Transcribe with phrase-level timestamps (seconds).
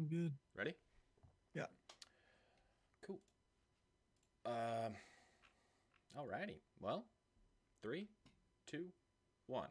[0.00, 0.32] I'm good.
[0.56, 0.72] Ready?
[1.54, 1.66] Yeah.
[3.06, 3.20] Cool.
[4.46, 4.94] Um.
[6.18, 6.60] Alrighty.
[6.80, 7.04] Well,
[7.82, 8.08] three,
[8.66, 8.86] two,
[9.46, 9.68] one.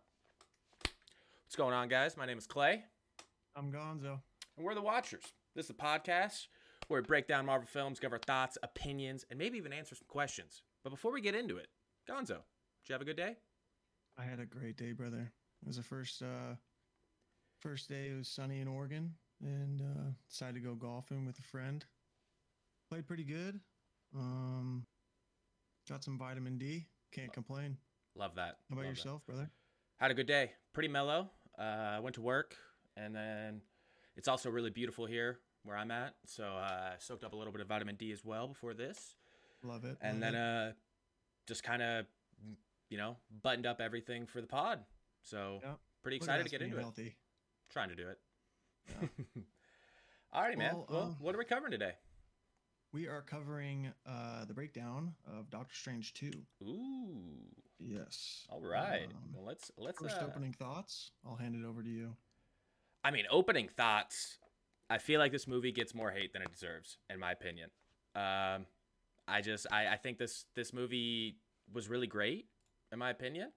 [0.84, 2.16] What's going on, guys?
[2.16, 2.84] My name is Clay,
[3.56, 4.20] I'm Gonzo.
[4.56, 5.24] and we're the Watchers.
[5.56, 6.46] This is a podcast
[6.90, 10.06] where we break down Marvel films, give our thoughts, opinions, and maybe even answer some
[10.08, 10.62] questions.
[10.84, 11.70] But before we get into it,
[12.08, 13.38] Gonzo, did you have a good day?
[14.16, 15.32] I had a great day, brother.
[15.64, 16.54] It was the first uh
[17.62, 18.10] first day.
[18.14, 21.86] It was sunny in Oregon, and uh, decided to go golfing with a friend.
[22.90, 23.60] Played pretty good.
[24.16, 24.86] Um,
[25.88, 26.86] got some vitamin D.
[27.12, 27.78] Can't complain.
[28.16, 28.58] Love that.
[28.70, 28.90] How about Love that.
[28.90, 29.50] yourself, brother?
[29.98, 30.52] Had a good day.
[30.74, 31.30] Pretty mellow.
[31.58, 32.56] Uh, went to work,
[32.98, 33.62] and then
[34.16, 36.16] it's also really beautiful here where I'm at.
[36.26, 39.16] So uh, soaked up a little bit of vitamin D as well before this,
[39.64, 39.98] Love it.
[40.02, 40.70] and love then it.
[40.70, 40.72] uh,
[41.48, 42.06] just kind of,
[42.90, 44.80] you know, buttoned up everything for the pod.
[45.22, 45.74] So Yeah.
[46.02, 46.82] pretty excited to get into it.
[46.82, 47.16] healthy.
[47.70, 48.20] Trying to do it.
[50.36, 50.76] Alrighty, man.
[50.76, 51.94] Well, Well, um, what are we covering today?
[52.92, 56.32] We are covering uh the breakdown of Doctor Strange two.
[56.64, 57.38] Ooh.
[57.80, 58.46] Yes.
[58.50, 59.06] All right.
[59.06, 60.00] Um, well, let's let's.
[60.00, 61.12] First uh, opening thoughts.
[61.26, 62.16] I'll hand it over to you.
[63.04, 64.38] I mean, opening thoughts.
[64.90, 67.70] I feel like this movie gets more hate than it deserves, in my opinion.
[68.16, 68.66] Um,
[69.28, 71.38] I just, I, I think this this movie
[71.72, 72.48] was really great,
[72.92, 73.52] in my opinion.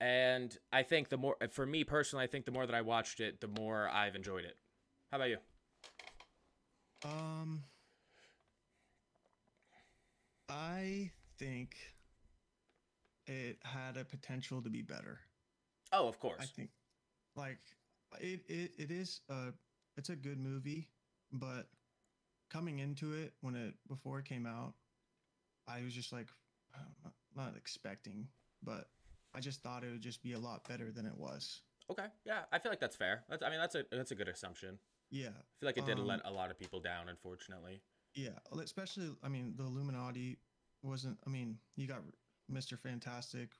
[0.00, 3.20] And I think the more, for me personally, I think the more that I watched
[3.20, 4.56] it, the more I've enjoyed it.
[5.10, 5.38] How about you?
[7.04, 7.62] Um,
[10.48, 11.76] I think
[13.26, 15.20] it had a potential to be better.
[15.92, 16.40] Oh, of course.
[16.40, 16.70] I think,
[17.36, 17.58] like,
[18.20, 19.52] it it, it is a
[19.96, 20.88] it's a good movie,
[21.32, 21.68] but
[22.50, 24.74] coming into it when it before it came out,
[25.68, 26.28] I was just like,
[26.74, 28.28] uh, not expecting,
[28.62, 28.88] but
[29.36, 31.60] I just thought it would just be a lot better than it was.
[31.90, 33.22] Okay, yeah, I feel like that's fair.
[33.28, 34.78] That's, I mean, that's a that's a good assumption.
[35.10, 37.82] Yeah, I feel like it did Um, let a lot of people down, unfortunately.
[38.14, 40.38] Yeah, especially I mean the Illuminati
[40.82, 41.18] wasn't.
[41.26, 42.02] I mean you got
[42.48, 43.50] Mister Fantastic,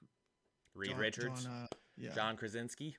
[0.74, 2.96] Reed John- Richards, John, uh, yeah, John Krasinski.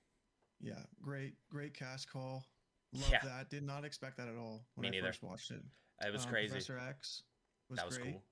[0.61, 2.45] yeah, great, great cast call.
[2.94, 3.19] Love Yeah.
[3.25, 3.49] that.
[3.49, 5.07] Did not expect that at all when Me I neither.
[5.07, 5.61] first watched it.
[6.05, 6.51] It was Um, crazy.
[6.51, 7.23] Professor X
[7.69, 8.13] was, that was great.
[8.13, 8.23] cool.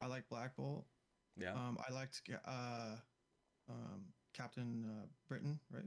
[0.00, 0.86] I like Black Bolt.
[1.36, 1.52] Yeah.
[1.52, 2.96] Um, I liked uh,
[3.72, 4.02] um,
[4.34, 5.84] Captain uh, Britain, right?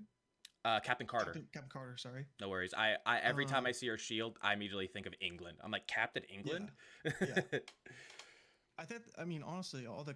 [0.65, 1.25] uh, Captain Carter.
[1.25, 1.97] Captain, Captain Carter.
[1.97, 2.25] Sorry.
[2.41, 2.73] No worries.
[2.75, 5.57] I, I every time Um, I see her shield, I immediately think of England.
[5.63, 6.71] I'm like Captain England.
[7.03, 7.41] Yeah.
[8.77, 9.03] I think.
[9.17, 10.15] I mean, honestly, all the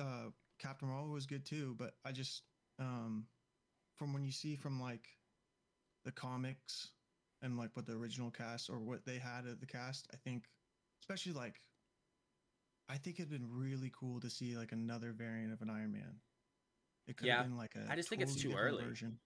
[0.00, 2.42] uh, Captain Marvel was good too, but I just
[2.78, 3.26] um,
[3.96, 5.08] from when you see from like
[6.04, 6.88] the comics
[7.42, 10.44] and like what the original cast or what they had at the cast, I think,
[11.02, 11.60] especially like,
[12.88, 16.16] I think it'd been really cool to see like another variant of an Iron Man.
[17.06, 17.90] It could Yeah, have been like a.
[17.90, 18.84] I just think it's too early.
[18.84, 19.18] Version.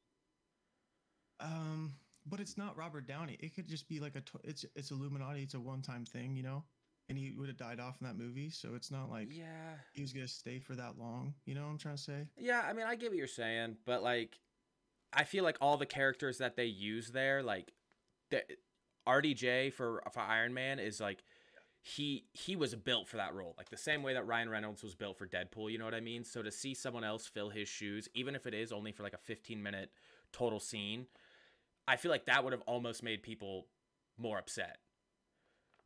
[1.41, 1.95] Um,
[2.25, 3.37] but it's not Robert Downey.
[3.41, 4.21] It could just be like a.
[4.21, 5.43] To- it's it's Illuminati.
[5.43, 6.65] It's a one time thing, you know.
[7.09, 9.75] And he would have died off in that movie, so it's not like yeah.
[9.93, 11.35] he was gonna stay for that long.
[11.45, 12.27] You know what I'm trying to say?
[12.37, 14.41] Yeah, I mean, I get what you're saying, but like,
[15.13, 17.73] I feel like all the characters that they use there, like,
[18.33, 18.43] the
[19.07, 21.23] RDJ for for Iron Man is like,
[21.87, 24.97] he he was built for that role, like the same way that Ryan Reynolds was
[24.97, 25.71] built for Deadpool.
[25.71, 26.25] You know what I mean?
[26.25, 29.13] So to see someone else fill his shoes, even if it is only for like
[29.13, 29.93] a 15 minute
[30.33, 31.07] total scene,
[31.87, 33.69] I feel like that would have almost made people
[34.19, 34.79] more upset.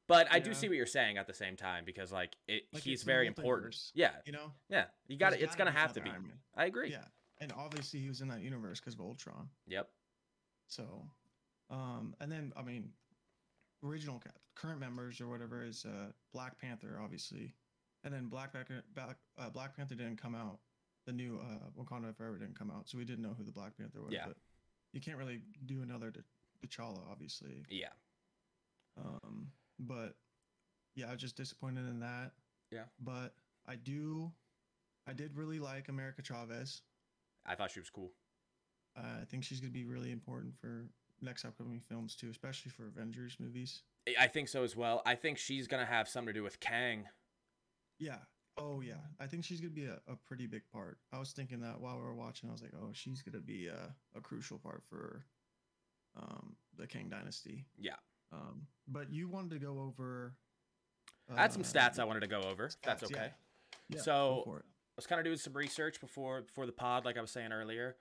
[0.06, 2.82] But I do see what you're saying at the same time because like it, Like,
[2.82, 3.76] he's very important.
[3.92, 4.52] Yeah, You know?
[4.70, 5.42] yeah, you got it.
[5.42, 6.10] It's gonna have to be.
[6.56, 6.92] I agree.
[6.92, 7.04] Yeah.
[7.42, 9.50] And obviously he was in that universe because of Ultron.
[9.66, 9.90] Yep.
[10.66, 11.04] So,
[11.68, 12.92] um, and then I mean,
[13.84, 14.22] original
[14.56, 17.54] current members or whatever is uh Black Panther, obviously,
[18.04, 20.58] and then Black Panther, Black, uh, Black Panther didn't come out.
[21.06, 23.76] The new uh, Wakanda Forever didn't come out, so we didn't know who the Black
[23.76, 24.12] Panther was.
[24.12, 24.24] Yeah.
[24.26, 24.36] But
[24.92, 26.20] you can't really do another T-
[26.66, 27.64] T'Challa, obviously.
[27.70, 27.88] Yeah.
[28.98, 29.48] Um,
[29.78, 30.14] but
[30.94, 32.32] yeah, I was just disappointed in that.
[32.70, 32.84] Yeah.
[33.00, 33.34] But
[33.66, 34.30] I do,
[35.08, 36.82] I did really like America Chavez.
[37.46, 38.12] I thought she was cool.
[38.96, 40.90] Uh, I think she's gonna be really important for
[41.22, 43.82] next upcoming films too, especially for Avengers movies.
[44.18, 45.02] I- think so as well.
[45.04, 47.08] I think she's gonna have something to do with Kang.
[47.98, 48.18] Yeah.
[48.56, 48.94] Oh yeah.
[49.18, 50.98] I think she's gonna be a, a pretty big part.
[51.12, 53.68] I was thinking that while we were watching, I was like, oh, she's gonna be
[53.68, 55.24] a, a crucial part for
[56.16, 57.66] um, the Kang Dynasty.
[57.78, 57.96] Yeah.
[58.32, 60.34] Um, but you wanted to go over.
[61.34, 62.66] I had some uh, stats I wanted to go over.
[62.66, 63.16] if that's stats, yeah.
[63.16, 63.30] okay.
[63.88, 64.64] yeah, so- go for it.
[64.66, 67.52] I was kind of doing some research before before the pod, like I was saying
[67.52, 67.96] earlier.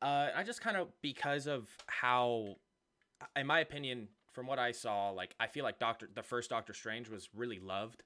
[0.00, 2.56] Uh, I just kind of because of how,
[3.36, 6.72] in my opinion, from what I saw, like I feel like Doctor the first Doctor
[6.72, 8.02] Strange was really loved.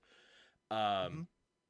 [0.70, 1.26] Um, Mhm.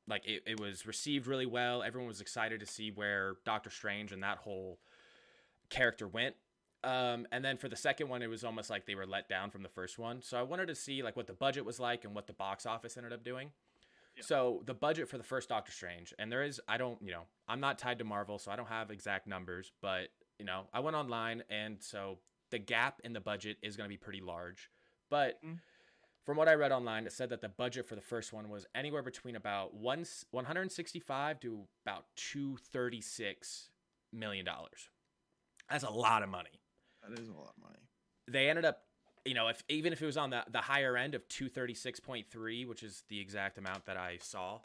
[0.07, 1.83] like it, it was received really well.
[1.83, 4.79] Everyone was excited to see where Doctor Strange and that whole
[5.71, 6.37] character went.
[6.85, 9.51] Um, and then for the second one, it was almost like they were let down
[9.51, 10.21] from the first one.
[10.23, 12.67] So I wanted to see like what the budget was like and what the box
[12.67, 13.53] office ended up doing.
[14.17, 14.23] Yeah.
[14.25, 17.23] So the budget for the first Doctor Strange, and there is I don't you know
[17.49, 20.81] I'm not tied to Marvel, so I don't have exact numbers, but you know I
[20.81, 22.19] went online, and so
[22.51, 24.71] the gap in the budget is going to be pretty large.
[25.09, 25.59] But Mm.
[26.25, 28.67] from what I read online, it said that the budget for the first one was
[28.75, 33.71] anywhere between about one 165 to about 236
[34.13, 34.91] million dollars.
[35.71, 36.61] That's a lot of money
[37.09, 37.79] That is a lot of money.
[38.29, 38.83] they ended up
[39.25, 42.83] you know if even if it was on the, the higher end of 236.3 which
[42.83, 44.59] is the exact amount that i saw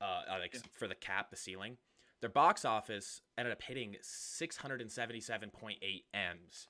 [0.00, 0.60] uh like Yeah.
[0.72, 1.76] for the cap the ceiling
[2.20, 6.66] their box office ended up hitting 677.8 m's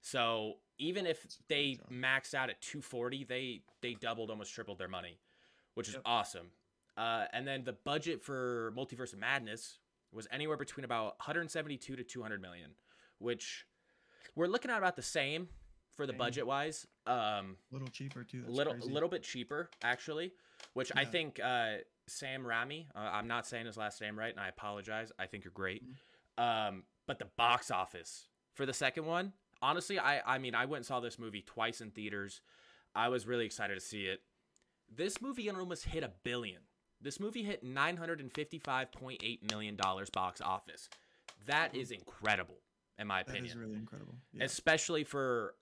[0.00, 5.18] so even if they maxed out at 240 they they doubled almost tripled their money
[5.74, 6.02] which is Yep.
[6.04, 6.46] awesome
[6.96, 9.78] uh, and then the budget for multiverse of madness
[10.12, 12.70] was anywhere between about 172 to 200 million
[13.18, 13.66] which
[14.34, 15.48] we're looking at about the same
[15.96, 16.18] for the Same.
[16.18, 16.86] budget wise.
[17.06, 18.42] Um, A little cheaper too.
[18.42, 18.90] That's little crazy.
[18.90, 20.32] little bit cheaper actually,
[20.74, 21.76] which I think uh,
[22.06, 22.86] Sam Rami.
[22.94, 25.10] Uh, I'm not saying his last name right, and I apologize.
[25.18, 25.82] I think you're great.
[26.38, 29.32] Um, but the box office for the second one,
[29.62, 32.40] honestly, I I mean I went and saw this movie twice in theaters.
[32.94, 34.20] I was really excited to see it.
[34.94, 36.62] This movie almost hit a billion.
[37.00, 40.88] This movie hit nine hundred and fifty-five point eight million dollars box office.
[41.46, 41.92] That Mhm.
[41.92, 42.58] incredible,
[42.98, 44.14] in my opinion That is really incredible.
[44.32, 44.44] Yeah.
[44.44, 45.54] especially for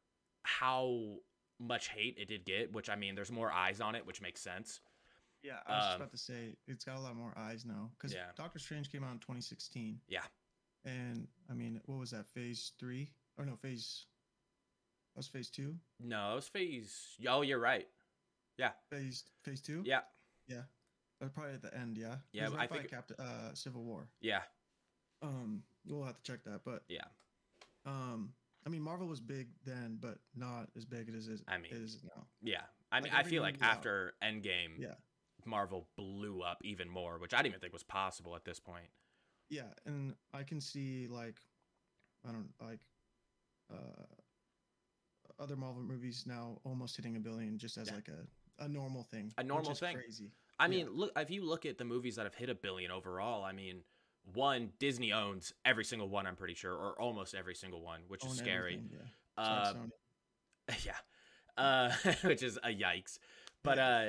[0.45, 1.17] how
[1.59, 2.73] much hate it did get.
[2.73, 4.81] Which I mean, there's more eyes on it, which makes sense.
[5.43, 8.15] Yeah, I was Um, about to say it's got a lot more eyes now because
[8.15, 8.31] Yeah.
[8.35, 10.01] Doctor Strange came out in 2016.
[10.09, 10.25] Yeah.
[10.85, 12.27] And I mean, what was that?
[12.29, 13.13] Phase three?
[13.37, 14.07] Or no, phase.
[15.15, 15.79] That was phase two.
[16.01, 17.17] No, it was phase.
[17.29, 17.87] Oh, you're right.
[18.57, 18.73] Yeah.
[18.91, 19.83] Phase phase two.
[19.85, 20.01] Yeah,
[20.47, 20.63] Yeah.
[21.21, 21.97] But probably at the end.
[21.99, 22.17] Yeah.
[22.33, 24.09] Yeah, I think- Captain uh, Civil War.
[24.21, 24.43] yeah,
[25.23, 27.05] Um, we'll have to check that, but yeah.
[27.87, 28.35] um,
[28.67, 31.43] I mean, Marvel was big then, but not as big as it is.
[31.49, 32.27] I mean, is now.
[32.43, 32.63] Yeah.
[32.91, 33.77] I mean, Like, I feel like movie out.
[33.77, 34.95] after Endgame, Yeah.
[35.45, 38.89] Marvel blew up even more, which I didn't even think was possible at this point.
[39.51, 41.39] Yeah, and I can see like,
[42.27, 42.81] I don't like,
[43.71, 44.07] uh,
[45.39, 47.95] other Marvel movies now almost hitting a billion just as Yeah.
[47.97, 49.33] like a, a normal thing.
[49.37, 49.97] A normal thing.
[49.97, 50.31] Crazy.
[50.59, 50.69] I Yeah.
[50.85, 53.53] mean, look if you look at the movies that have hit a billion overall, I
[53.53, 53.83] mean,
[54.33, 58.25] one Disney owns every single one, I'm pretty sure, or almost every single one, which
[58.25, 58.81] is scary.
[59.37, 59.43] Yeah.
[59.43, 59.75] Uh,
[60.85, 60.93] yeah.
[61.57, 61.93] Uh
[62.25, 63.19] which is a yikes.
[63.63, 64.05] But uh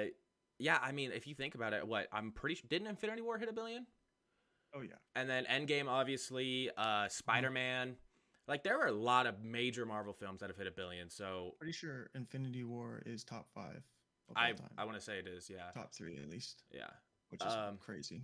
[0.58, 3.38] yeah i mean if you think about it what i'm pretty sure didn't infinity war
[3.38, 3.86] hit a billion?
[4.74, 4.96] Oh yeah.
[5.16, 7.98] and then endgame obviously uh spider-man.
[8.48, 11.54] Like there are a lot of major marvel films that have hit a billion so
[11.60, 13.84] Pretty sure Infinity War is top five
[14.30, 15.70] of i i want to say it is yeah.
[15.76, 16.88] Top three at least, yeah.
[17.30, 18.24] Which is Um, crazy.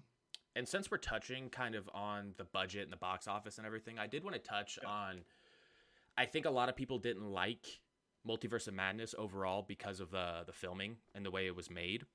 [0.55, 3.97] And since we're touching kind of on the budget and the box office and everything
[3.99, 4.89] i did want to touch Yeah.
[4.89, 5.21] on
[6.17, 7.81] i think a lot of people didn't like
[8.27, 12.05] multiverse of madness overall because of the the filming and the way it was made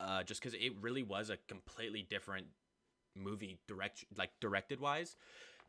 [0.00, 2.46] uh just because it really was a completely different
[3.14, 5.16] movie direct like directed wise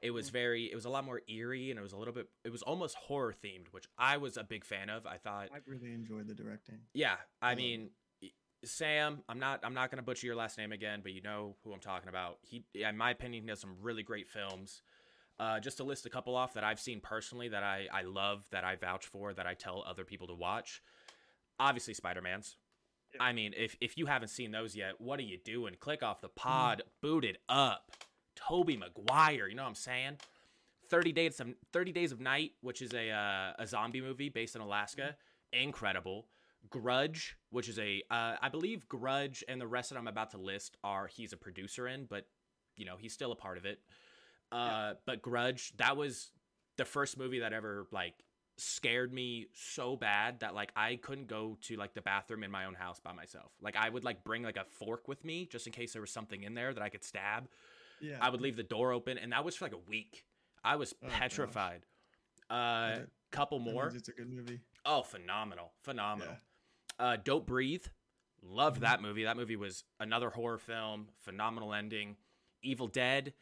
[0.01, 0.33] it was Mhm.
[0.33, 2.61] very it was a lot more eerie and it was a little bit it was
[2.61, 6.27] almost horror themed which i was a big fan of i thought I really enjoyed
[6.27, 6.79] the directing.
[6.93, 7.89] yeah, I I mean,
[8.63, 9.21] Sam.
[9.29, 9.61] I'm not.
[9.63, 12.37] I'm not gonna butcher your last name again, but you know who I'm talking about.
[12.41, 14.81] He, in my opinion, he has some really great films.
[15.39, 18.45] Uh, just to list a couple off that I've seen personally that I I love,
[18.51, 20.81] that I vouch for, that I tell other people to watch.
[21.59, 22.57] Obviously, Spider Man's.
[23.15, 23.23] Yeah.
[23.23, 25.75] I mean, if if you haven't seen those yet, what are you doing?
[25.79, 27.91] Click off the pod, boot it up.
[28.35, 30.17] Tobey Maguire, you know what I'm saying?
[30.89, 34.55] 30 days of 30 days of night which is a uh, a zombie movie based
[34.55, 35.15] in alaska
[35.53, 36.25] incredible
[36.69, 40.37] grudge which is a uh, i believe grudge and the rest that i'm about to
[40.37, 42.25] list are he's a producer in but
[42.75, 43.79] you know he's still a part of it
[44.51, 46.31] uh but grudge that was
[46.77, 48.13] the first movie that ever like
[48.57, 52.65] scared me so bad that like i couldn't go to like the bathroom in my
[52.65, 55.65] own house by myself like i would like bring like a fork with me just
[55.65, 57.47] in case there was something in there that i could stab
[58.01, 58.17] Yeah.
[58.21, 60.23] I would leave the door open, and that was for like a week.
[60.63, 61.19] I was Oh, gosh.
[61.19, 61.81] petrified.
[62.49, 62.55] Uh,
[62.95, 63.87] that- couple more.
[63.93, 64.61] It's a good movie.
[64.85, 66.31] Oh, phenomenal, phenomenal.
[66.33, 66.39] Yeah.
[66.99, 67.85] Uh, Don't Breathe.
[68.41, 68.81] Loved Mhm.
[68.81, 69.23] that movie.
[69.23, 71.09] That movie was another horror film.
[71.19, 72.17] Phenomenal ending.
[72.61, 73.33] Evil Dead,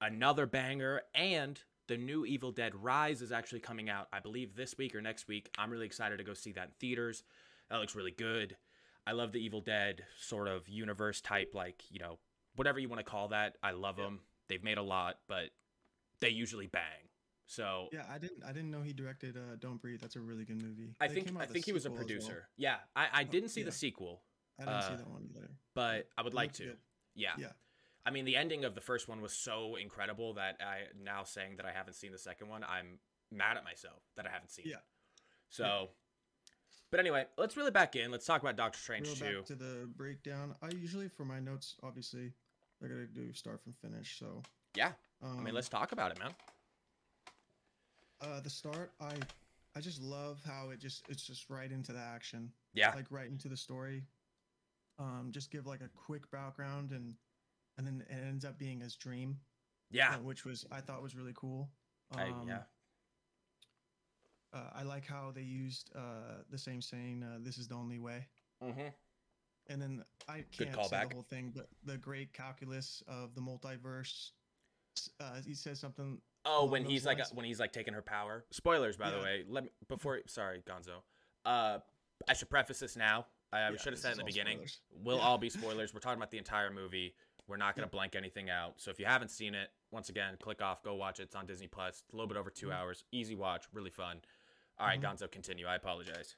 [0.00, 4.08] another banger, and the new Evil Dead Rise is actually coming out.
[4.12, 5.50] I believe this week or next week.
[5.58, 7.22] I'm really excited to go see that in theaters.
[7.68, 8.56] That looks really good.
[9.06, 12.18] I love the Evil Dead sort of universe type, like you know,
[12.56, 13.58] whatever you want to call that.
[13.62, 14.04] I love Yeah.
[14.04, 14.26] them.
[14.48, 15.50] They've made a lot, but
[16.20, 17.10] they usually bang.
[17.46, 18.42] So Yeah, I didn't.
[18.44, 20.94] I didn't know he directed uh, "Don't Breathe." That's a really good movie.
[21.00, 21.98] I They think I think he was a as well.
[21.98, 22.48] producer.
[22.56, 23.66] Yeah, I, I Oh, didn't see yeah.
[23.66, 24.22] the sequel,
[24.58, 25.50] I didn't see uh, that one either.
[25.74, 26.64] but I would like to.
[26.64, 26.78] good.
[27.14, 27.32] Yeah.
[27.38, 27.52] Yeah.
[28.06, 31.56] I mean, the ending of the first one was so incredible that I now saying
[31.56, 32.98] that I haven't seen the second one, I'm
[33.30, 34.70] mad at myself that I haven't seen it.
[34.70, 34.76] Yeah.
[34.76, 34.82] it.
[35.48, 35.88] So,
[36.90, 38.10] but anyway, let's reel it back in.
[38.10, 40.54] Let's talk about Doctor Strange Real back to the breakdown.
[40.62, 42.32] I usually for my notes, obviously,
[42.82, 44.18] I gotta do start from finish.
[44.18, 44.42] So
[44.74, 46.32] Yeah, um, I mean, let's talk about it, man.
[48.20, 48.92] Uh, the start.
[49.00, 49.14] I
[49.76, 52.50] I just love how it just it's just right into the action.
[52.74, 54.04] Yeah, like right into the story.
[54.98, 57.14] Um, just give like a quick background and
[57.76, 59.38] and then it ends up being his dream,
[59.90, 61.68] yeah, uh, which was I thought was really cool.
[62.12, 62.58] Um, I, yeah,
[64.52, 67.98] uh, I like how they used uh, the same saying, uh, "This is the only
[67.98, 68.28] way."
[68.62, 68.88] mm-hmm.
[69.68, 71.08] And then I can't say callback.
[71.08, 74.30] the whole thing, but the great calculus of the multiverse.
[75.18, 76.18] Uh, he says something.
[76.44, 77.32] Oh, when he's like lines.
[77.32, 78.44] when he's like taking her power.
[78.50, 79.44] Spoilers, by the way.
[79.48, 80.20] Let me before.
[80.26, 81.02] Sorry, Gonzo.
[81.44, 81.78] Uh,
[82.28, 83.26] I should preface this now.
[83.52, 84.58] I Yeah, should have said in the beginning.
[84.66, 84.80] spoilers.
[85.04, 85.22] We'll Yeah.
[85.22, 85.48] all be
[85.82, 85.94] spoilers.
[85.94, 87.14] We're talking about the entire movie.
[87.46, 87.90] We're not gonna Yeah.
[87.90, 88.80] blank anything out.
[88.80, 91.24] So if you haven't seen it, once again, click off, go watch it.
[91.24, 92.02] It's on Disney Plus.
[92.02, 92.74] It's a little bit over 2 Mhm.
[92.74, 93.04] hours.
[93.12, 94.22] Easy watch, really fun.
[94.78, 95.04] All right, Mhm.
[95.18, 95.66] Gonzo, continue.
[95.66, 96.36] I apologize.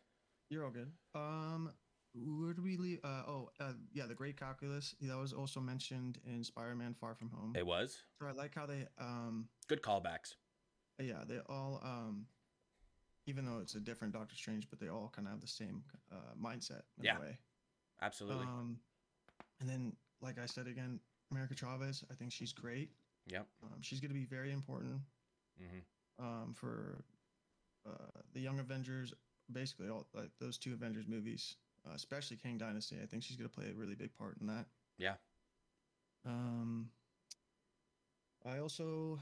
[0.51, 0.93] You're all good.
[1.15, 1.73] Um,
[2.17, 3.01] where do we leave?
[3.05, 4.95] Uh, oh, uh, yeah, the great calculus.
[5.01, 7.55] That was also mentioned in Spider-Man: Far From Home.
[7.57, 10.35] It was So I like how they um good callbacks.
[10.99, 12.27] yeah they all um
[13.27, 15.83] even though it's a different Doctor Strange, but they all kind of have the same
[16.13, 17.17] uh, mindset in Yeah.
[17.17, 17.37] a way.
[18.01, 18.47] Absolutely.
[18.47, 18.79] Um,
[19.61, 21.01] and then like I said again,
[21.33, 22.05] America Chavez.
[22.11, 22.91] I think she's great.
[23.27, 23.47] yep.
[23.65, 25.01] Um, she's going to be very important
[25.59, 25.79] hmm
[26.19, 27.05] um, for
[27.87, 29.13] uh, the Young Avengers.
[29.53, 32.97] Basically, all like those two Avengers movies, uh, especially Kang Dynasty.
[33.03, 34.67] I think she's going to play a really big part in that.
[34.99, 35.15] Yeah.
[36.25, 36.91] Um,
[38.45, 39.19] I also,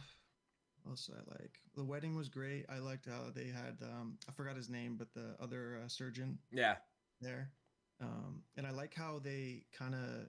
[0.89, 1.61] also I like?
[1.75, 2.67] The wedding was great.
[2.69, 6.39] I liked how they had, um, I forgot his name, but the other uh, surgeon
[6.51, 6.77] Yeah.
[7.21, 7.51] there.
[8.01, 10.29] Um, and I like how they kind of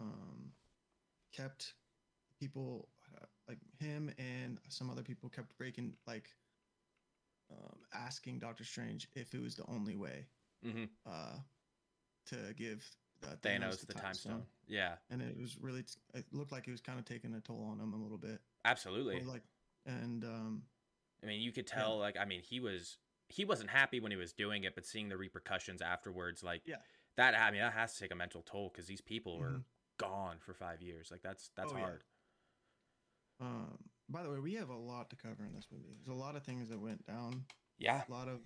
[0.00, 0.52] um,
[1.34, 1.74] kept
[2.38, 6.28] people uh, like him and some other people kept breaking, like
[7.50, 10.26] um, asking Doctor Strange if it was the only way
[10.62, 11.36] hmm uh,
[12.26, 12.84] to give
[13.24, 14.42] uh, Thanos, the time stone.
[14.68, 14.94] Yeah.
[15.10, 15.84] and it was really
[16.14, 18.40] it looked like it was kind of taking a toll on him a little bit
[18.64, 19.22] Absolutely.
[19.22, 19.42] Like
[19.86, 20.62] and um
[21.22, 22.98] I mean, you could tell, like, I mean, he was
[23.28, 26.76] he wasn't happy when he was doing it, but seeing the repercussions afterwards, like, Yeah.
[27.16, 27.34] that.
[27.34, 29.64] I mean, that has to take a mental toll because these people were Mhm.
[29.98, 31.10] gone for five years.
[31.10, 31.82] Like, that's that's Oh, yeah.
[31.82, 32.04] hard.
[33.40, 33.76] um
[34.08, 36.36] by the way we have a lot to cover in this movie there's a lot
[36.36, 37.44] of things that went down
[37.78, 38.40] Yeah, a lot of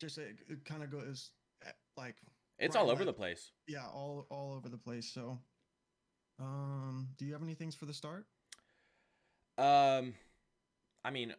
[0.00, 1.30] just it, it kind of goes
[1.64, 2.16] eh, like
[2.58, 3.52] it's Right, all over like- the place.
[3.66, 5.38] yeah all all over the place so
[6.38, 8.26] um do you have any things for the start
[9.58, 10.14] Um,
[11.04, 11.32] I mean,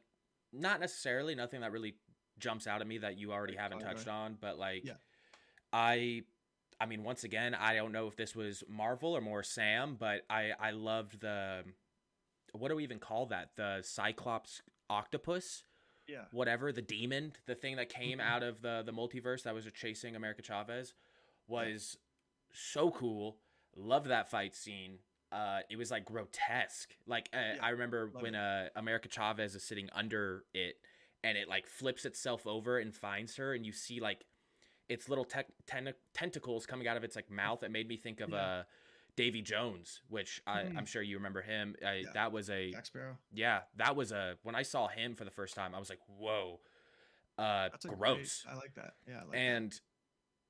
[0.52, 1.96] not necessarily nothing that really
[2.40, 4.94] jumps out at me that you already haven't right, touched on, but like, Yeah.
[5.72, 6.24] I,
[6.80, 10.22] I mean, once again, I don't know if this was Marvel or more Sam, but
[10.30, 11.64] I I loved the,
[12.54, 13.52] what do we even call that?
[13.56, 15.64] The Cyclops octopus,
[16.08, 18.24] yeah whatever the demon, the thing that came Mhm.
[18.24, 20.94] out of the the multiverse that was chasing America Chavez,
[21.48, 21.98] was
[22.52, 23.38] so cool.
[23.76, 25.00] Loved that fight scene.
[25.32, 26.96] Uh, it was like grotesque.
[27.06, 30.76] Like uh, Yeah, I remember love when uh, America Chavez is sitting under it,
[31.24, 34.26] and it like flips itself over and finds her, and you see like
[34.90, 37.62] its little tec- ten- tentacles coming out of its like mouth.
[37.64, 38.64] It made me think of Yeah.
[39.18, 40.78] Davy Jones, which I, Mhm.
[40.78, 41.76] I'm sure you remember him.
[41.86, 42.12] I, Yeah.
[42.14, 45.32] That was a jack sparrow yeah, that was a when I saw him for the
[45.32, 46.62] first time, I was like, whoa,
[47.38, 48.46] uh, that's a great- gross.
[48.48, 49.38] i like that yeah I like that.
[49.38, 49.82] and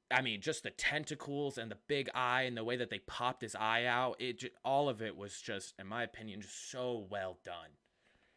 [0.09, 3.41] I mean, just the tentacles and the big eye and the way that they popped
[3.41, 6.99] his eye out, it ju- all of it was just, in my opinion, just so
[7.09, 7.71] well done.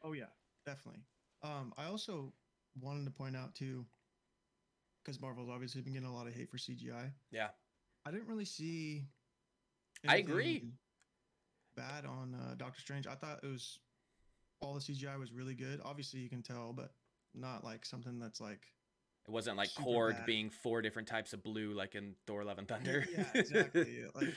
[0.03, 0.31] Oh yeah,
[0.67, 1.05] definitely.
[1.43, 2.33] Um, I also
[2.81, 3.87] wanted to point out too,
[5.05, 7.13] because Marvel's obviously been getting a lot of hate for CGI.
[7.31, 7.51] Yeah.
[8.05, 9.07] I didn't really see.
[10.09, 10.65] I agree.
[11.77, 13.07] Bad on uh, Doctor Strange.
[13.07, 13.79] I thought it was
[14.61, 15.81] all the CGI was really good.
[15.85, 16.93] Obviously, you can tell, but
[17.35, 18.67] not like something that's like.
[19.27, 20.27] It wasn't like Korg bad.
[20.27, 23.07] being four different types of blue, like in Thor: Love and Thunder.
[23.17, 24.05] Yeah, exactly.
[24.15, 24.35] like,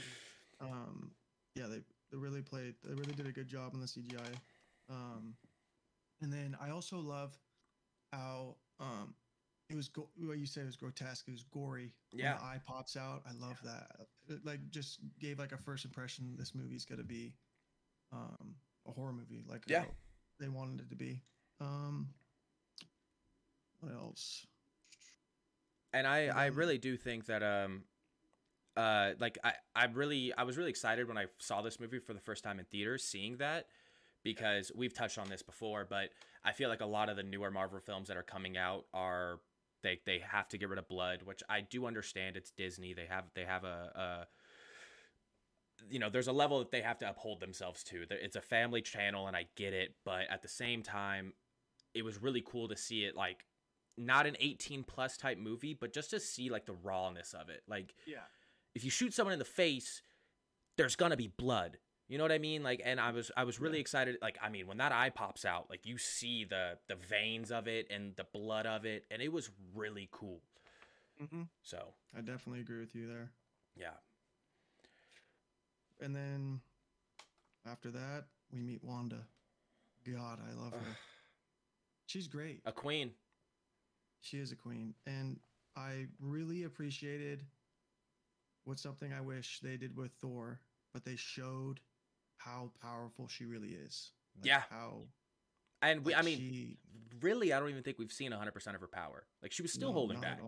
[0.59, 1.11] um,
[1.55, 1.79] yeah, they
[2.11, 2.75] they really played.
[2.83, 4.35] They really did a good job on the CGI.
[4.89, 5.35] Um,
[6.21, 7.37] and then I also love
[8.11, 9.13] how um,
[9.69, 9.87] it was.
[9.89, 11.27] Go- what you said was grotesque.
[11.27, 11.91] It was gory.
[12.11, 12.35] Yeah.
[12.37, 13.23] the eye pops out.
[13.27, 13.87] I love that.
[14.29, 16.35] It like just gave like a first impression.
[16.37, 17.33] This movie's gonna be
[18.11, 18.55] um,
[18.87, 19.43] a horror movie.
[19.47, 19.85] Like Yeah.
[20.39, 21.21] they wanted it to be.
[21.59, 22.09] Um,
[23.79, 24.45] what else?
[25.95, 27.83] and I, I Um, really do think that um
[28.75, 32.13] uh like I, I really I was really excited when I saw this movie for
[32.13, 33.67] the first time in theaters seeing that
[34.23, 36.09] because we've touched on this before but
[36.43, 39.39] I feel like a lot of the newer Marvel films that are coming out are
[39.83, 43.05] they they have to get rid of blood which I do understand it's Disney they
[43.05, 44.27] have they have a, a
[45.89, 48.81] you know there's a level that they have to uphold themselves to it's a family
[48.81, 51.33] channel and I get it but at the same time
[51.93, 53.45] it was really cool to see it like
[53.97, 57.63] not an 18 plus type movie, but just to see like the rawness of it.
[57.67, 58.23] Like Yeah.
[58.75, 60.01] if you shoot someone in the face,
[60.77, 61.77] there's gonna be blood.
[62.13, 62.61] You know what I mean?
[62.61, 63.81] Like, and I was I was really Yeah.
[63.81, 64.17] excited.
[64.21, 67.67] Like, I mean, when that eye pops out, like you see the the veins of
[67.67, 70.39] it and the blood of it, and it was really cool.
[71.17, 73.31] hmm So I definitely agree with you there.
[73.75, 73.97] yeah,
[75.99, 76.61] And then
[77.65, 79.25] after that, we meet Wanda.
[80.05, 80.97] God, I love her.
[82.05, 82.61] She's great.
[82.63, 83.09] a queen.
[84.21, 84.93] She is a queen.
[85.07, 85.39] And
[85.75, 87.43] I really appreciated
[88.65, 90.59] what's something I wish they did with Thor,
[90.93, 91.79] but they showed
[92.43, 94.11] how powerful she really is.
[94.41, 94.61] Yeah.
[94.69, 95.03] How
[95.81, 96.77] And we, like, I mean, she,
[97.21, 99.25] really, I don't even think we've seen 100 percent of her power.
[99.41, 100.39] Like she was still no, holding back.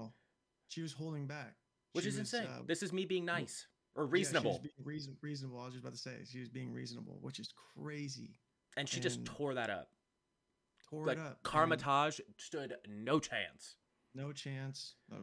[0.68, 1.56] She was holding back.
[1.94, 2.48] which She is was, insane.
[2.50, 5.60] uh, this is me being nice or yeah, she was reasonable, being reason, reasonable.
[5.60, 8.40] I was just about to say she was being reasonable, which is crazy.
[8.78, 9.90] and she just tore that up.
[10.90, 11.40] Tore Like it up.
[11.54, 13.76] and- stood no chance.
[14.14, 14.96] No chance.
[15.12, 15.18] Uh,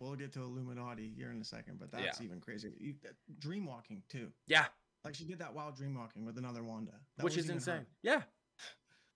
[0.00, 2.72] we'll get to Illuminati here in a second, but that's even crazier.
[2.78, 4.28] You, that, dream walking too.
[4.46, 4.66] Yeah,
[5.04, 7.74] Like she did that while dream walking with another Wanda, That which was is insane.
[7.74, 8.22] her, Yeah,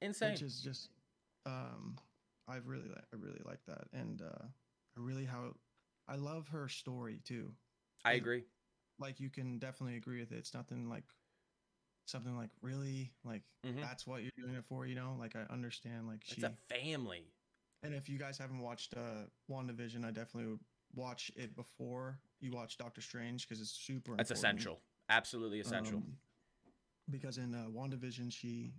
[0.02, 0.32] insane.
[0.32, 0.90] Which is just,
[1.46, 1.96] um,
[2.46, 3.04] I really like.
[3.12, 5.54] I really like that, and uh, I really how
[6.06, 7.52] I love her story too.
[8.04, 8.44] I agree.
[8.98, 10.38] Like you can definitely agree with it.
[10.38, 11.04] It's nothing like
[12.06, 13.80] something like really like Mhm.
[13.82, 14.86] that's what you're doing it for.
[14.86, 16.06] You know, like I understand.
[16.06, 17.32] Like she It's a family.
[17.82, 20.60] And if you guys haven't watched uh, WandaVision, I definitely would
[20.94, 24.16] watch it before you watch Doctor Strange because it's super.
[24.16, 24.58] That's important.
[24.60, 24.82] essential.
[25.08, 25.96] Absolutely essential.
[25.98, 26.16] Um,
[27.10, 28.72] because in uh, WandaVision, she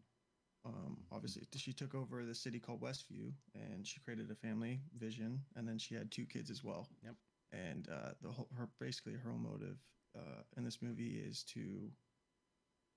[0.66, 5.40] um, obviously she took over the city called Westview, and she created a family vision,
[5.56, 6.88] and then she had two kids as well.
[7.04, 7.16] Yep.
[7.52, 9.78] And uh, the whole, her basically her whole motive
[10.16, 11.90] uh, in this movie is to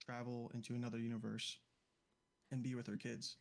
[0.04, 1.58] travel into another universe
[2.50, 3.36] and be with her kids,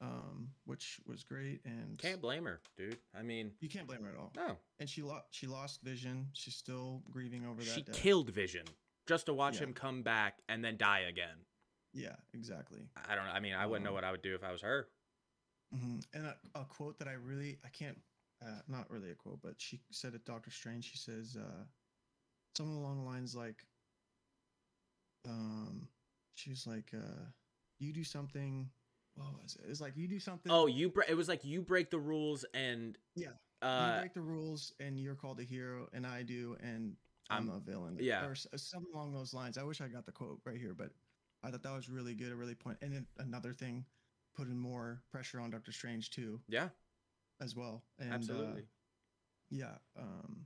[0.00, 1.60] um, which was great.
[1.64, 2.96] And Can't blame her, dude.
[3.16, 4.32] I mean, you can't blame her at all.
[4.34, 4.56] no.
[4.80, 6.26] And she lost she lost vision.
[6.32, 7.70] She's still grieving over that.
[7.70, 7.94] She death.
[7.94, 8.64] killed Vision
[9.10, 9.64] just to watch Yeah.
[9.64, 11.36] him come back and then die again.
[11.92, 12.88] Yeah, exactly.
[13.08, 13.32] I don't know.
[13.32, 14.88] I mean, I wouldn't know Um, what I would do if I was her.
[15.72, 17.98] hmm And a, a quote that I really I can't
[18.40, 20.84] uh, not really a quote, but she said at Doctor Strange.
[20.90, 21.64] She says uh,
[22.56, 23.66] something along the lines like,
[25.28, 25.88] um,
[26.34, 27.24] she was like, uh,
[27.80, 28.70] "You do something."
[29.16, 29.68] What was it?
[29.68, 30.50] It's like you do something.
[30.52, 33.32] Oh, you bre- it was like you break the rules and Yeah.
[33.60, 36.96] Uh, you break the rules, and you're called a hero, and I do, and
[37.30, 37.96] I'm, I'm- a villain.
[38.00, 38.24] yeah.
[38.24, 39.58] or something along those lines.
[39.58, 40.90] I wish I got the quote right here, but
[41.42, 42.78] I thought that was really good, a really point.
[42.82, 43.84] And then another thing,
[44.36, 46.68] putting more pressure on Doctor Strange too, yeah,
[47.40, 47.82] as well.
[47.98, 48.64] And, uh, absolutely.
[49.50, 50.44] yeah, um,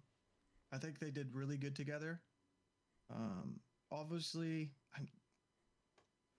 [0.72, 2.20] I think they did really good together.
[3.14, 5.08] Um, obviously, I'm,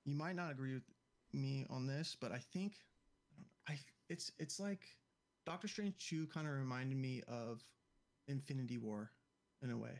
[0.05, 0.83] you might not agree with
[1.33, 2.73] me on this, but I think
[3.67, 3.77] I
[4.09, 4.81] it's it's like
[5.45, 7.61] Doctor Strange two kind of reminded me of
[8.27, 9.11] Infinity War
[9.61, 9.99] in a way.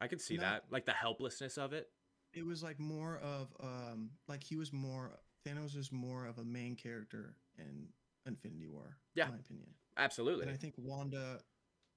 [0.00, 1.88] I could see that, like the helplessness of it.
[2.32, 5.12] It was like more of um like he was more
[5.46, 7.88] Thanos was more of a main character in
[8.26, 8.96] Infinity War.
[9.14, 9.26] Yeah.
[9.26, 9.66] in my opinion.
[9.96, 10.42] Absolutely.
[10.42, 11.40] And I think Wanda,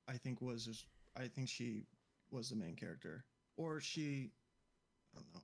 [0.08, 0.86] I think was just,
[1.18, 1.84] I think she
[2.32, 3.26] was the main character,
[3.58, 4.32] or she,
[5.16, 5.42] I don't know.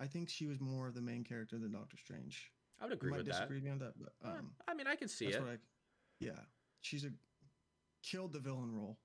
[0.00, 2.50] I think she was more of the main character than Doctor Strange.
[2.80, 3.32] I would You agree might with that.
[3.32, 5.40] disagree with on that, but um, I mean, I can see it.
[5.40, 5.56] I,
[6.20, 6.32] yeah,
[6.80, 7.10] she's a
[8.02, 8.98] killed the villain role.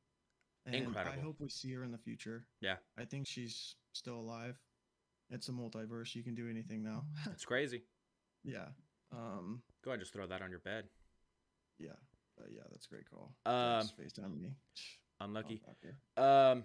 [0.74, 2.46] And I hope we see her in the future.
[2.62, 2.76] Yeah.
[2.98, 4.58] I think she's still alive.
[5.30, 6.16] It's a multiverse.
[6.16, 7.04] You can do anything now.
[7.32, 7.84] It's crazy.
[8.44, 8.68] yeah.
[9.12, 9.62] Um.
[9.84, 10.86] Go ahead, and just throw that on your bed.
[11.80, 11.94] Yeah.
[12.38, 13.34] But yeah, that's a great call.
[13.46, 14.56] Um, FaceTime me.
[15.22, 15.62] Unlucky.
[16.18, 16.64] Um,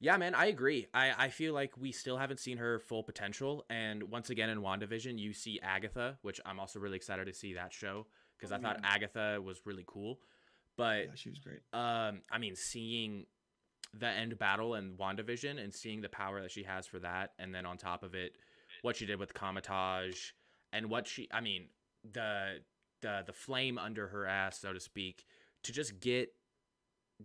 [0.00, 0.86] yeah, man, I agree.
[0.94, 3.64] I, I feel like we still haven't seen her full potential.
[3.68, 7.54] And once again, in WandaVision, you see Agatha, which I'm also really excited to see
[7.54, 8.06] that show
[8.38, 8.80] because Oh, I thought.
[8.84, 10.20] Agatha was really cool.
[10.78, 11.60] But yeah, she was great.
[11.74, 13.26] um, I mean, seeing
[13.92, 17.54] the end battle in WandaVision and seeing the power that she has for that, and
[17.54, 18.32] then on top of it,
[18.82, 20.14] what she did with Kamar-Taj
[20.72, 21.68] and what she, I mean,
[22.10, 22.60] the
[23.02, 25.24] the the flame under her ass, so to speak,
[25.64, 26.30] to just get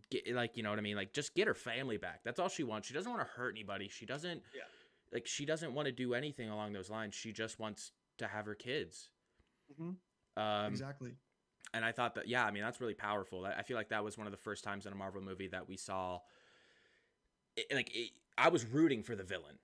[0.09, 2.21] get like you know what I mean, like just get her family back.
[2.23, 2.87] That's all she wants.
[2.87, 3.87] She doesn't want to hurt anybody.
[3.89, 4.63] She doesn't Yeah.
[5.11, 7.13] like she doesn't want to do anything along those lines.
[7.13, 9.09] She just wants to have her kids.
[9.79, 9.97] Mhm.
[10.37, 11.11] Um, exactly.
[11.73, 13.45] And I thought that yeah, I mean that's really powerful.
[13.45, 15.47] I I feel like that was one of the first times in a Marvel movie
[15.47, 16.19] that we saw,
[17.55, 19.57] it, like it, I was rooting for the villain.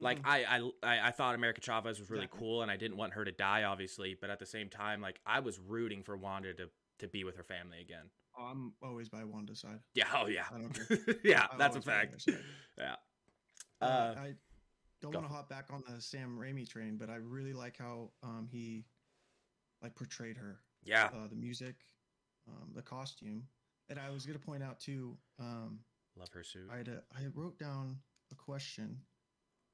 [0.00, 0.26] Like Mhm.
[0.26, 2.38] I, I I thought America Chavez was really Exactly.
[2.46, 4.14] cool, and I didn't want her to die, obviously.
[4.14, 7.36] But at the same time, like I was rooting for Wanda to to be with
[7.36, 8.10] her family again.
[8.38, 9.80] Oh, I'm always by Wanda's side.
[9.94, 11.16] Yeah, oh yeah, I don't care.
[11.24, 12.28] yeah, I'm that's a fact.
[12.78, 12.94] Yeah.
[13.80, 14.34] Uh, Uh, I
[15.00, 18.10] don't want to hop back on the Sam Raimi train, but I really like how
[18.22, 18.84] um, he
[19.82, 20.60] like portrayed her.
[20.88, 21.10] Yeah.
[21.14, 21.76] Uh, the music,
[22.48, 23.42] um, the costume,
[23.90, 25.16] and I was gonna point out too.
[25.38, 25.80] Um,
[26.16, 26.68] Love her suit.
[26.72, 27.98] I had a, I wrote down
[28.32, 28.98] a question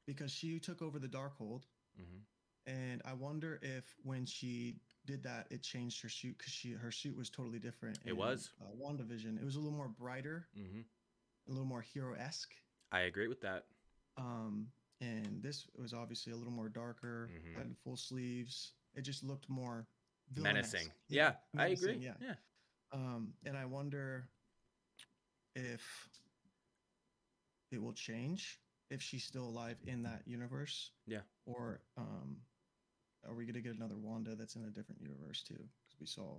[0.06, 1.62] because she took over the Darkhold,
[1.96, 2.18] hmm
[2.66, 6.90] and I wonder if when she did that, it changed her suit because she her
[6.90, 7.98] suit was totally different.
[8.04, 8.50] It in, was.
[8.60, 9.38] uh, WandaVision.
[9.38, 10.80] It was a little more brighter, hmm
[11.46, 12.54] a little more hero esque.
[12.90, 13.66] I agree with that.
[14.16, 14.68] Um,
[15.02, 17.54] and this was obviously a little more darker, Mhm.
[17.58, 18.72] had full sleeves.
[18.94, 19.86] It just looked more
[20.36, 20.80] Menacing.
[20.80, 20.92] villainous.
[21.08, 21.98] Yeah, I agree.
[22.00, 22.14] Yeah.
[22.20, 22.34] yeah.
[22.92, 24.28] Um, and I wonder
[25.54, 25.82] if
[27.70, 28.60] it will change
[28.90, 30.92] if she's still alive in that universe.
[31.06, 31.20] Yeah.
[31.46, 32.36] Or um,
[33.26, 35.54] are we gonna get another Wanda that's in a different universe too?
[35.54, 36.38] Because we saw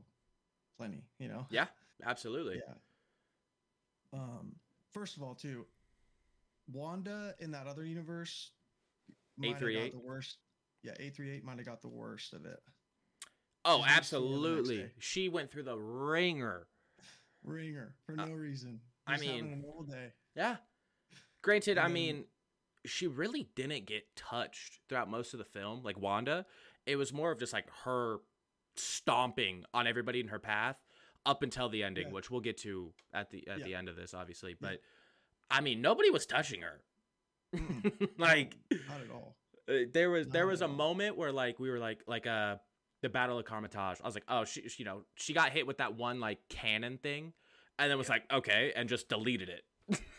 [0.77, 1.45] plenty, you know.
[1.49, 1.65] Yeah,
[2.05, 2.61] absolutely.
[2.65, 2.73] Yeah.
[4.13, 4.55] Um,
[4.93, 5.65] first of all, too,
[6.71, 8.51] Wanda in that other universe
[9.37, 10.37] might have got the worst.
[10.83, 12.59] Yeah, eight three eight might have got the worst of it.
[13.65, 14.37] Oh, She's gonna see her the next
[14.69, 14.91] absolutely.
[14.99, 16.67] She went through the ringer.
[17.43, 18.79] Ringer for Uh, no reason.
[19.07, 20.13] I Just having mean- a normal day.
[20.35, 20.57] Yeah.
[21.41, 22.27] Granted, I And then- mean,
[22.85, 26.45] she really didn't get touched throughout most of the film, like Wanda.
[26.85, 28.19] It was more of just like her
[28.75, 30.83] stomping on everybody in her path
[31.25, 32.13] up until the ending, Yeah.
[32.13, 33.65] which we'll get to at the at Yeah.
[33.65, 34.53] the end of this, obviously.
[34.53, 34.81] But
[35.49, 36.83] I mean, nobody was touching her.
[38.17, 39.37] Like Not at all.
[39.67, 40.73] uh, there was there was a all.
[40.73, 42.57] moment where like we were like like uh
[43.05, 44.01] the battle of Kamar-Taj.
[44.01, 46.39] I was like, oh, she, she- you know, she got hit with that one like
[46.49, 47.33] cannon thing,
[47.77, 48.13] and then was Yeah.
[48.15, 49.63] like, okay, and just deleted it.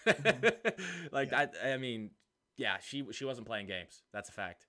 [1.12, 1.46] like Yeah.
[1.46, 1.55] that.
[1.64, 2.11] I mean,
[2.57, 4.03] yeah, she she wasn't playing games.
[4.12, 4.66] That's a fact.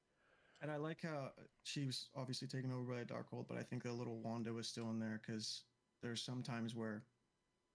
[0.61, 1.29] And I like how
[1.63, 4.67] she was obviously taken over by a Darkhold, but I think the little Wanda was
[4.67, 5.63] still in there because
[6.01, 7.03] there's some times where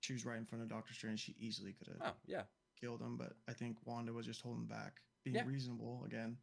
[0.01, 1.21] she was right in front of Doctor Strange.
[1.21, 2.43] She easily could have Oh yeah,
[2.81, 5.45] killed him, but I think Wanda was just holding back, being Yeah.
[5.47, 6.37] reasonable again.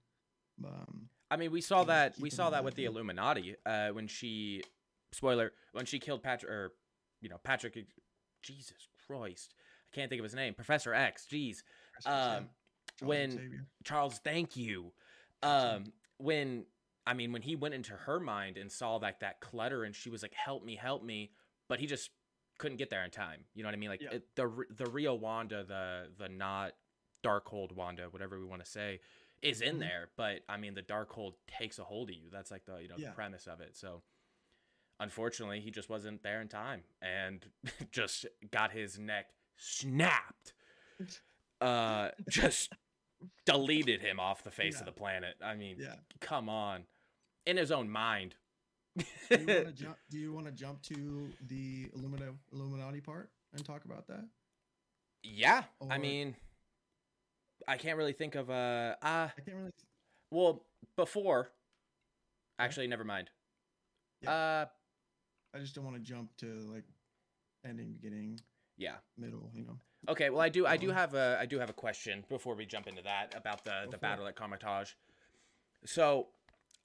[0.64, 2.86] Um, I mean, we saw that we saw that with the.
[2.86, 4.64] Illuminati uh, when she
[5.12, 6.74] spoiler when she killed Patrick or
[7.22, 7.78] you know Patrick.
[8.42, 9.54] Jesus Christ,
[9.92, 10.54] I can't think of his name.
[10.54, 11.28] Professor X.
[11.30, 11.58] Jeez.
[12.06, 12.48] Um,
[13.02, 13.66] when- Xavier.
[13.84, 14.94] Charles, thank you.
[15.44, 16.66] Um, when
[17.06, 20.10] I mean, when he went into her mind and saw like that clutter, and she
[20.10, 21.32] was like, "Help me, help me,"
[21.68, 22.12] but he just
[22.60, 23.42] couldn't get there in time.
[23.56, 23.90] You know what I mean?
[23.90, 24.14] Like Yeah.
[24.14, 26.74] it, the the real Wanda, the the not
[27.22, 29.02] dark hold Wanda, whatever we want to say,
[29.42, 29.80] is in Mhm.
[29.80, 30.10] there.
[30.16, 32.30] But I mean, the Darkhold takes a hold of you.
[32.30, 33.10] That's like the you know Yeah.
[33.10, 33.76] the premise of it.
[33.78, 34.04] So.
[35.02, 37.50] Unfortunately, he just wasn't there in time and
[37.92, 40.54] just got his neck snapped.
[41.62, 42.72] Uh, just
[43.44, 45.36] deleted him off the face of the planet.
[45.44, 45.96] I mean, Yeah.
[46.22, 46.86] come on.
[47.46, 48.36] In his own mind.
[48.96, 49.98] Do you want to jump?
[50.10, 50.48] Do you want
[50.84, 51.92] to the
[52.54, 54.26] Illuminati part and talk about that?
[55.22, 55.66] yeah.
[55.90, 56.38] I mean,
[57.68, 59.72] I can't really think of uh uh I can't really.
[60.32, 60.64] well,
[60.96, 61.52] before
[62.58, 63.30] actually never mind.
[64.22, 64.32] Yeah.
[64.32, 64.66] Uh
[65.56, 66.84] I just don't want to jump to like
[67.66, 68.40] ending, beginning,
[68.78, 68.96] yeah.
[69.18, 69.50] middle.
[69.54, 69.78] You know.
[70.08, 72.66] Okay, well I do I do have a I do have a question before we
[72.66, 74.92] jump into that about the Go the battle at Kamar-Taj.
[75.86, 76.28] So,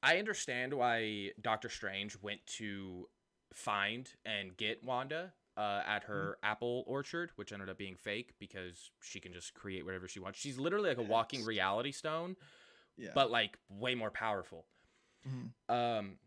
[0.03, 3.09] I understand why Doctor Strange went to
[3.53, 8.90] find and get Wanda uh, at her apple orchard, which ended up being fake because
[9.03, 10.38] she can just create whatever she wants.
[10.38, 12.37] She's literally like a walking reality stone,
[12.97, 13.11] Yeah.
[13.14, 14.67] but like way more powerful.
[15.27, 15.53] Mhm.
[15.69, 16.19] Um,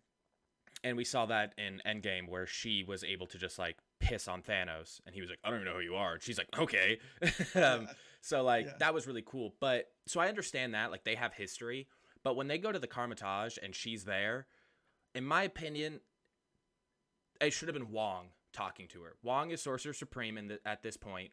[0.84, 4.42] and we saw that in Endgame where she was able to just like piss on
[4.44, 6.48] Thanos, and he was like, "I don't even know who you are." And she's like,
[6.58, 7.00] "Okay."
[7.56, 7.90] um,
[8.22, 8.74] so like Yeah.
[8.80, 9.56] that was really cool.
[9.60, 11.88] But so I understand that like they have history,
[12.24, 14.48] but when they go to the Kamar-Taj and she's there,
[15.16, 16.00] in my opinion,
[17.42, 19.16] it should have been Wong talking to her.
[19.24, 21.32] Wong is Sorcerer Supreme in the, at this point.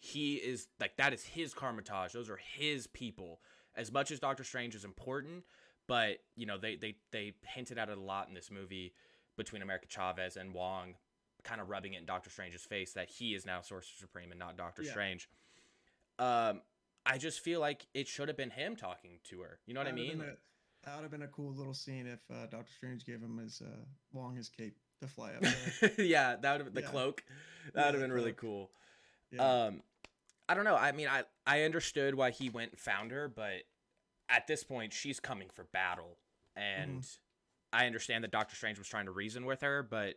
[0.00, 2.12] He is like that is his Kamar-Taj.
[2.12, 3.40] Those are his people.
[3.76, 5.44] As much as Doctor Strange is important,
[5.86, 8.94] but you know they they they hinted at it a lot in this movie
[9.36, 10.94] between America Chavez and Wong,
[11.42, 14.38] kind of rubbing it in Doctor Strange's face that he is now Sorcerer Supreme and
[14.38, 14.90] not Doctor Yeah.
[14.92, 15.28] Strange.
[16.18, 16.60] Um,
[17.06, 19.58] I just feel like it should have been him talking to her.
[19.66, 20.20] You know what I That mean?
[20.20, 20.36] a-
[20.84, 23.62] that would have been a cool little scene if uh, Doctor Strange gave him his
[23.62, 25.92] uh, Wong his cape to fly up there.
[25.98, 26.88] yeah, that would have the Yeah.
[26.90, 27.24] cloak.
[27.74, 28.70] That Yeah, would have been really cool.
[29.30, 29.40] Yeah.
[29.66, 29.82] Um,
[30.48, 30.76] I don't know.
[30.76, 33.62] I mean, I I understood why he went and found her, but
[34.28, 36.18] at this point, she's coming for battle,
[36.56, 37.00] and Mm-hmm.
[37.72, 40.14] I understand that Doctor Strange was trying to reason with her, but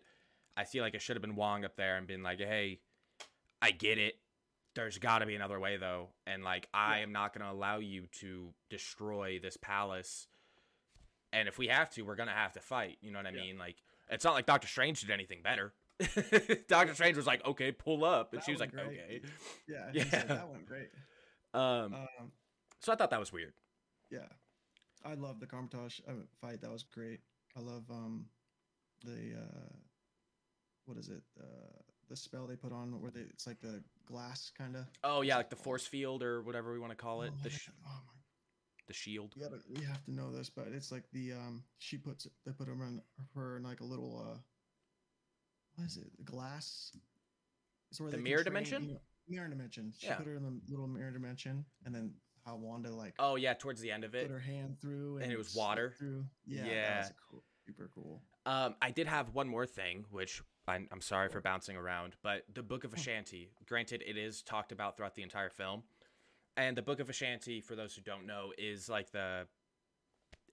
[0.55, 2.79] I feel like it should have been Wong up there and been like, "Hey,
[3.61, 4.19] I get it.
[4.75, 7.79] There's got to be another way, though, and like, I am not going to allow
[7.79, 10.27] you to destroy this palace."
[11.33, 12.97] And if we have to, we're gonna have to fight.
[13.01, 13.41] You know what I Yeah.
[13.41, 13.57] mean?
[13.57, 13.77] Like,
[14.09, 15.73] it's not like Doctor Strange did anything better.
[16.67, 18.85] Doctor Strange was like, "Okay, pull up," and That she was like, great.
[18.87, 19.21] "Okay."
[19.67, 19.89] yeah.
[19.93, 20.03] yeah.
[20.03, 20.89] that went great.
[21.53, 22.31] Um, Um,
[22.81, 23.53] so I thought that was weird.
[24.11, 24.27] yeah.
[25.05, 26.59] I love the Kamar-Taj uh, fight.
[26.61, 27.19] That was great.
[27.55, 28.25] I love um,
[29.05, 29.75] the uh,
[30.85, 31.21] what is it?
[31.39, 31.43] Uh,
[32.09, 34.85] the spell they put on where they it's like the glass kind of.
[35.03, 37.31] Oh yeah, like the force field or whatever we want to call it.
[37.33, 38.13] Oh, the sh- oh my
[38.87, 39.33] the shield.
[39.35, 42.31] You gotta, you have to know this, but it's like the um she puts it
[42.45, 43.01] they put her in
[43.35, 44.37] her in like a little uh
[45.75, 46.07] what is it?
[46.17, 46.91] The glass.
[47.91, 48.83] It's where The mirror train, dimension?
[48.83, 49.93] you know- mirror dimension.
[49.97, 50.15] She Yeah.
[50.15, 52.13] put her in the little mirror dimension, and then
[52.45, 54.23] how Wanda like Oh yeah, towards the end of it.
[54.27, 55.93] put her hand through, and it was water?
[55.99, 56.25] through.
[56.45, 56.73] Yeah, Yeah.
[56.89, 58.23] that was cool, super cool.
[58.45, 62.43] Um, I did have one more thing, which I'm, I'm sorry for bouncing around, but
[62.53, 62.91] the Book of.
[62.93, 63.49] Vishanti.
[63.65, 65.83] Granted, it is talked about throughout the entire film,
[66.57, 69.47] and the Book of Vishanti, for those who don't know, is like the,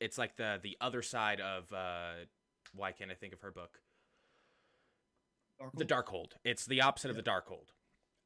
[0.01, 2.27] it's like the the other side of uh,
[2.75, 3.81] why can't I think of her book?
[5.77, 6.33] The Darkhold.
[6.45, 7.23] It's the opposite of Yeah.
[7.23, 7.69] the Darkhold.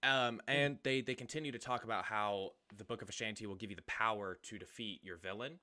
[0.02, 3.70] Um, and they they continue to talk about how the Book of Vishanti will give
[3.70, 5.58] you the power to defeat your villain.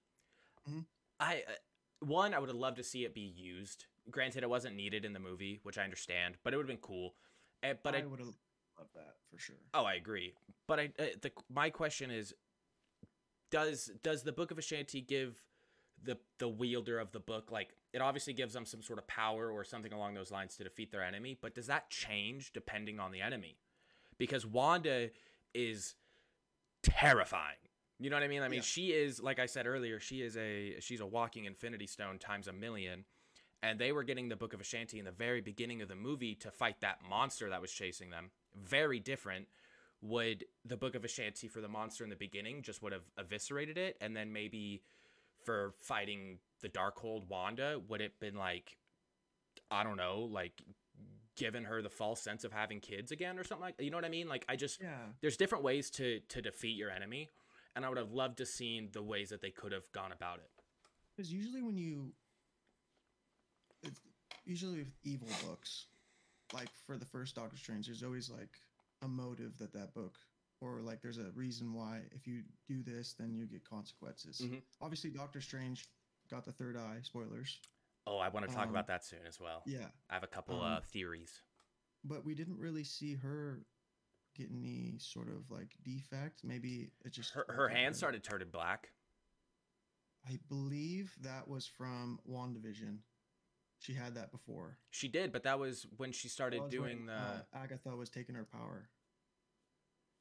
[0.69, 0.85] Mhm.
[1.19, 1.51] I uh,
[2.05, 3.85] one I would have loved to see it be used.
[4.09, 6.77] Granted, it wasn't needed in the movie, which I understand, but it would have been
[6.77, 7.15] cool.
[7.63, 8.35] Uh, but I, I, would have
[8.77, 9.55] loved that for sure.
[9.73, 10.33] oh, I agree.
[10.67, 12.33] But I uh, the my question is,
[13.51, 15.41] does does the Book of Vishanti give
[16.03, 19.49] the the wielder of the book like it obviously gives them some sort of power
[19.49, 23.11] or something along those lines to defeat their enemy but does that change depending on
[23.13, 23.57] the enemy
[24.17, 25.09] because wanda
[25.53, 25.95] is
[26.83, 27.55] terrifying
[27.97, 28.63] you know what i mean i mean Yeah.
[28.63, 32.47] she is like i said earlier she is a she's a walking infinity stone times
[32.49, 33.05] a million
[33.63, 36.35] and they were getting the book of vishanti in the very beginning of the movie
[36.35, 38.31] to fight that monster that was chasing them
[38.63, 39.47] very different
[40.01, 43.77] would the book of vishanti for the monster in the beginning just would have eviscerated
[43.77, 44.81] it and then maybe
[45.43, 48.77] for fighting the Darkhold Wanda, would it been like,
[49.69, 50.61] I don't know, like
[51.35, 54.05] giving her the false sense of having kids again or something like You know what
[54.05, 54.27] I mean?
[54.27, 57.29] Like I just Yeah, there's different ways to to defeat your enemy,
[57.75, 60.39] and I would have loved to seen the ways that they could have gone about
[60.39, 60.49] it.
[61.15, 62.13] because usually when you,
[63.83, 63.99] it's
[64.45, 65.87] usually with evil books,
[66.53, 68.49] like for the first Doctor Strange, there's always like
[69.01, 70.15] a motive that that book,
[70.61, 74.41] or like there's a reason why if you do this, then you get consequences.
[74.43, 74.61] Mhm.
[74.81, 75.87] Obviously, Doctor Strange
[76.29, 76.99] got the third eye.
[77.01, 77.59] Spoilers.
[78.07, 79.63] Oh, I want to talk Um, about that soon as well.
[79.65, 81.41] Yeah, I have a couple um, uh, theories.
[82.03, 83.65] but we didn't really see her
[84.35, 86.43] get any sort of like defect.
[86.43, 88.91] Maybe it just Her her hand started turning black.
[90.27, 92.99] I believe that was from WandaVision.
[93.85, 94.77] She had that before.
[94.89, 97.13] She did, but that was when she started Well, doing when, the.
[97.13, 98.89] uh, Agatha was taking her power.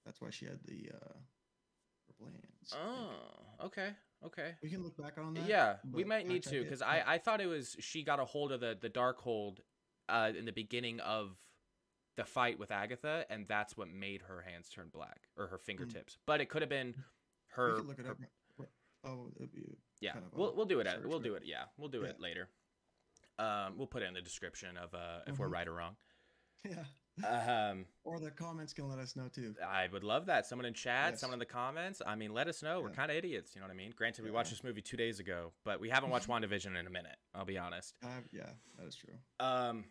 [0.04, 1.14] That's why she had the uh
[2.06, 2.74] purple hands.
[2.74, 3.90] Oh, okay,
[4.26, 4.52] okay.
[4.62, 5.46] we can look back on that.
[5.48, 8.52] Yeah, we might need to because I I thought it was she got a hold
[8.52, 9.60] of the the dark hold
[10.10, 11.38] uh in the beginning of
[12.16, 16.18] the fight with Agatha and that's what made her hands turn black or her fingertips.
[16.26, 17.02] But it could have been we
[17.56, 17.78] her.
[17.78, 18.18] look it her- up.
[19.06, 20.86] Oh, it'd be yeah, kind of we'll we'll do it.
[20.86, 21.42] At, we'll do it.
[21.46, 22.48] Yeah, we'll do it later.
[23.38, 25.52] Um, we'll put it in the description of uh if we're Mhm.
[25.52, 25.96] right or wrong.
[26.64, 26.84] yeah.
[27.70, 29.54] Um, Or the comments can let us know too.
[29.64, 30.46] I would love that.
[30.46, 31.20] Someone in chat, Yes.
[31.20, 32.02] someone in the comments.
[32.04, 32.80] I mean, let us know.
[32.80, 33.54] We're kind of idiots.
[33.54, 33.92] You know what I mean?
[33.96, 36.90] Granted, we watched this movie two days ago, but we haven't watched WandaVision in a
[36.90, 37.16] minute.
[37.34, 37.94] I'll be honest.
[38.02, 39.14] Uh, yeah, that is true.
[39.38, 39.84] Um,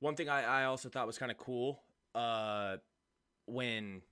[0.00, 1.82] one thing I, I also thought was kind of cool,
[2.14, 2.76] uh,
[3.46, 4.02] when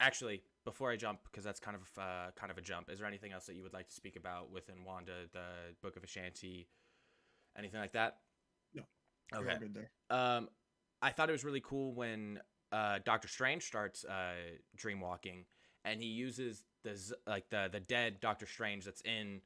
[0.00, 2.90] actually before I jump, because that's kind of uh, kind of a jump.
[2.90, 5.46] Is there anything else that you would like to speak about within Wanda, the
[5.80, 6.66] Book of Vishanti,
[7.56, 8.18] anything like that?
[8.74, 8.82] No.
[9.34, 9.48] Okay.
[10.10, 10.48] Um,
[11.00, 12.40] I thought it was really cool when
[12.72, 14.34] uh, Doctor Strange starts uh,
[14.76, 15.46] dream walking,
[15.84, 19.40] and he uses the like the the dead Doctor Strange that's in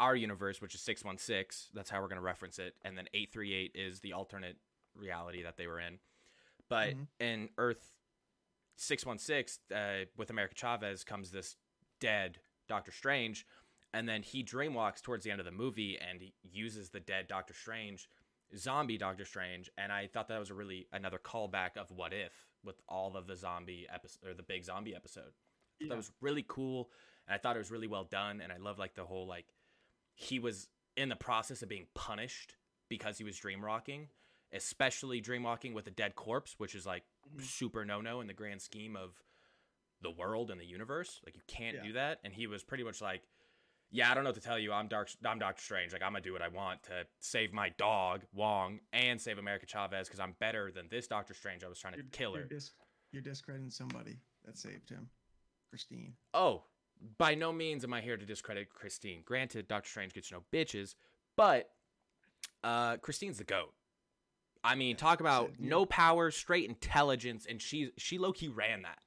[0.00, 1.68] our universe, which is six one six.
[1.74, 4.56] That's how we're gonna reference it, and then eight three eight is the alternate
[4.96, 5.98] reality that they were in.
[6.68, 7.06] But Mhm.
[7.20, 7.92] in Earth
[8.82, 11.56] six one six, uh, with America Chavez comes this
[12.00, 13.46] dead Doctor Strange,
[13.94, 17.54] and then he dreamwalks towards the end of the movie, and uses the dead Doctor
[17.54, 18.08] Strange
[18.56, 22.32] zombie Doctor Strange, and I thought that was a really another callback of What If
[22.64, 25.32] with all of the zombie episode or the big zombie episode.
[25.80, 25.88] Yeah.
[25.90, 26.90] That was really cool,
[27.26, 29.46] and I thought it was really well done, and I love like the whole like
[30.14, 32.56] he was in the process of being punished
[32.88, 34.08] because he was dreamwalking,
[34.52, 37.04] especially dreamwalking with a dead corpse, which is like.
[37.40, 39.10] Super no no in the grand scheme of
[40.00, 41.20] the world and the universe.
[41.24, 41.82] Like you can't Yeah.
[41.82, 43.22] do that, and he was pretty much like
[43.94, 44.72] yeah, I don't know what to tell you.
[44.72, 45.10] I'm Dark.
[45.22, 45.92] I'm Doctor Strange.
[45.92, 49.66] Like I'm gonna do what I want to save my dog Wong and save America
[49.66, 51.62] Chavez because I'm better than this Doctor Strange.
[51.62, 52.40] I was trying to You're, kill her.
[52.40, 52.72] You're, dis-
[53.12, 54.16] you're discrediting somebody
[54.46, 55.10] that saved him,
[55.68, 56.14] Christine.
[56.32, 56.64] Oh,
[57.18, 59.22] by no means am I here to discredit Christine.
[59.26, 60.94] Granted, Doctor Strange gets no bitches,
[61.36, 61.68] but
[62.64, 63.74] uh, Christine's the goat.
[64.64, 68.98] I mean, talk about no power, straight intelligence, and she she low key ran that.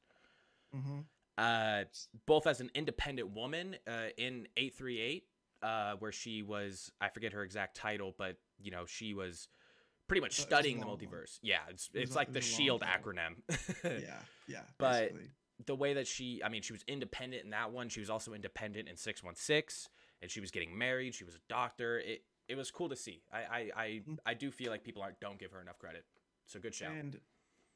[0.76, 1.00] Mm-hmm.
[1.38, 1.84] uh,
[2.26, 5.24] both as an independent woman uh, in 838
[5.64, 9.48] uh, where she was I forget her exact title, but you know she was
[10.08, 11.06] pretty much But studying the long one.
[11.08, 11.40] multiverse.
[11.42, 13.36] Yeah, it's it's a- like it the Shield acronym.
[13.84, 14.60] yeah, yeah.
[14.78, 15.30] But- basically.
[15.66, 17.88] the way that she I mean she was independent in that one.
[17.88, 19.90] She was also independent in 616
[20.22, 21.16] and she was getting married.
[21.16, 22.00] She was a doctor.
[22.00, 23.24] It it was cool to see.
[23.32, 24.18] I I I, Mhm.
[24.26, 26.06] I do feel like people aren't don't give her enough credit.
[26.46, 26.92] So good shout.
[26.94, 27.20] And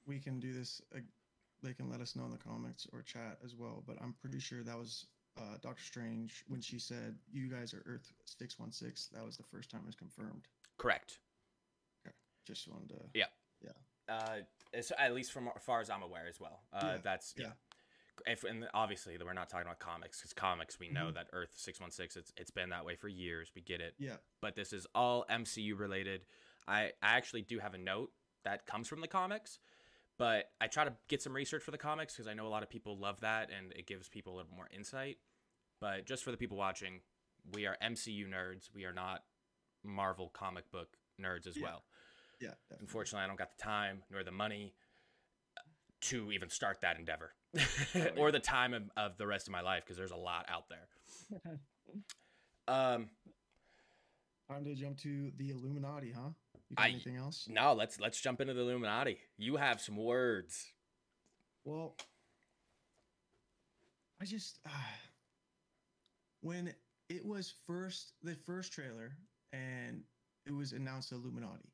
[0.06, 0.82] we can do this.
[0.96, 1.00] Uh,
[1.62, 3.84] they can let us know in the comments or chat as well.
[3.86, 7.84] But I'm pretty sure that was uh, Doctor Strange when she said, "You guys are
[7.86, 9.08] Earth six one six.
[9.08, 10.48] That was the first time it was confirmed.
[10.78, 11.20] Correct.
[12.46, 13.10] Just wanted to.
[13.14, 13.26] Yeah.
[14.08, 14.40] Uh,
[14.74, 16.64] it's, at least from as far as I'm aware as well.
[16.74, 17.52] Uh, Yeah, That's yeah.
[18.26, 21.14] If and obviously we're not talking about comics because comics we know Mhm.
[21.16, 23.52] that Earth six one six it's it's been that way for years.
[23.56, 24.18] We get it, Yeah.
[24.42, 26.26] but this is all MCU related.
[26.68, 29.60] I I actually do have a note that comes from the comics,
[30.18, 32.64] but I try to get some research for the comics because I know a lot
[32.64, 35.20] of people love that and it gives people a little more insight.
[35.80, 37.02] But just for the people watching,
[37.54, 38.72] we are MCU nerds.
[38.74, 39.26] We are not
[39.84, 41.64] Marvel comic book nerds as Yeah.
[41.64, 41.86] well.
[42.40, 42.50] Yeah.
[42.70, 42.78] Definitely.
[42.86, 44.74] Unfortunately, I don't got the time nor the money
[46.02, 47.32] to even start that endeavor
[47.94, 48.10] yeah.
[48.18, 50.66] or the time of, of the rest of my life because there's a lot out
[50.70, 51.60] there.
[52.68, 53.10] Um,
[54.48, 56.30] Time to jump to the Illuminati, huh?
[56.70, 57.48] You got I- anything else?
[57.50, 59.18] no, let's let's jump into the Illuminati.
[59.38, 60.68] You have some words.
[61.66, 61.96] Well,
[64.22, 64.70] I just uh,
[66.42, 66.74] when
[67.10, 69.14] it was first the first trailer
[69.52, 70.04] and
[70.46, 71.70] it was announced Illuminati.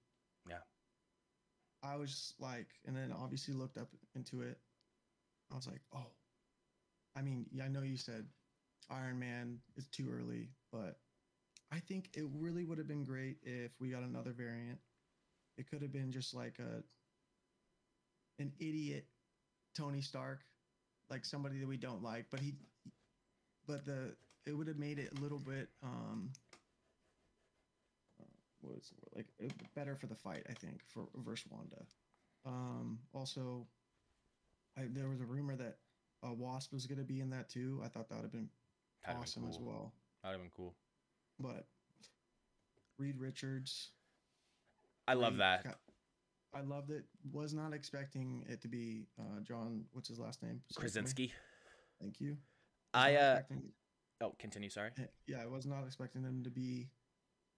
[1.85, 4.57] I was like, and then obviously looked up into it.
[5.51, 6.07] I was like, oh,
[7.15, 8.25] I mean, yeah, I know you said
[8.89, 10.97] Iron Man is too early, but
[11.71, 14.79] I think it really would have been great if we got another variant.
[15.57, 16.83] It could have been just like a
[18.41, 19.05] an idiot
[19.75, 20.41] Tony Stark,
[21.09, 22.55] like somebody that we don't like, but he,
[23.67, 26.31] but the it would have made it a little bit um,
[28.65, 29.25] what is the word?
[29.41, 31.85] like uh, better for the fight, I think, for versus Wanda.
[32.45, 33.67] Um, also,
[34.77, 35.77] I there was a rumor that
[36.25, 37.81] uh, Wasp was going to be in that too.
[37.83, 38.49] I thought that would have been
[39.05, 39.93] That'd awesome been as well.
[40.23, 40.75] That'd have been cool.
[41.39, 41.67] But
[42.97, 43.89] Reed Richards,
[45.07, 45.39] I love great.
[45.39, 45.63] that.
[45.63, 45.79] Got-
[46.53, 47.03] I loved it.
[47.33, 49.83] Was not expecting it to be uh, John.
[49.91, 50.61] What's his last name?
[50.71, 50.83] Say it for me.
[50.83, 51.33] Krasinski.
[51.99, 52.37] Thank you.
[52.93, 53.39] I Not uh
[54.21, 54.69] oh continue.
[54.69, 54.91] Sorry,
[55.27, 56.87] yeah, I was not expecting them to be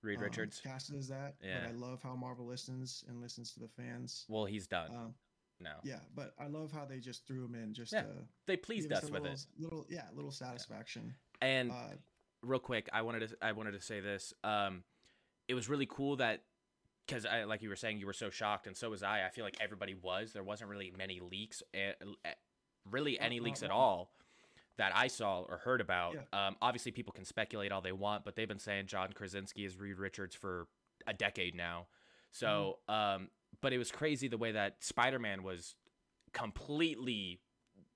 [0.01, 0.61] Reed um, Richards.
[0.63, 1.35] casted as that.
[1.43, 1.59] Yeah.
[1.61, 4.25] But I love how Marvel listens and listens to the fans.
[4.29, 5.13] Well, he's done Um,
[5.59, 5.77] now.
[5.83, 8.09] yeah, but I love how they just threw him in just Yeah, to
[8.45, 9.45] They pleased give us with little, it.
[9.57, 11.15] Little, yeah, little satisfaction.
[11.41, 11.95] And Uh,
[12.43, 14.33] real quick, I wanted to I wanted to say this.
[14.43, 14.83] Um,
[15.47, 16.43] it was really cool that
[17.05, 19.25] because I like you were saying you were so shocked, and so was I.
[19.25, 20.33] I feel like everybody was.
[20.33, 21.93] There wasn't really many leaks, eh,
[22.25, 22.33] eh,
[22.85, 24.11] really any leaks at all
[24.77, 26.15] that I saw or heard about.
[26.15, 26.47] Yeah.
[26.47, 29.77] Um, obviously, people can speculate all they want, but they've been saying John Krasinski is
[29.77, 30.67] Reed Richards for
[31.07, 31.87] a decade now.
[32.31, 33.21] So, Mm-hmm.
[33.23, 33.29] um,
[33.61, 35.75] but it was crazy the way that Spider Man was
[36.33, 37.39] completely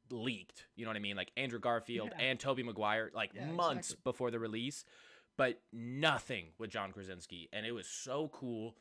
[0.09, 0.65] leaked.
[0.75, 1.15] You know what I mean?
[1.15, 2.25] Like Andrew Garfield Yeah.
[2.25, 4.01] and Tobey Maguire, like Yeah, months exactly.
[4.11, 4.83] before the release,
[5.37, 8.75] but nothing with John Krasinski, and it was so cool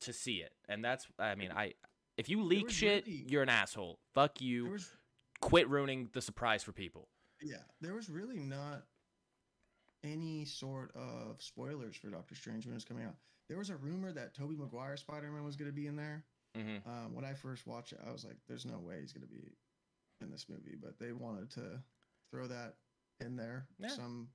[0.00, 0.52] to see it.
[0.68, 1.74] And that's, I mean, I
[2.16, 4.00] if you leak shit, really- you're an asshole.
[4.14, 4.70] Fuck you.
[4.70, 4.90] was,
[5.40, 7.08] Quit ruining the surprise for people.
[7.42, 8.84] Yeah, there was really not
[10.04, 13.14] any sort of spoilers for Doctor Strange when it was coming out.
[13.48, 16.24] There was a rumor that Tobey Maguire Spider Man was going to be in there.
[16.54, 19.26] hmm Um, when I first watched it, I was like, "There's no way he's going
[19.26, 19.56] to be
[20.20, 21.82] in this movie," but they wanted to
[22.30, 22.76] throw that
[23.20, 23.66] in there.
[23.78, 23.88] Yeah.
[23.88, 24.28] Some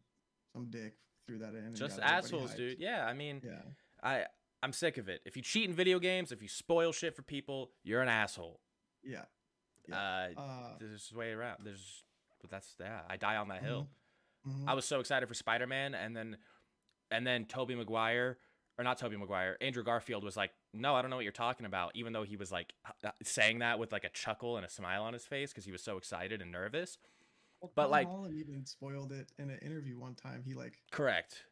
[0.54, 0.94] some dick
[1.28, 1.76] threw that in.
[1.76, 2.80] Just assholes, dude.
[2.80, 3.62] Yeah, I mean, Yeah,
[4.02, 4.26] I
[4.62, 5.22] I'm sick of it.
[5.26, 8.60] If you cheat in video games, if you spoil shit for people, you're an asshole.
[9.04, 9.26] yeah.
[9.92, 11.58] Uh, Uh, there's way around.
[11.66, 12.04] There's,
[12.44, 13.00] but that's yeah.
[13.10, 13.88] I die on that hill.
[14.48, 14.68] mhm.
[14.68, 16.38] I was so excited for Spider Man, and then,
[17.10, 18.38] and then Tobey Maguire,
[18.78, 21.66] or not Tobey Maguire, Andrew Garfield was like, "No, I don't know what you're talking
[21.66, 24.66] about." Even though he was like h- h- saying that with like a chuckle and
[24.66, 26.98] a smile on his face because he was so excited and nervous.
[27.62, 30.44] Well, but, Tom like- Holland even spoiled it in an interview one time.
[30.46, 31.46] He like Correct.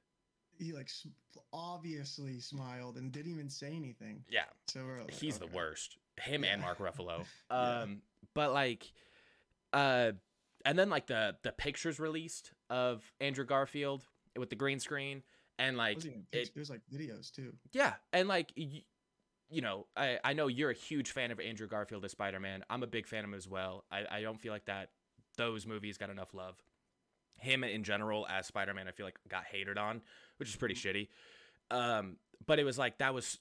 [0.60, 0.90] he like
[1.54, 4.24] obviously smiled and didn't even say anything.
[4.30, 5.98] Yeah, So we're like, he's the worst.
[6.20, 6.52] Him Yeah.
[6.54, 7.26] and Mark Ruffalo.
[7.52, 7.82] Yeah.
[7.82, 8.02] Um,
[8.34, 8.92] but like,
[9.74, 10.12] uh,
[10.66, 14.06] and then like the the pictures released of Andrew Garfield
[14.38, 15.24] with the green screen
[15.60, 15.98] and like
[16.32, 17.54] it, there's like videos too.
[17.72, 18.84] Yeah, and like y-
[19.50, 22.64] you know, I I know you're a huge fan of Andrew Garfield as Spider Man.
[22.70, 23.84] I'm a big fan of him as well.
[23.92, 24.90] I I don't feel like that
[25.38, 26.56] those movies got enough love.
[27.36, 30.02] Him in general as Spider Man, I feel like got hated on,
[30.38, 31.08] which is pretty shitty.
[31.70, 33.40] Um, but it was like that was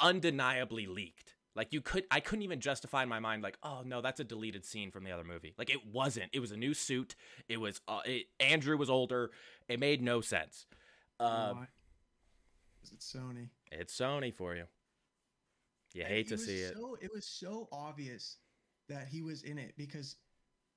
[0.00, 1.34] undeniably leaked.
[1.54, 4.24] Like you could, I couldn't even justify in my mind, like, oh no, that's a
[4.24, 5.54] deleted scene from the other movie.
[5.58, 6.30] Like it wasn't.
[6.32, 7.14] It was a new suit.
[7.48, 9.30] It was uh, it, Andrew was older.
[9.68, 10.66] It made no sense.
[11.20, 11.54] Uh?
[12.80, 13.48] 'Cause it's Sony.
[13.70, 14.64] it's Sony for you.
[15.94, 16.74] You hate to see it.
[16.74, 18.38] So, it was so obvious
[18.88, 20.16] that he was in it because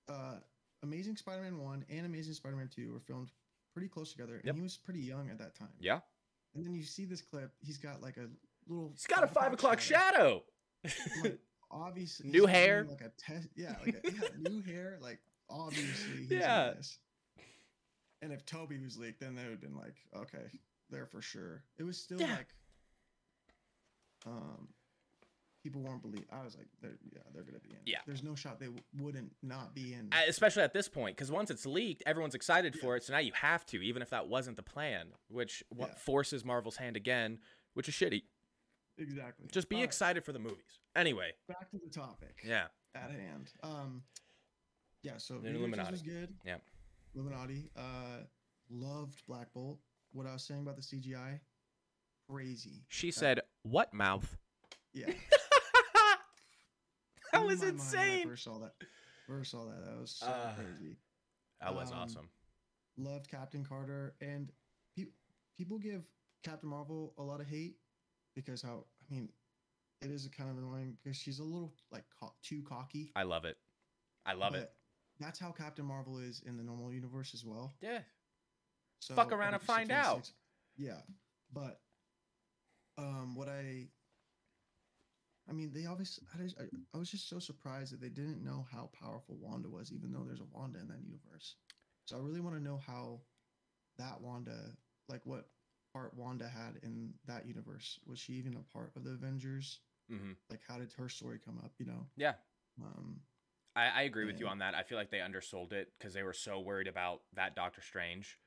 [0.09, 0.36] uh,
[0.84, 3.32] Amazing Spider-Man one and Amazing Spider-Man two were filmed
[3.73, 4.55] pretty close together, and Yep.
[4.55, 5.73] he was pretty young at that time.
[5.80, 6.01] Yeah,
[6.53, 8.28] And then you see this clip; he's got like a
[8.67, 8.91] little.
[8.91, 10.43] he's got a five o'clock shadow.
[11.23, 11.39] Like,
[11.71, 12.86] obviously, New hair.
[12.89, 13.47] like a test.
[13.55, 14.97] Yeah, like a, yeah, new hair.
[15.01, 15.19] Like
[15.49, 16.73] obviously, Yeah.
[18.21, 20.45] And if Tobey was leaked, then they would have been like, okay,
[20.89, 21.63] there for sure.
[21.77, 22.31] It was still Yeah.
[22.38, 22.47] like,
[24.25, 24.69] um,
[25.63, 26.25] people weren't believe.
[26.31, 27.79] I was like, they're yeah, they're gonna be in.
[27.86, 27.99] Yeah.
[28.07, 30.09] There's no shot they w- wouldn't not be in.
[30.27, 32.81] Especially at this point because once it's leaked everyone's excited Yeah.
[32.81, 35.89] for it so now you have to even if that wasn't the plan which what
[35.89, 35.95] Yeah.
[35.95, 37.39] forces marvel's hand again
[37.73, 38.23] which is shitty
[38.97, 39.47] exactly.
[39.51, 42.37] just be All right, excited for the movies anyway Back to the topic.
[42.45, 42.65] yeah
[42.95, 43.51] At hand.
[43.63, 44.03] Um.
[45.03, 45.17] Yeah.
[45.17, 46.09] So The Richards was Illuminati.
[46.09, 46.33] good.
[46.45, 46.55] Yeah.
[47.13, 47.69] Illuminati.
[47.77, 48.23] Uh,
[48.69, 49.79] loved Black Bolt.
[50.13, 51.39] What I was saying about the CGI,
[52.29, 52.83] crazy.
[52.87, 54.37] she said what mouth
[54.93, 55.07] Yeah.
[57.33, 58.73] that was my mind I insane first saw that.
[59.27, 59.85] First saw that.
[59.85, 60.97] That was so Uh, crazy.
[61.61, 62.29] that was Um, awesome
[62.97, 64.51] Loved Captain Carter, and
[64.95, 65.11] pe-
[65.57, 66.05] people give
[66.43, 67.75] Captain Marvel a lot of hate
[68.36, 69.29] because how I mean,
[70.01, 73.11] it is kind of annoying because she's a little like co- too cocky.
[73.15, 73.57] i love it
[74.25, 74.71] i love it
[75.19, 77.73] That's how Captain Marvel is in the normal universe as well.
[77.81, 77.99] yeah
[78.99, 80.36] So Fuck around and find 616
[80.77, 81.01] Yeah,
[81.53, 81.79] but
[82.97, 83.88] um, what I,
[85.49, 86.25] I mean, they obviously.
[86.33, 86.63] I, just, I,
[86.93, 90.23] I was just so surprised that they didn't know how powerful Wanda was, even though
[90.25, 91.55] there's a Wanda in that universe.
[92.05, 93.21] So I really want to know how
[93.97, 94.71] that Wanda,
[95.07, 95.47] like what
[95.95, 97.99] part Wanda had in that universe.
[98.05, 99.79] Was she even a part of the Avengers?
[100.09, 101.71] hmm Like, how did her story come up?
[101.79, 102.05] You know.
[102.17, 102.33] yeah
[102.81, 103.21] Um,
[103.75, 106.23] I, I agree with you on that i feel like they undersold it because they
[106.23, 108.37] were so worried about that doctor strange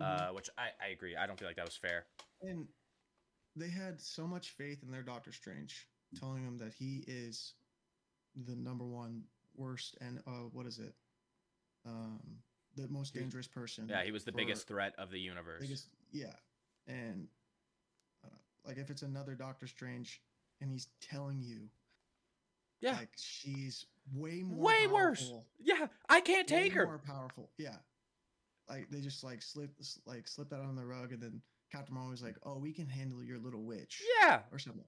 [0.00, 0.04] mhm.
[0.06, 2.06] uh, which I, I agree i don't feel like that was fair
[2.42, 2.66] And
[3.56, 7.54] they had so much faith in their Doctor Strange, telling him that he is
[8.46, 9.24] the number one
[9.56, 10.94] worst and uh, what is it?
[11.86, 12.20] Um,
[12.76, 13.88] the most dangerous person.
[13.88, 16.34] yeah he was the biggest threat of the universe biggest, yeah.
[16.88, 17.28] And
[18.24, 18.30] uh,
[18.66, 20.20] like if it's another Doctor Strange,
[20.60, 21.68] and he's telling you,
[22.80, 27.50] yeah like she's way more, way worse yeah i can't take her more powerful.
[27.58, 27.76] Yeah,
[28.68, 29.70] like they just like slip
[30.06, 32.88] like slipped that on the rug, and then Captain Marvel was like, "Oh, we can
[32.88, 34.84] handle your little witch." yeah or something.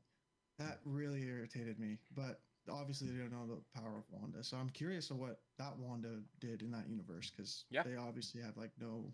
[0.59, 1.99] That really irritated me.
[2.15, 2.41] But
[2.71, 4.43] obviously, they don't know the power of Wanda.
[4.45, 7.83] So I'm curious of what that Wanda did in that universe because Yeah.
[7.83, 9.13] they obviously have like no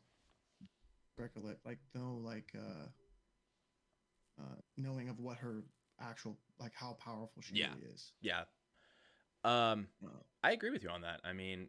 [1.19, 2.87] recollect, like no like uh,
[4.41, 5.63] uh, knowing of what her
[6.01, 7.69] actual like how powerful she Yeah.
[7.71, 8.13] really is.
[8.21, 8.45] Yeah.
[9.45, 9.89] Um,
[10.43, 11.21] I agree with you on that.
[11.25, 11.69] I mean,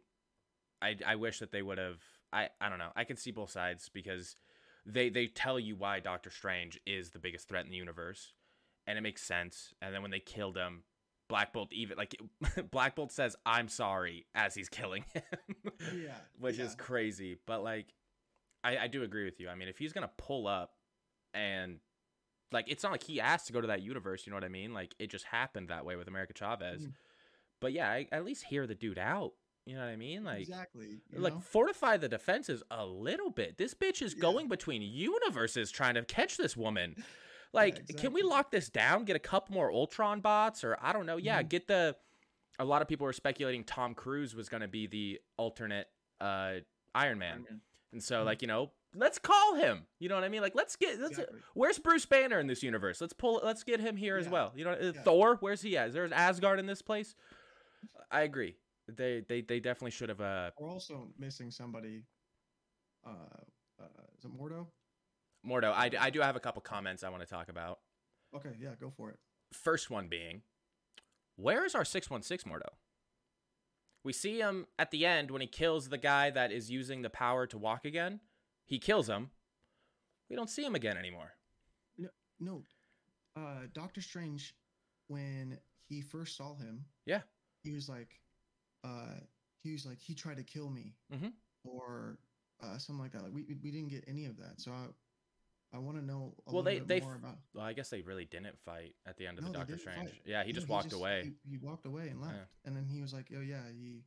[0.82, 2.00] I I wish that they would have.
[2.32, 2.92] I I don't know.
[2.96, 4.36] I can see both sides because
[4.84, 8.32] they they tell you why Doctor Strange is the biggest threat in the universe,
[8.86, 9.74] and it makes sense.
[9.80, 10.82] And then when they killed him,
[11.28, 12.16] Black Bolt even like
[12.70, 15.22] Black Bolt says I'm sorry as he's killing him,
[16.04, 17.38] yeah, which is crazy.
[17.46, 17.94] But like,
[18.64, 19.48] I I do agree with you.
[19.48, 20.72] I mean, if he's gonna pull up
[21.34, 21.78] and
[22.52, 24.48] like it's not like he asked to go to that universe, you know what I
[24.48, 24.72] mean?
[24.72, 26.82] Like it just happened that way with America Chavez.
[26.86, 26.92] Mhm.
[27.60, 29.32] But yeah, I, at least hear the dude out.
[29.66, 30.24] You know what I mean?
[30.24, 31.00] Like exactly.
[31.12, 31.40] like know?
[31.40, 33.58] fortify the defenses a little bit.
[33.58, 34.20] This bitch is Yeah.
[34.20, 36.96] going between universes trying to catch this woman.
[37.54, 39.06] Like, can we lock this down?
[39.06, 41.16] Get a couple more Ultron bots, or I don't know.
[41.16, 41.48] Yeah, Mhm.
[41.48, 41.96] get the.
[42.58, 45.88] A lot of people were speculating Tom Cruise was going to be the alternate
[46.20, 46.60] uh,
[46.94, 47.60] Iron Man, Iron Man.
[47.92, 48.26] And so Mhm.
[48.26, 49.86] like you know, let's call him.
[49.98, 50.40] You know what I mean?
[50.42, 51.12] Like, let's get let's.
[51.18, 51.40] Exactly.
[51.54, 53.00] Where's Bruce Banner in this universe?
[53.00, 53.40] Let's pull.
[53.42, 54.52] Let's get him here as well.
[54.54, 55.02] You know, uh, Yeah.
[55.02, 55.36] Thor.
[55.40, 55.88] Where's he at?
[55.88, 57.14] Is there an Asgard in this place?
[58.10, 58.56] I agree.
[58.88, 60.20] They they they definitely should have.
[60.20, 62.04] Uh, We're also missing somebody.
[63.06, 63.10] Uh,
[63.80, 63.84] uh,
[64.18, 64.66] is it Mordo?
[65.46, 65.72] Mordo.
[65.72, 67.80] I, I do have a couple comments I want to talk about.
[68.34, 69.18] Okay, yeah, go for it.
[69.52, 70.42] First one being,
[71.36, 72.68] where is our six one six Mordo?
[74.08, 77.10] We see him at the end when he kills the guy that is using the
[77.10, 78.20] power to walk again.
[78.64, 79.28] He kills him.
[80.30, 81.32] We don't see him again anymore.
[81.98, 82.08] No,
[82.40, 82.62] no.
[83.36, 84.54] uh, Doctor Strange,
[85.08, 85.58] when
[85.90, 87.20] he first saw him, Yeah.
[87.62, 88.08] he was like,
[88.82, 89.20] uh,
[89.62, 91.34] he was like, he tried to kill me, Mhm.
[91.64, 92.16] or
[92.60, 93.24] uh, something like that.
[93.24, 94.88] Like we we- we didn't get any of that, so I,
[95.72, 97.38] I want to know a Well, little they- bit they more about.
[97.52, 100.10] Well, I guess they really didn't fight at the end of No, the Doctor Strange.
[100.10, 100.20] fight.
[100.24, 101.34] Yeah, he just walked away.
[101.44, 102.44] He, he walked away and left, Yeah.
[102.64, 104.04] and then he was like, oh yeah, he,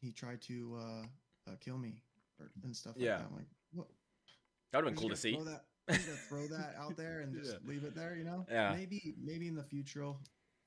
[0.00, 2.02] he tried to uh, uh kill me
[2.38, 3.18] or, and stuff like Yeah.
[3.18, 3.26] that.
[3.30, 3.88] I'm like, what?
[4.72, 5.34] that would have been cool to see.
[5.34, 7.68] Throw that, just throw that out there and just Yeah.
[7.68, 8.46] leave it there, you know?
[8.50, 8.74] Yeah.
[8.74, 10.06] Maybe maybe in the future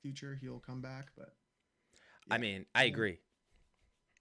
[0.02, 1.34] future he'll come back, but
[2.30, 2.92] I mean, I Yeah.
[2.92, 3.18] agree.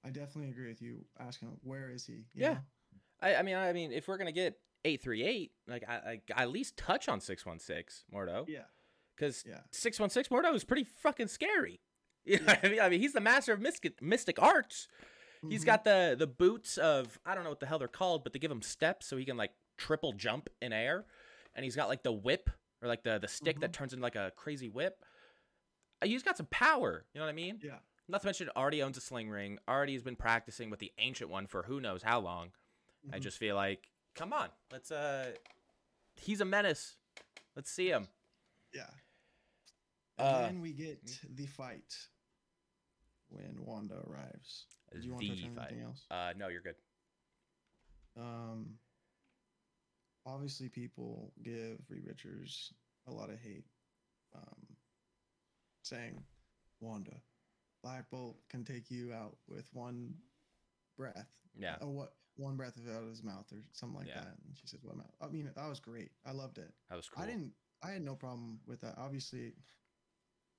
[0.04, 2.14] I definitely agree with you asking where is he?
[2.14, 2.54] you Yeah.
[2.54, 2.60] know?
[3.22, 6.50] I, I mean, I mean, if we're gonna get 838, like I, I, I at
[6.52, 8.64] least touch on 616 Mordo Yeah.
[9.16, 9.60] because Yeah.
[9.72, 11.80] 616 Mordo is pretty fucking scary.
[12.26, 12.60] You know Yeah.
[12.64, 12.80] I mean?
[12.80, 14.88] I mean, he's the master of mystic, mystic arts.
[15.50, 15.66] He's Mhm.
[15.66, 18.40] got the the boots of I don't know what the hell they're called, but they
[18.40, 21.06] give him steps so he can like triple jump in air,
[21.54, 22.50] and he's got like the whip
[22.82, 25.04] or like the the stick that turns into like a crazy whip.
[26.02, 27.04] Uh, He's got some power.
[27.14, 27.60] You know what I mean?
[27.62, 27.80] Yeah.
[28.08, 29.60] Not to mention, already owns a sling ring.
[29.68, 32.52] Already has been practicing with the ancient one for who knows how long.
[33.12, 33.22] I Mhm.
[33.22, 34.92] just feel like, come on, let's.
[34.92, 35.32] uh
[36.16, 36.96] He's a menace.
[37.56, 38.08] Let's see him.
[38.74, 38.90] Yeah.
[40.20, 41.00] And Uh, then we get
[41.36, 41.94] the fight
[43.30, 44.66] when Wanda arrives.
[44.92, 45.68] Do you want to touch on fight.
[45.70, 46.06] anything else?
[46.12, 46.76] Uh, no, you're good.
[48.16, 48.78] Um,
[50.26, 52.74] obviously, people give Reed Richards
[53.08, 53.66] a lot of hate,
[54.36, 54.68] um,
[55.82, 56.24] saying,
[56.80, 57.20] "Wanda,
[57.82, 60.14] Black Bolt can take you out with one
[60.96, 61.78] breath, Yeah.
[61.82, 64.22] Oh, what one breath out of his mouth, or something like Yeah.
[64.22, 66.12] that." And she said, "What mouth?" I mean, that was great.
[66.26, 66.74] I loved it.
[66.90, 67.24] That was cool.
[67.24, 67.54] I didn't.
[67.82, 68.98] I had no problem with that.
[68.98, 69.54] Obviously,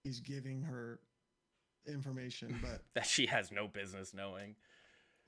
[0.05, 1.01] he's giving her
[1.87, 4.57] information, but that she has no business knowing.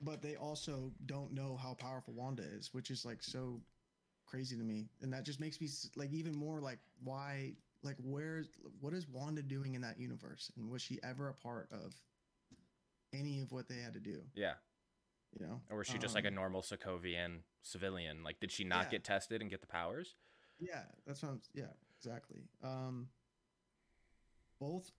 [0.01, 3.59] but they also don't know how powerful Wanda is, which is like so
[4.25, 8.49] crazy to me, and that just makes me like even more like why like where's
[8.79, 11.93] what is Wanda doing in that universe, and was she ever a part of
[13.13, 14.21] any of what they had to do?
[14.35, 14.53] Yeah.
[15.33, 18.23] You know, Or was she just like a Um, normal Sokovian civilian?
[18.23, 18.91] Like, did she not Yeah.
[18.91, 20.15] get tested and get the powers?
[20.59, 21.41] Yeah, that's what I'm.
[21.53, 22.47] Yeah, exactly.
[22.63, 23.11] Um,
[24.59, 24.91] both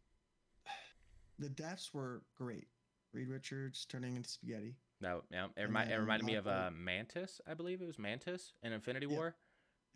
[1.38, 2.68] the deaths were great.
[3.12, 4.76] Reed Richards turning into spaghetti.
[5.00, 5.46] No, yeah.
[5.56, 9.06] It, remi- it reminded me of uh, Mantis, I believe it was Mantis in Infinity
[9.06, 9.16] Yeah.
[9.16, 9.36] War.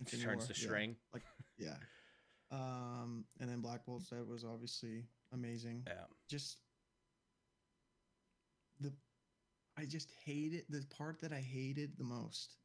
[0.09, 0.95] She turns War, to yeah.
[1.13, 1.23] like
[1.59, 1.77] Yeah.
[2.51, 5.85] Um, and then Black Bolt said was obviously amazing.
[5.87, 6.07] Yeah.
[6.29, 6.59] Just
[8.81, 8.93] the
[9.79, 12.57] I just hated the part that I hated the most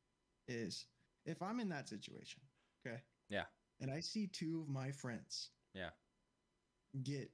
[0.48, 0.86] is
[1.26, 2.42] if I'm in that situation,
[2.86, 3.02] okay?
[3.30, 3.46] Yeah.
[3.80, 5.90] And I see two of my friends Yeah.
[7.04, 7.32] get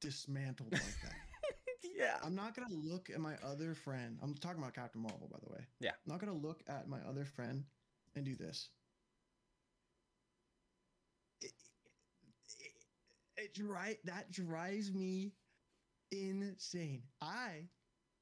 [0.00, 1.14] dismantled like that.
[1.96, 2.16] yeah.
[2.22, 4.18] I'm not gonna look at my other friend.
[4.22, 5.66] I'm talking about Captain Marvel, by the way.
[5.80, 5.90] Yeah.
[5.90, 7.64] I'm not gonna look at my other friend
[8.14, 8.70] and do this.
[11.40, 11.52] It,
[12.58, 12.72] it,
[13.36, 15.32] it dri- that drives me
[16.10, 17.02] insane.
[17.20, 17.68] I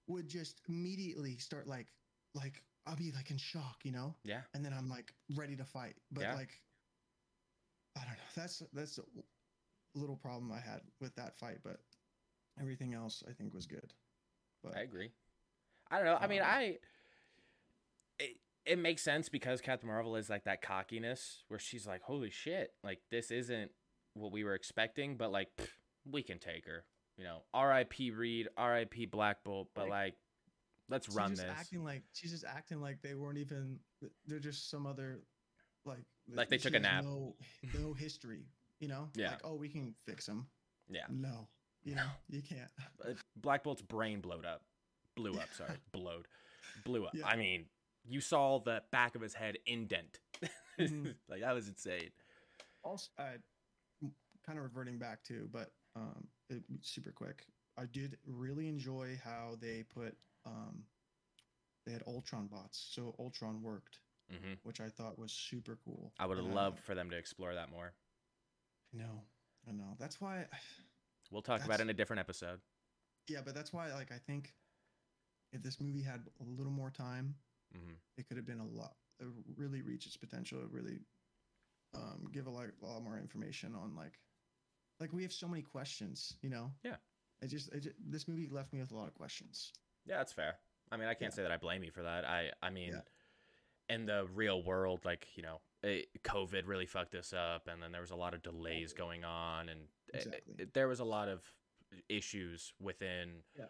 [0.08, 1.88] would just immediately start like,
[2.34, 4.42] like I'll be like in shock, you know, Yeah.
[4.54, 5.96] and then I'm like ready to fight.
[6.12, 6.34] But Yeah.
[6.34, 6.60] like,
[7.96, 8.24] I don't know.
[8.36, 9.02] That's that's a
[9.94, 11.80] little problem I had with that fight, but
[12.60, 13.92] everything else I think was good.
[14.62, 15.10] But I agree.
[15.90, 16.18] I don't know.
[16.20, 16.78] I mean, Um, I
[18.18, 22.30] it, it makes sense because Captain Marvel is like that cockiness where she's like, "Holy
[22.30, 22.74] shit!
[22.82, 23.70] Like this isn't
[24.14, 25.68] what we were expecting, but like pff,
[26.04, 26.84] we can take her."
[27.16, 28.10] You know, R.I.P.
[28.10, 29.06] Reed, R.I.P.
[29.06, 30.14] Black Bolt, but Like, like,
[30.90, 31.44] let's run this.
[31.48, 33.78] acting like she's just acting like they weren't even.
[34.26, 35.20] They're just some other,
[35.86, 37.04] like Like they took a nap.
[37.04, 37.34] No,
[37.78, 38.44] no history.
[38.80, 39.08] You know.
[39.14, 39.30] Yeah.
[39.30, 40.46] Like oh, we can fix them.
[40.90, 41.06] Yeah.
[41.08, 41.48] No.
[41.84, 42.70] You know you can't.
[43.36, 44.62] Black Bolt's brain blowed up,
[45.14, 45.48] blew up.
[45.56, 46.26] Sorry, blowed,
[46.84, 47.14] blew up.
[47.14, 47.26] Yeah.
[47.26, 47.66] I mean,
[48.04, 50.18] you saw the back of his head indent.
[50.78, 51.14] Mhm.
[51.30, 52.10] like that was insane.
[52.84, 53.24] also uh,
[54.44, 56.26] kind of reverting back to but um
[56.80, 57.46] super quick.
[57.78, 60.16] I did really enjoy how they put
[60.46, 60.84] um
[61.84, 66.12] they had ultron bots so ultron worked hmm which i thought was super cool.
[66.18, 67.92] I would have loved for them to explore that more.
[68.94, 69.22] i know
[69.68, 69.94] i know.
[69.98, 70.46] That's why
[71.30, 72.60] We'll talk about it in a different episode.
[73.28, 74.54] yeah but that's why like i think
[75.52, 77.34] if this movie had a little more time
[77.72, 79.26] hmm it could have been a lot it
[79.56, 81.00] really reach its potential really
[81.94, 84.18] um give a lot, a lot more information on like
[85.00, 86.96] like we have so many questions you know Yeah.
[87.42, 89.72] it just, it just this movie left me with a lot of questions
[90.06, 90.58] Yeah, that's fair.
[90.92, 91.36] I mean, I can't Yeah.
[91.36, 92.24] say that I blame you for that.
[92.24, 93.00] I, I mean, Yeah.
[93.94, 97.90] in the real world, like you know, it, COVID really fucked us up, and then
[97.90, 99.80] there was a lot of delays going on, and
[100.14, 100.54] eh, Exactly.
[100.58, 101.42] it- there was a lot of
[102.08, 103.66] issues within, Yeah.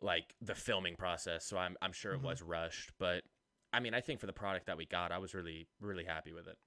[0.00, 1.44] like the filming process.
[1.44, 2.26] So I'm, I'm sure it mm-hmm.
[2.26, 3.24] was rushed, but
[3.72, 6.32] I mean, I think for the product that we got, I was really, really happy
[6.32, 6.58] with it.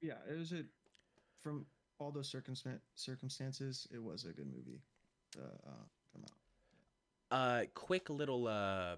[0.00, 0.64] yeah it was a
[1.40, 1.66] from
[2.02, 4.80] all those circumstan- circumstances it was a good movie
[5.32, 6.36] to uh, come out
[7.38, 8.96] Uh, quick little uh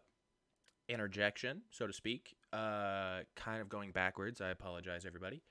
[0.88, 2.36] interjection, so to speak.
[2.52, 4.40] Uh, kind of going backwards.
[4.42, 5.42] I apologize, everybody.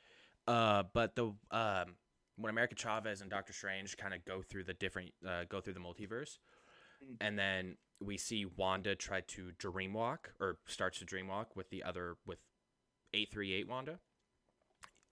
[0.47, 1.95] Uh, but the um
[2.35, 5.73] when America Chavez and Doctor Strange kind of go through the different uh, go through
[5.73, 6.37] the multiverse,
[7.03, 7.17] Mm.
[7.19, 12.15] and then we see Wanda try to dreamwalk or starts to dreamwalk with the other
[12.25, 12.39] with
[13.13, 13.99] eight three eight Wanda.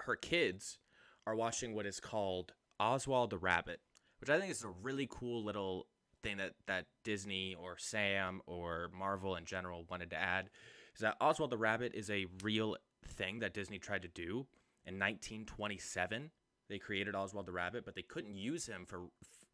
[0.02, 0.78] Her kids
[1.26, 3.80] are watching what is called Oswald the Rabbit,
[4.19, 5.88] which I think is a really cool little
[6.24, 10.49] thing that that Disney or Sam or Marvel in general wanted to add
[10.93, 14.47] is that Oswald the Rabbit is a real thing that Disney tried to do
[14.86, 16.32] in 1927.
[16.69, 19.01] They created Oswald the Rabbit, but they couldn't use him for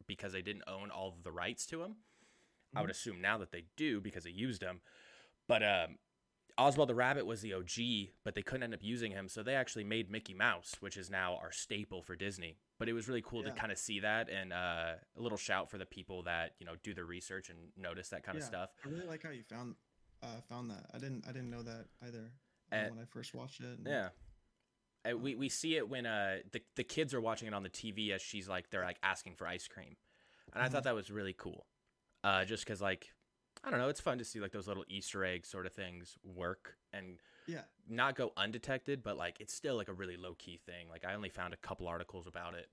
[0.06, 1.96] because they didn't own all of the rights to him.
[2.74, 4.80] I would assume now that they do because they used him.
[5.46, 5.96] But um,
[6.58, 9.54] Oswald the Rabbit was the OG, but they couldn't end up using him, so they
[9.54, 12.56] actually made Mickey Mouse, which is now our staple for Disney.
[12.80, 13.50] But it was really cool Yeah.
[13.52, 16.66] to kind of see that, and uh, a little shout for the people that you
[16.66, 18.70] know do the research and notice that kind of stuff.
[18.84, 19.76] I really like how you found
[20.22, 20.86] uh, found that.
[20.92, 22.32] I didn't I didn't know that either
[22.72, 23.78] uh, Uh, when I first watched it.
[23.78, 24.08] and- Yeah.
[25.08, 27.70] Uh, we, we see it when uh the, the kids are watching it on the
[27.70, 29.96] TV as she's like they're like asking for ice cream,
[30.52, 31.66] and I thought that was really cool,
[32.24, 33.12] uh just because like
[33.68, 36.16] I don't know it's fun to see like those little Easter egg sort of things
[36.24, 37.64] work and Yeah.
[37.86, 40.88] not go undetected, but like it's still like a really low key thing.
[40.88, 42.70] Like I only found a couple articles about it,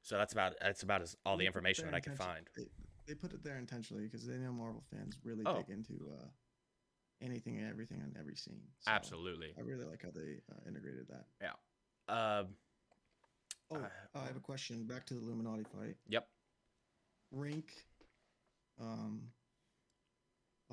[0.00, 2.16] so that's about that's about as all the They put it information that I could
[2.16, 2.48] find.
[2.56, 2.64] They,
[3.06, 5.56] they put it there intentionally because they know Marvel fans really Oh.
[5.58, 6.24] dig into uh,
[7.20, 8.62] anything and everything on every scene.
[8.80, 9.52] So Absolutely.
[9.58, 11.26] I really like how they uh, integrated that.
[11.42, 12.38] Yeah.
[12.40, 12.46] Um.
[13.70, 14.86] Oh, Uh, I have a question.
[14.86, 15.96] Back to the Illuminati fight.
[16.08, 16.26] Yep.
[17.30, 17.72] Rank.
[18.80, 19.28] Um.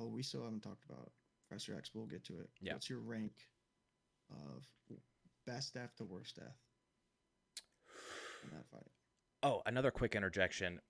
[0.02, 1.10] Oh, we still haven't talked about
[1.48, 1.90] Professor X.
[1.94, 2.50] We'll get to it.
[2.60, 2.72] Yeah.
[2.72, 3.32] What's your rank
[4.30, 4.64] of
[5.46, 6.56] best death to worst death
[8.44, 8.90] in that fight?
[9.42, 10.80] Oh, another quick interjection.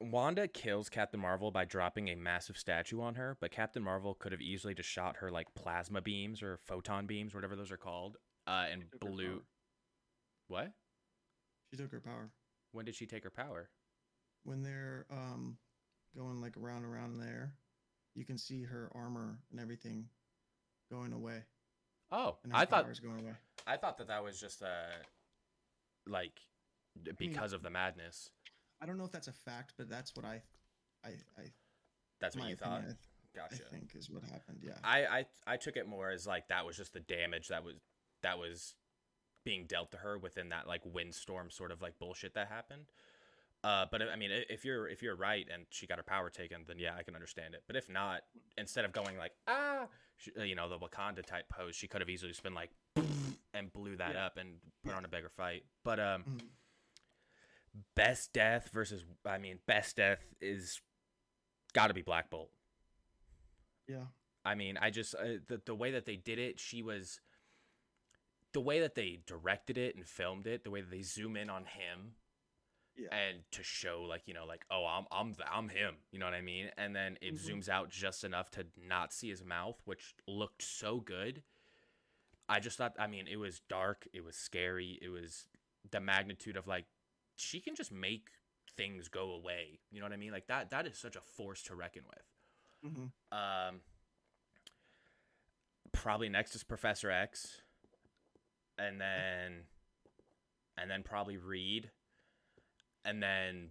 [0.00, 4.32] Wanda kills Captain Marvel by dropping a massive statue on her, but Captain Marvel could
[4.32, 8.18] have easily just shot her like plasma beams or photon beams, whatever those are called,
[8.46, 9.42] uh, and blew.
[10.48, 10.72] What?
[11.70, 12.30] She took her power
[12.72, 13.70] When did she take her power?
[14.44, 15.56] when they're um
[16.16, 17.52] going like around around in the air.
[18.16, 20.06] You can see her armor and everything
[20.90, 21.44] going away,
[22.10, 23.34] Oh, and her I thought going away.
[23.66, 24.66] I thought that that was just uh,
[26.08, 26.32] like
[27.18, 28.30] because of the madness.
[28.80, 30.42] I don't know if that's a fact, but that's what I,
[31.04, 31.08] I,
[31.38, 31.42] I
[32.20, 32.82] That's what my you thought.
[33.34, 33.56] Gotcha.
[33.66, 34.60] I think is what happened.
[34.62, 34.72] Yeah.
[34.82, 37.74] I, I I took it more as like that was just the damage that was
[38.22, 38.74] that was
[39.44, 42.86] being dealt to her within that like windstorm sort of like bullshit that happened.
[43.64, 46.64] Uh, but I mean, if you're if you're right and she got her power taken,
[46.68, 47.62] then yeah, I can understand it.
[47.66, 48.20] But if not,
[48.56, 49.86] instead of going like ah,
[50.16, 52.70] she, uh, you know, the Wakanda type pose, she could have easily just been like
[53.54, 54.26] and blew that Yeah.
[54.26, 54.54] up and
[54.84, 55.64] put on a bigger fight.
[55.82, 56.40] But um, Mhm.
[57.94, 60.80] best death versus I mean, best death is
[61.72, 62.50] got to be Black Bolt.
[63.88, 64.06] Yeah.
[64.44, 67.20] I mean, I just uh, the the way that they did it, she was
[68.52, 71.50] the way that they directed it and filmed it, the way that they zoom in
[71.50, 72.12] on him
[72.98, 73.08] Yeah.
[73.12, 76.34] and to show like, you know, like, oh, I'm I'm I'm him, you know what
[76.34, 76.70] I mean?
[76.78, 77.38] And then it Mhm.
[77.38, 81.42] zooms out just enough to not see his mouth, which looked so good.
[82.48, 85.48] I just thought I mean, it was dark, it was scary, it was
[85.90, 86.86] the magnitude of like
[87.36, 88.28] she can just make
[88.76, 89.80] things go away.
[89.90, 90.32] You know what I mean?
[90.32, 92.92] Like that that is such a force to reckon with.
[92.92, 93.80] hmm Um,
[95.92, 97.62] probably next is Professor X,
[98.78, 99.64] and then,
[100.78, 101.90] and then probably Reed,
[103.06, 103.70] and then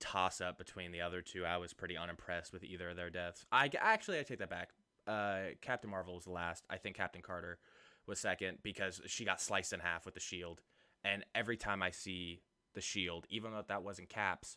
[0.00, 1.44] toss up between the other two.
[1.44, 3.44] I was pretty unimpressed with either of their deaths.
[3.52, 4.70] I actually I take that back.
[5.06, 6.64] Uh, Captain Marvel was the last.
[6.70, 7.58] I think Captain Carter
[8.06, 10.62] was second because she got sliced in half with the shield.
[11.04, 12.40] And every time I see
[12.74, 14.56] the shield, even though that wasn't Caps,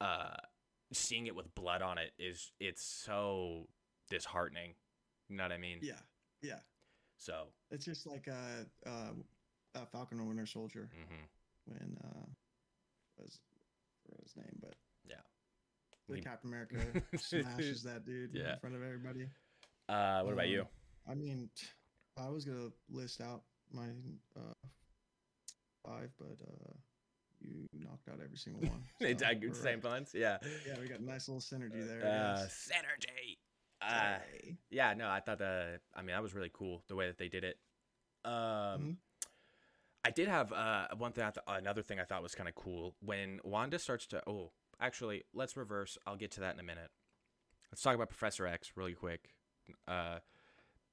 [0.00, 0.36] uh,
[0.92, 3.68] seeing it with blood on it is it's so
[4.08, 4.74] disheartening.
[5.28, 5.78] You know what I mean?
[5.82, 6.00] Yeah.
[6.42, 6.58] Yeah.
[7.18, 9.12] So, It's just like a, uh,
[9.74, 11.16] uh Falcon and Winter Soldier hmm
[11.66, 12.26] when uh
[13.18, 13.38] was
[14.22, 14.74] his name, but
[15.08, 15.16] Yeah.
[16.08, 16.76] We- Captain America
[17.16, 18.54] smashes that dude Yeah.
[18.54, 19.28] in front of everybody.
[19.88, 20.62] uh, what about you?
[20.62, 20.68] Um,
[21.08, 21.50] I mean,
[22.16, 23.42] I was gonna list out
[23.72, 23.88] my
[24.36, 24.52] uh
[25.84, 26.72] five, but uh
[27.40, 28.84] you knocked out every single one.
[29.00, 29.82] It's so uh, we're same right.
[29.82, 30.14] bunch.
[30.14, 30.38] Yeah.
[30.66, 32.04] Yeah, we got a nice little synergy there.
[32.04, 32.08] I
[32.42, 33.38] Uh, synergy.
[33.80, 34.18] Uh,
[34.70, 35.80] yeah, no, I thought the.
[35.92, 37.58] I mean, that was really cool the way that they did it.
[38.24, 38.96] Um, Mhm.
[40.04, 41.24] I did have uh one thing.
[41.24, 44.22] I th- another thing I thought was kind of cool when Wanda starts to.
[44.28, 44.50] Oh,
[44.80, 45.96] actually, let's reverse.
[46.06, 46.90] I'll get to that in a minute.
[47.70, 49.30] Let's talk about Professor X really quick,
[49.88, 50.18] uh,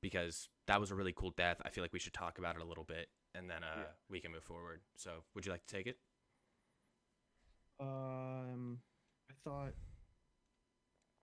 [0.01, 1.61] because that was a really cool death.
[1.65, 3.83] I feel like we should talk about it a little bit, and then uh, Yeah.
[4.09, 4.81] we can move forward.
[4.95, 5.97] So, would you like to take it?
[7.79, 8.79] Um,
[9.29, 9.73] I thought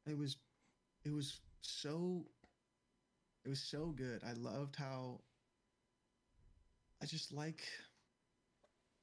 [0.06, 0.36] it was,
[1.04, 2.26] it was so,
[3.44, 4.22] it was so good.
[4.26, 5.20] I loved how.
[7.02, 7.62] I just like.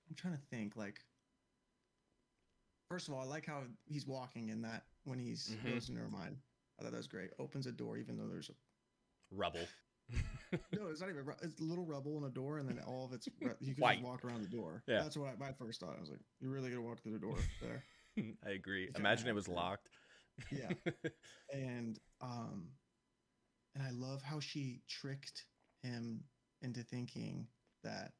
[0.10, 0.76] I'm trying to think.
[0.76, 1.00] Like,
[2.90, 5.72] first of all, I like how he's walking in that when he's Mhm.
[5.72, 6.38] goes into her mind.
[6.80, 7.32] I thought that was great.
[7.40, 8.54] Opens a door, even though there's a
[9.32, 9.68] Rubble.
[10.74, 11.24] no, it's not even.
[11.42, 13.28] It's a little rubble in a door, and then all of it's
[13.60, 14.84] you can just walk around the door.
[14.88, 15.02] Yeah.
[15.02, 15.96] that's what I, my first thought.
[15.98, 17.84] I was like, "You're really gonna walk through the door there?"
[18.46, 18.86] I agree.
[18.86, 19.90] kinda Imagine it was locked.
[20.52, 20.74] Yeah.
[21.54, 22.68] and um
[23.76, 25.46] and i love how she tricked
[25.82, 26.24] him
[26.62, 27.48] into thinking
[27.84, 28.14] that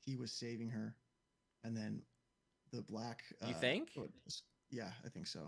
[0.00, 0.94] he was saving her,
[1.64, 2.02] and then
[2.72, 3.22] the black.
[3.46, 3.90] You uh, think?
[4.70, 5.40] Yeah, I think so.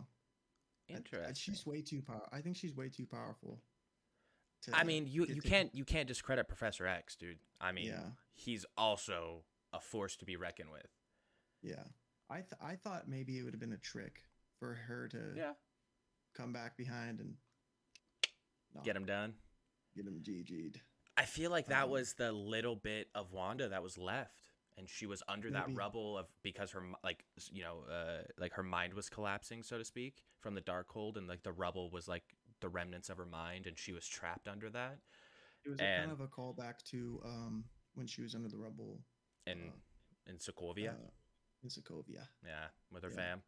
[0.90, 1.34] I- I- Interesting.
[1.54, 2.28] she's way too power.
[2.32, 3.62] I think she's way too powerful.
[4.62, 7.38] to I mean, you you taken- can't you can't discredit Professor X, dude.
[7.60, 8.10] I mean, Yeah.
[8.34, 10.86] he's also a force to be reckoned with.
[11.62, 11.84] Yeah,
[12.30, 14.22] I th- I thought maybe it would have been a trick
[14.58, 15.54] for her to yeah
[16.34, 17.36] come back behind and
[18.74, 19.34] no, Get him done.
[19.96, 20.80] get him GG'd.
[21.16, 24.42] I feel like that Um, was the little bit of Wanda that was left,
[24.78, 28.62] and she was under that rubble of because her like you know uh, like her
[28.62, 32.24] mind was collapsing, so to speak, from the Darkhold, and like the rubble was like
[32.60, 34.98] the remnants of her mind, and she was trapped under that.
[35.64, 38.56] It was a And- kind of a callback to um when she was under the
[38.58, 39.00] rubble
[39.46, 41.10] in Uh, in Sokovia, uh,
[41.62, 42.28] in Sokovia.
[42.44, 43.16] yeah, with her yeah.
[43.16, 43.42] fam.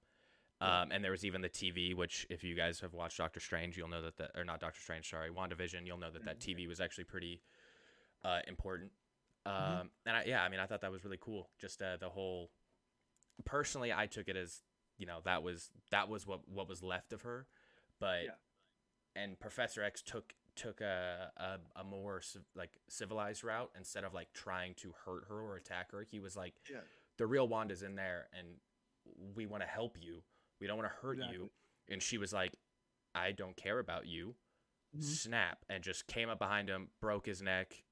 [0.60, 3.76] Um, and there was even the TV, which if you guys have watched Doctor Strange,
[3.76, 6.66] you'll know that that or not Doctor Strange, sorry, WandaVision, you'll know that that TV
[6.66, 7.42] was actually pretty
[8.24, 8.92] uh, important.
[9.46, 9.90] Um, Mhm.
[10.06, 11.50] and I, yeah, I mean, I thought that was really cool.
[11.58, 12.50] Just uh, the whole.
[13.44, 14.62] Personally, I took it as
[14.96, 17.46] you know that was that was what what was left of her,
[17.98, 18.36] but Yeah.
[19.16, 22.22] and Professor X took took a a, a more
[22.54, 26.02] like civilized route instead of like trying to hurt her or attack her.
[26.02, 26.80] He was like, Yeah.
[27.16, 28.60] the real Wanda's in there, and
[29.34, 30.22] we want to help you.
[30.60, 31.50] We don't want to hurt you.
[31.88, 32.54] And she was like,
[33.14, 34.36] I don't care about you.
[34.96, 35.02] Mhm.
[35.02, 37.83] Snap, and just came up behind him, broke his neck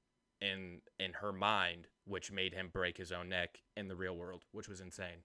[0.43, 4.43] in in her mind, which made him break his own neck in the real world,
[4.51, 5.23] which was insane.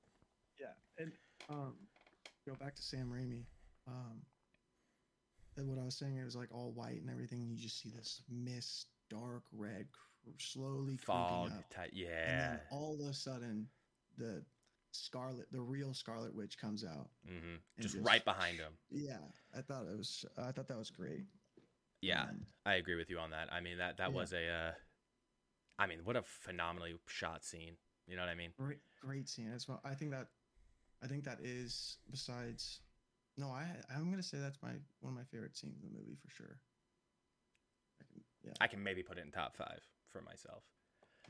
[0.61, 1.13] Yeah, and
[1.51, 1.75] um,
[2.47, 3.45] go back to Sam Raimi.
[3.87, 4.23] Um,
[5.57, 7.41] and what I was saying, it was like all white and everything.
[7.41, 12.37] And you just see this mist, dark red, cr- slowly Fog up, type, and yeah.
[12.51, 13.67] then all of a sudden,
[14.19, 14.45] the
[14.93, 17.09] Scarlet, the real Scarlet Witch, comes out.
[17.27, 18.73] hmm and Just just- right behind him.
[18.91, 19.19] Yeah,
[19.57, 20.25] I thought it was.
[20.39, 21.25] I thought that was great.
[22.01, 23.53] Yeah, And I agree with you on that.
[23.53, 24.17] I mean that that Yeah.
[24.17, 24.49] was a.
[24.49, 24.73] Uh,
[25.79, 27.77] I mean, what a phenomenally shot scene.
[28.07, 28.51] You know what I mean?
[28.59, 29.81] great, great scene as well.
[29.85, 30.29] I think that,
[31.03, 32.81] I think that is besides.
[33.37, 34.71] No, I I'm gonna say that's my
[35.01, 36.59] one of my favorite scenes in the movie for sure.
[38.01, 38.53] I can, yeah.
[38.61, 40.65] I can maybe put it in top five for myself.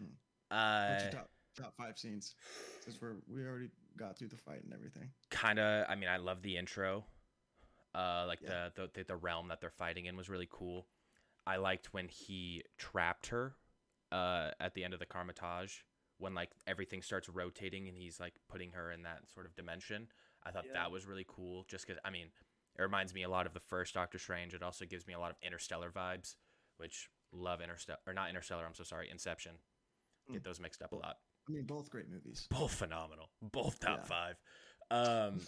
[0.00, 0.12] Mm.
[0.50, 2.34] Uh, top top five scenes?
[2.84, 3.68] Since we're we already
[3.98, 5.10] got through the fight and everything.
[5.30, 5.84] kind of.
[5.88, 7.04] I mean, I love the intro.
[7.94, 8.68] Uh, like Yeah.
[8.74, 10.86] the, the the realm that they're fighting in was really cool.
[11.46, 13.54] I liked when he trapped her.
[14.10, 15.70] Uh, at the end of the Kamar-Taj,
[16.18, 20.08] when like everything starts rotating and he's like putting her in that sort of dimension.
[20.44, 20.72] I thought Yeah.
[20.74, 21.64] that was really cool.
[21.68, 22.28] Just because I mean,
[22.78, 24.54] it reminds me a lot of the first Doctor Strange.
[24.54, 26.36] It also gives me a lot of Interstellar vibes,
[26.78, 28.64] which love Interstellar or not Interstellar.
[28.64, 29.52] I'm so sorry, Inception.
[30.32, 30.44] Get Mm.
[30.44, 31.18] those mixed up a lot.
[31.48, 32.46] I mean, both great movies.
[32.50, 34.04] both phenomenal both top Yeah.
[34.04, 34.36] five
[34.90, 35.40] um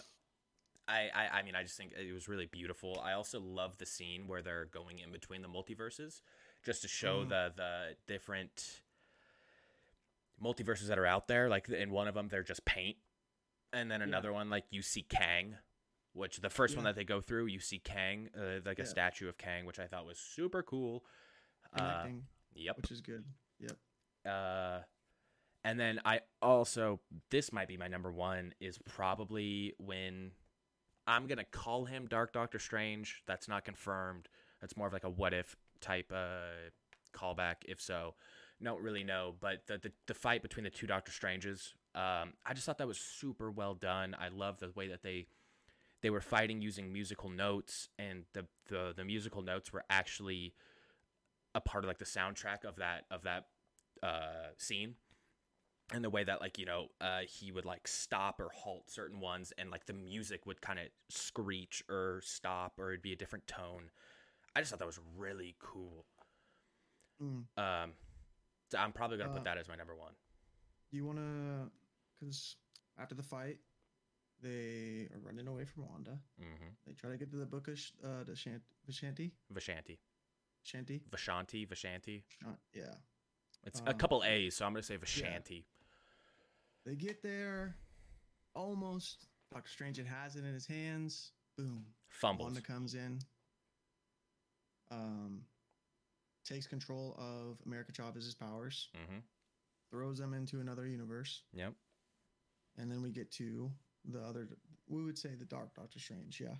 [0.87, 3.85] I, I i mean i just think it was really beautiful i also love the
[3.85, 6.21] scene where they're going in between the multiverses
[6.63, 7.29] just to show Mhm.
[7.29, 8.81] the the different
[10.41, 12.97] multiverses that are out there like in one of them they're just paint
[13.73, 14.07] and then Yeah.
[14.07, 15.57] another one like you see kang
[16.13, 19.29] which the first one that they go through you see kang uh, like a statue
[19.29, 21.05] of kang which i thought was super cool
[21.73, 22.07] uh,
[22.53, 23.23] yep which is good.
[23.59, 23.77] Yep.
[24.25, 24.81] uh
[25.63, 26.99] and then i also
[27.29, 30.31] this might be my number one is probably when
[31.05, 34.27] i'm gonna call him dark doctor strange that's not confirmed
[34.59, 36.69] that's more of like a what if type uh
[37.13, 37.57] callback?
[37.65, 38.15] If so
[38.63, 42.53] don't really know but the the, the fight between the two doctor stranges um i
[42.53, 44.15] just thought that was super well done.
[44.19, 45.25] I love the way that they
[46.01, 50.53] they were fighting using musical notes and the the, the musical notes were actually
[51.53, 53.47] a part of like the soundtrack of that of that
[54.03, 54.95] uh, scene.
[55.93, 59.19] And the way that like you know uh, he would like stop or halt certain
[59.19, 63.17] ones and like the music would kind of screech or stop or it'd be a
[63.17, 63.91] different tone
[64.55, 66.05] i just thought that was really cool
[67.21, 67.45] Mm.
[67.57, 67.91] um
[68.71, 70.13] so i'm probably gonna Uh, put that as my number one
[70.93, 71.71] you want to?
[72.19, 72.57] Because
[72.99, 73.59] after the fight,
[74.41, 76.19] they are running away from Wanda.
[76.37, 76.69] mm-hmm.
[76.85, 79.31] They try to get to the book of Sh- uh, the Shant- Vishanti.
[79.53, 79.97] vashanti
[80.65, 80.99] Shanti.
[81.09, 82.93] vashanti vashanti Shan- Yeah.
[83.63, 85.63] it's a Um, couple a's so i'm gonna say vashanti
[86.85, 87.77] They get there,
[88.55, 89.27] almost.
[89.53, 91.31] Doctor Strange it has it in his hands.
[91.57, 91.85] Boom.
[92.09, 93.19] fumbles Wanda comes in.
[94.91, 95.41] Um,
[96.45, 99.19] takes control of America Chavez's powers, mm-hmm.
[99.89, 101.73] throws them into another universe, yep
[102.77, 103.71] and then we get to
[104.05, 104.47] the other.
[104.87, 106.55] We would say the Dark Doctor Strange, yeah.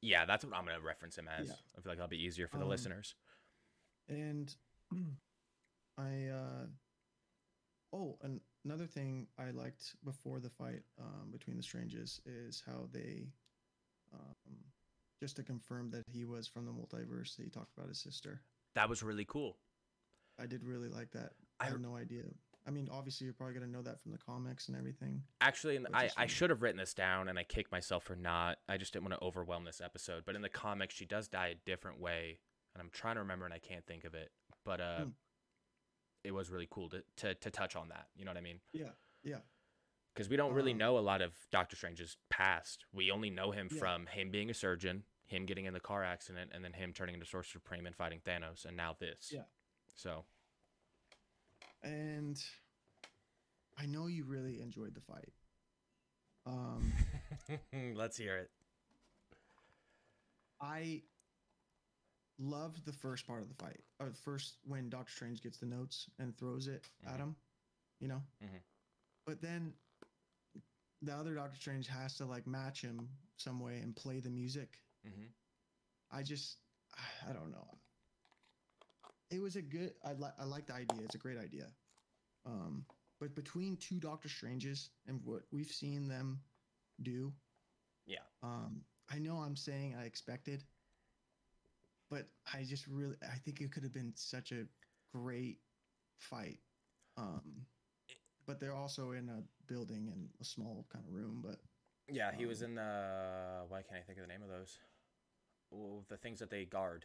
[0.00, 1.54] yeah that's what i'm gonna reference him as Yeah.
[1.76, 3.14] i feel like that'll be easier for the Um, listeners
[4.08, 4.54] And
[5.98, 6.66] I uh
[7.92, 12.88] oh, and another thing I liked before the fight um, between the Stranges is how
[12.92, 13.28] they
[14.12, 14.56] um,
[15.20, 17.36] just to confirm that he was from the multiverse.
[17.36, 18.40] that He talked about his sister.
[18.74, 19.56] that was really cool
[20.40, 21.32] I did really like that.
[21.58, 22.22] I, I have no idea.
[22.64, 25.22] I mean, obviously, you're probably gonna know that from the comics and everything.
[25.40, 28.58] Actually, I, I should have written this down and I kicked myself for not.
[28.68, 30.22] I just didn't want to overwhelm this episode.
[30.24, 32.38] But in the comics, she does die a different way.
[32.74, 34.30] And I'm trying to remember and I can't think of it.
[34.64, 35.08] But uh, Hmm.
[36.22, 38.06] it was really cool to, to, to touch on that.
[38.14, 38.60] You know what I mean?
[38.72, 38.90] Yeah,
[39.24, 39.38] yeah,
[40.18, 42.84] Because we don't really know a lot of Doctor Strange's past.
[42.92, 43.78] We only know him Yeah.
[43.78, 47.14] from him being a surgeon, him getting in the car accident, and then him turning
[47.14, 49.30] into Sorcerer Supreme and fighting Thanos, and now this.
[49.32, 49.44] Yeah.
[49.94, 50.24] So,
[51.84, 52.36] and
[53.76, 55.32] I know you really enjoyed the fight.
[56.46, 56.92] Um,
[57.94, 58.50] let's hear it.
[60.60, 61.04] I
[62.40, 65.66] loved the first part of the fight, or the first when Doctor Strange gets the
[65.66, 67.12] notes and throws it Mhm.
[67.14, 67.36] at him,
[68.00, 68.24] you know.
[68.42, 68.62] Mhm.
[69.24, 69.78] But then
[71.00, 74.84] the other Doctor Strange has to like match him some way and play the music.
[75.04, 75.26] hmm
[76.10, 76.64] I just,
[77.26, 77.80] I don't know.
[79.30, 79.98] It was a good.
[80.02, 80.34] I like.
[80.38, 81.04] I like the idea.
[81.04, 81.76] It's a great idea.
[82.44, 82.86] Um,
[83.18, 86.44] but between two Doctor Stranges and what we've seen them
[87.02, 87.34] do,
[88.06, 88.24] Yeah.
[88.42, 90.64] um, I know I'm saying I expected,
[92.08, 94.68] but I just really I think it could have been such a
[95.12, 95.62] great
[96.16, 96.62] fight.
[97.16, 97.68] Um,
[98.48, 101.44] but they're also in a building in a small kind of room.
[101.44, 101.60] But
[102.08, 103.64] Yeah, he was Um, in the.
[103.68, 104.80] Why can't I think of the name of those?
[105.70, 107.04] Well, the things that they guard.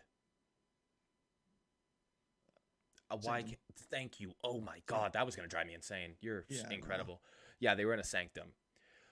[3.11, 3.43] Uh, why?
[3.43, 3.59] Can't,
[3.91, 4.33] thank you.
[4.41, 6.15] Oh my god, that was gonna drive me insane.
[6.21, 7.21] You're Yeah, incredible.
[7.59, 8.53] Yeah, they were in a sanctum.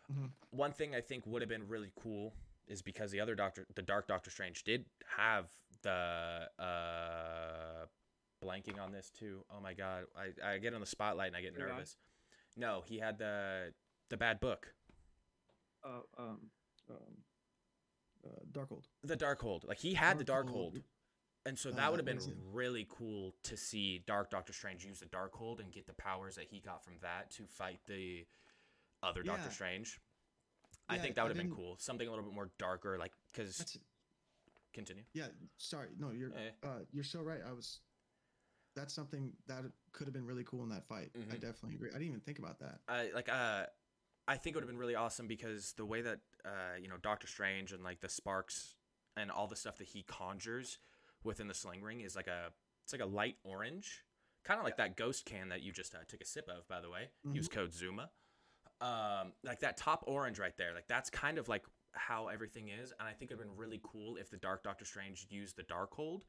[0.09, 0.31] Mhm.
[0.51, 2.33] One thing I think would have been really cool
[2.67, 4.85] is because the other Doctor, the Dark Doctor Strange, did
[5.17, 5.49] have
[5.81, 7.85] the uh,
[8.41, 9.45] blanking on this too.
[9.49, 11.73] Oh my god, I, I get on the spotlight and I get Third Eye?
[11.73, 11.97] nervous.
[12.57, 13.73] No, he had the
[14.09, 14.73] the bad book.
[15.83, 16.37] Uh, um,
[16.89, 16.97] um,
[18.25, 18.83] uh, Darkhold.
[19.03, 19.67] the Darkhold.
[19.67, 20.73] Like he had the Darkhold.
[20.75, 20.83] Darkhold.
[21.45, 22.19] And so Uh, that would have been
[22.51, 26.45] really cool to see Dark Doctor Strange use the Darkhold and get the powers that
[26.45, 28.27] he got from that to fight the
[29.01, 29.49] other Doctor Yeah.
[29.49, 29.99] Strange.
[30.87, 31.77] I think that I would have been cool.
[31.77, 33.77] Something a little bit more darker, like because
[34.73, 35.05] continue.
[35.13, 35.29] yeah.
[35.57, 36.51] Sorry, no, you're Eh.
[36.63, 37.41] uh, you're so right.
[37.41, 37.79] I was.
[38.75, 41.11] That's something that could have been really cool in that fight.
[41.15, 41.39] I Mhm.
[41.41, 41.89] definitely agree.
[41.89, 42.81] I didn't even think about that.
[42.87, 43.67] I like uh
[44.27, 46.97] I think it would have been really awesome because the way that uh you know
[46.97, 48.75] Doctor Strange and like the sparks
[49.17, 50.79] and all the stuff that he conjures
[51.23, 52.53] within the sling ring is like a
[52.83, 54.05] it's like a light orange,
[54.43, 56.79] kind of like that ghost can that you just uh, took a sip of by
[56.81, 57.09] the way.
[57.33, 58.09] Use code Zuma.
[58.79, 60.73] Um like that top orange right there.
[60.73, 63.59] Like that's kind of like how everything is and I think it would have been
[63.59, 66.21] really cool if the Dark Doctor Strange used the Darkhold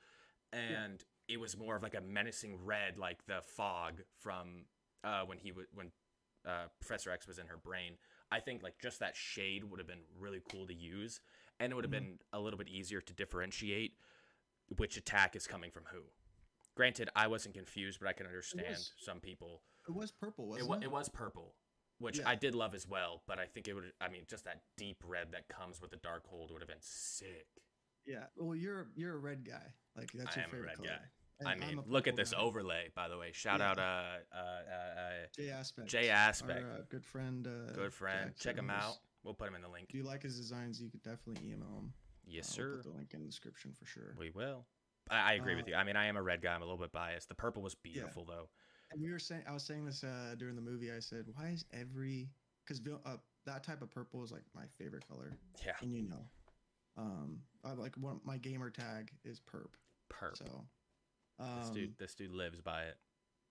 [0.52, 4.64] and it was more of like a menacing red like the fog from
[5.04, 5.90] uh when he would when
[6.46, 7.92] uh, Professor X was in her brain.
[8.32, 11.20] I think like just that shade would have been really cool to use,
[11.60, 12.00] and it would have Mhm.
[12.00, 13.96] been a little bit easier to differentiate
[14.76, 16.02] which attack is coming from who.
[16.74, 19.62] Granted, I wasn't confused, but I can understand was- some people.
[19.86, 20.82] It was purple, It, wasn't wa- it?
[20.84, 21.54] it was purple,
[21.98, 22.28] which Yeah.
[22.28, 23.22] I did love as well.
[23.26, 23.92] But I think it would.
[24.00, 27.46] I mean, just that deep red that comes with the Darkhold would have been sick.
[28.06, 28.24] Yeah.
[28.36, 29.72] Well, you're you're a red guy.
[29.96, 30.88] Like that's I your am a favorite red color.
[30.88, 31.04] guy.
[31.44, 32.40] I mean, look at this guy.
[32.40, 33.32] overlay, by the way.
[33.32, 33.70] Shout Yeah.
[33.70, 33.82] out, uh,
[34.32, 35.88] uh, uh, Jay Aspect.
[35.88, 36.62] Jay Aspect.
[36.64, 37.46] Our, uh, good friend.
[37.46, 38.30] Uh, uh, good friend.
[38.30, 38.98] Jack Check him out.
[39.24, 39.86] We'll put him in the link.
[39.88, 41.92] If you like his designs, you could definitely email him.
[42.24, 42.68] Yes, Uh, sir.
[42.68, 44.14] We'll put the link in the description for sure.
[44.18, 44.66] We will.
[45.10, 45.74] I, I agree with Uh, you.
[45.74, 46.54] I mean, I am a red guy.
[46.54, 47.28] I'm a little bit biased.
[47.28, 48.48] The purple was beautiful, though.
[48.92, 50.92] And we were saying, I was saying this uh, during the movie.
[50.92, 52.30] I said, why is every
[52.64, 55.36] because uh, that type of purple is like my favorite color,
[55.66, 56.24] Yeah, and you know,
[56.96, 59.74] um, I like one my gamer tag is perp.
[60.12, 60.36] perp.
[60.36, 60.44] So,
[61.38, 62.96] this um, dude, this dude lives by it.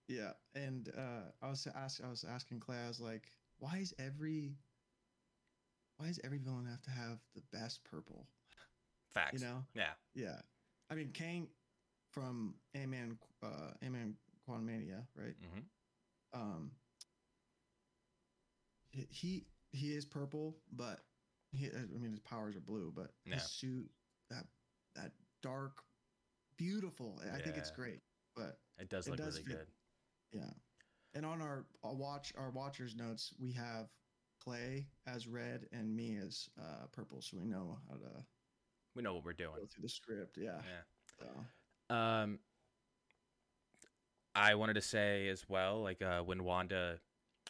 [0.08, 3.78] Yeah, and uh, I was to ask, I was asking Clay, I was like, why
[3.78, 4.52] is every,
[5.98, 8.26] why does every villain have to have the best purple?
[9.14, 9.42] Facts.
[9.42, 9.64] You know?
[9.74, 9.92] Yeah.
[10.14, 10.40] Yeah,
[10.90, 11.48] I mean Kang
[12.12, 14.16] from Ant Man, uh, Ant Man
[14.48, 15.36] Quantumania, right?
[15.42, 16.72] hmm Um,
[18.92, 21.00] he he is purple, but
[21.52, 23.36] he, I mean his powers are blue, but Yeah.
[23.36, 23.90] his suit
[24.30, 24.46] that
[24.96, 25.84] that dark,
[26.58, 27.20] beautiful.
[27.34, 28.02] I think it's great,
[28.36, 29.68] but It does It look does really fit.
[30.32, 30.40] good.
[30.42, 30.54] Yeah.
[31.14, 33.90] And on our, our watch our watchers notes, we have
[34.44, 38.26] Clay as red and me as uh, purple, so we know how to
[38.96, 39.68] We know what we're go doing.
[39.68, 40.38] through the script.
[40.38, 40.62] Yeah.
[40.64, 40.82] Yeah.
[41.90, 42.40] So, Um,
[44.34, 47.00] I wanted to say as well, like uh, when Wanda,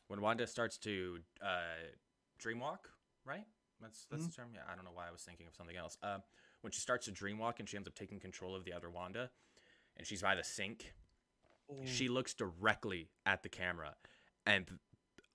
[0.08, 1.78] when Wanda starts to uh,
[2.44, 2.80] dreamwalk,
[3.26, 3.46] right?
[3.82, 4.50] That's that's the term.
[4.54, 5.98] Yeah, I don't know why I was thinking of something else.
[6.04, 6.20] Uh,
[6.62, 9.30] when she starts to dreamwalk and she ends up taking control of the other Wanda,
[9.98, 10.94] and she's by the sink,
[11.86, 13.96] she looks directly at the camera,
[14.46, 14.68] and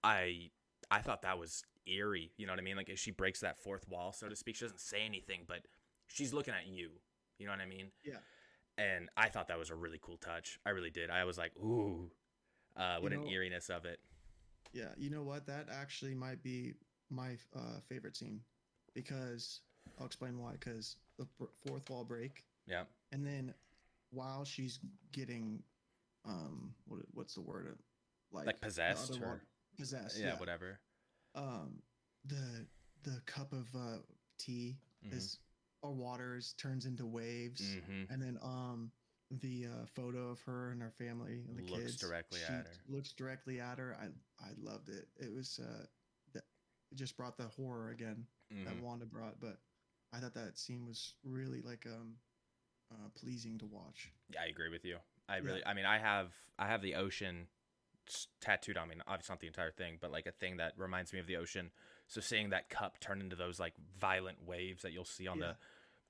[0.05, 0.51] I
[0.91, 2.33] I thought that was eerie.
[2.37, 2.77] You know what I mean?
[2.77, 4.57] Like she breaks that fourth wall, so to speak.
[4.57, 5.61] She doesn't say anything, but
[6.07, 6.91] she's looking at you.
[7.39, 7.91] You know what I mean?
[8.05, 8.19] Yeah.
[8.79, 10.59] And I thought that was a really cool touch.
[10.67, 11.11] I really did.
[11.11, 12.11] I was like, ooh.
[12.77, 14.01] Uh, what You an eeriness of it.
[14.73, 15.47] Yeah, you know what?
[15.47, 16.75] That actually might be
[17.11, 18.41] my uh, favorite scene
[18.95, 19.61] because
[19.99, 20.53] I'll explain why.
[20.53, 21.27] Because the
[21.67, 22.85] fourth wall break, Yeah.
[23.13, 23.55] and then
[24.11, 24.81] while she's
[25.13, 25.63] getting,
[26.25, 27.67] um, what what's the word?
[27.69, 27.83] Uh,
[28.33, 29.41] Like Like possessed or wall-
[29.79, 30.19] possessed.
[30.19, 30.79] yeah, Yeah, whatever.
[31.35, 31.83] Um,
[32.25, 32.67] the
[33.03, 33.99] the cup of uh,
[34.39, 35.13] tea Mhm.
[35.13, 35.39] is
[35.83, 38.11] or waters turns into waves, Mhm.
[38.11, 38.91] and then um
[39.31, 42.73] the uh, photo of her and her family and the Looks kids directly at her.
[42.89, 44.07] looks directly at her i
[44.39, 45.85] i loved it it was uh
[46.93, 48.27] it just brought the horror again
[48.65, 48.83] that Mhm.
[48.83, 49.59] wanda brought but
[50.13, 52.15] i thought that scene was really like um
[52.93, 54.99] uh pleasing to watch Yeah, I agree with you.
[55.29, 55.43] I Yeah.
[55.45, 57.49] really, I mean, I have, I have the ocean
[58.41, 58.97] tattooed on me.
[59.07, 61.71] Obviously, not the entire thing, but like a thing that reminds me of the ocean.
[62.07, 65.49] So seeing that cup turn into those like violent waves that you'll see on Yeah.
[65.49, 65.57] the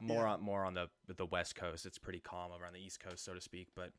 [0.01, 0.33] more Yeah.
[0.35, 1.87] on more on the the west coast.
[1.87, 3.68] It's pretty calm over on the east coast, so to speak.
[3.74, 3.93] But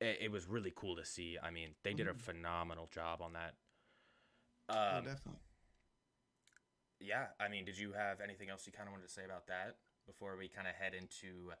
[0.00, 1.36] it, it was really cool to see.
[1.42, 2.18] I mean, they did a Mhm.
[2.20, 3.54] phenomenal job on that.
[4.68, 5.40] oh Um, definitely
[7.00, 9.46] yeah, I mean, did you have anything else you kind of wanted to say about
[9.48, 9.76] that
[10.06, 11.52] before we kind of head into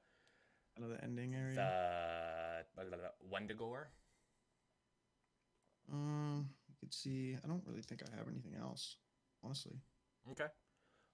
[0.76, 1.54] another ending area
[2.76, 3.86] the Wundagore?
[5.92, 8.96] um you could see i don't really think i have anything else
[9.44, 9.76] honestly
[10.32, 10.46] Okay.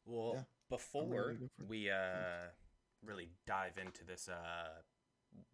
[0.06, 0.42] Well, Yeah.
[0.70, 1.68] before ready to go for it.
[1.68, 2.48] we uh,
[3.04, 4.80] really dive into this, uh,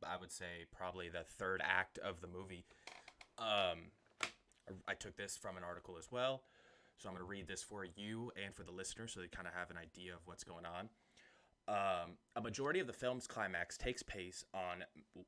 [0.07, 2.64] I would say probably the third act of the movie.
[3.37, 3.91] Um,
[4.87, 6.45] I took this from an article as well,
[6.99, 9.46] so I'm going to read this for you and for the listeners so they kind
[9.46, 10.88] of have an idea of what's going on.
[11.68, 14.84] Um, a majority of the film's climax takes place on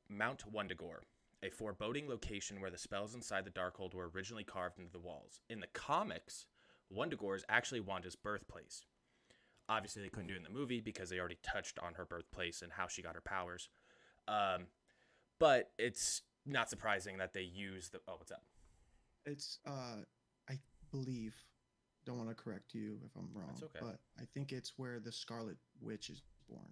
[0.09, 1.01] Mount Wundagore,
[1.43, 5.39] a foreboding location where the spells inside the Darkhold were originally carved into the walls.
[5.49, 6.47] In the comics,
[6.95, 8.85] Wundagore is actually Wanda's birthplace.
[9.69, 12.61] Obviously, they couldn't do it in the movie because they already touched on her birthplace
[12.61, 13.69] and how she got her powers.
[14.27, 14.65] Um,
[15.39, 17.99] but it's not surprising that they use the.
[18.07, 18.43] Oh, what's up?
[19.25, 19.97] it's uh
[20.49, 20.57] i
[20.91, 21.35] believe
[22.05, 23.79] don't want to correct you if i'm wrong okay.
[23.81, 26.71] but i think it's where the scarlet witch is born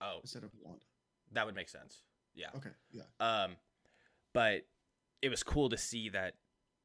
[0.00, 0.84] Oh, instead of wanda
[1.32, 2.02] that would make sense.
[2.34, 2.48] Yeah.
[2.56, 3.56] okay yeah Um,
[4.32, 4.66] but
[5.22, 6.34] it was cool to see that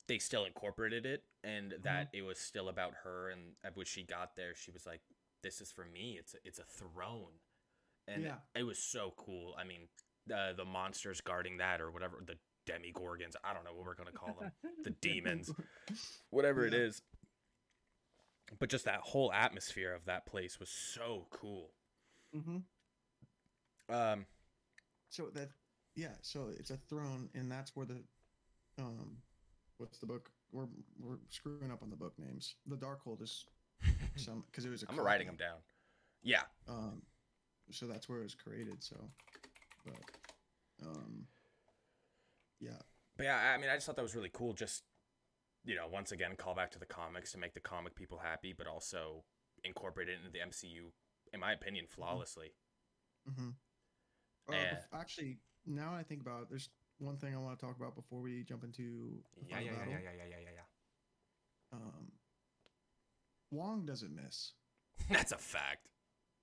[0.07, 3.29] they still incorporated it and that it was still about her.
[3.29, 5.01] And uh, when she got there, she was like,
[5.43, 6.17] "This is for me.
[6.19, 7.33] It's a, it's a throne,"
[8.07, 8.35] and Yeah.
[8.55, 9.55] it was so cool.
[9.59, 9.87] I mean,
[10.27, 12.37] the the monsters guarding that or whatever the
[12.71, 13.35] demigorgons.
[13.43, 14.51] I don't know what we're gonna call them.
[14.83, 15.51] the demons,
[16.29, 16.79] whatever it Yeah.
[16.79, 17.01] is.
[18.57, 21.71] But just that whole atmosphere of that place was so cool.
[22.35, 22.57] mm-hmm.
[23.93, 24.25] Um,
[25.09, 25.49] So that
[25.95, 28.01] yeah, so it's a throne, and that's where the
[28.77, 29.17] um,
[29.77, 30.29] what's the book?
[30.51, 30.67] We're
[30.99, 32.55] we're screwing up on the book names.
[32.65, 33.45] The Darkhold is
[34.15, 34.83] some because it was.
[34.83, 35.57] A I'm writing them down.
[36.21, 37.01] Yeah, Um,
[37.71, 38.83] so that's where it was created.
[38.83, 38.95] So,
[39.85, 39.95] but
[40.85, 41.25] um,
[42.59, 42.71] yeah,
[43.17, 44.53] But yeah, I mean, I just thought that was really cool.
[44.53, 44.83] Just
[45.65, 48.53] you know, once again, call back to the comics to make the comic people happy,
[48.57, 49.23] but also
[49.63, 50.91] incorporate it into the MCU,
[51.33, 52.53] in my opinion, flawlessly.
[53.29, 53.49] mm-hmm.
[54.51, 54.73] uh, Eh.
[54.75, 57.95] bef- actually, now I think about it, there's one thing I want to talk about
[57.95, 59.91] before we jump into Yeah, yeah, yeah, battle.
[59.93, 62.11] yeah, yeah, yeah, yeah, yeah, Um,
[63.51, 64.53] Wong doesn't miss.
[65.09, 65.87] That's a fact.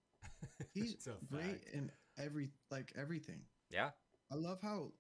[0.75, 1.75] He's a great fact.
[1.75, 3.41] in every like everything.
[3.71, 3.91] Yeah,
[4.31, 4.93] I love how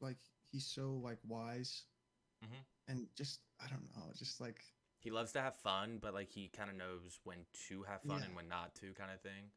[0.00, 0.16] like
[0.50, 1.84] he's so like wise
[2.42, 2.64] Mhm.
[2.88, 4.64] and just I don't know, just like
[5.00, 8.20] he loves to have fun, but like he kind of knows when to have fun
[8.20, 8.26] Yeah.
[8.26, 9.52] and when not to, kind of thing.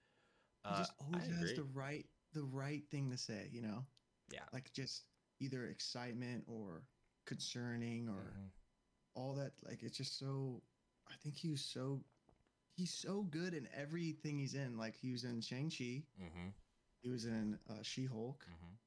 [0.64, 3.86] he Uh, just always I has the right the right thing to say, you know?
[4.30, 4.46] Yeah.
[4.52, 5.06] Like just
[5.40, 6.88] either excitement or
[7.26, 8.52] concerning or Mhm.
[9.14, 10.64] all that like it's just so
[11.08, 12.04] I think he was so
[12.76, 14.78] he's so good in everything he's in.
[14.78, 16.54] Like he was in Shang-Chi, Mhm.
[17.02, 18.78] he was in uh, She-Hulk, Mhm.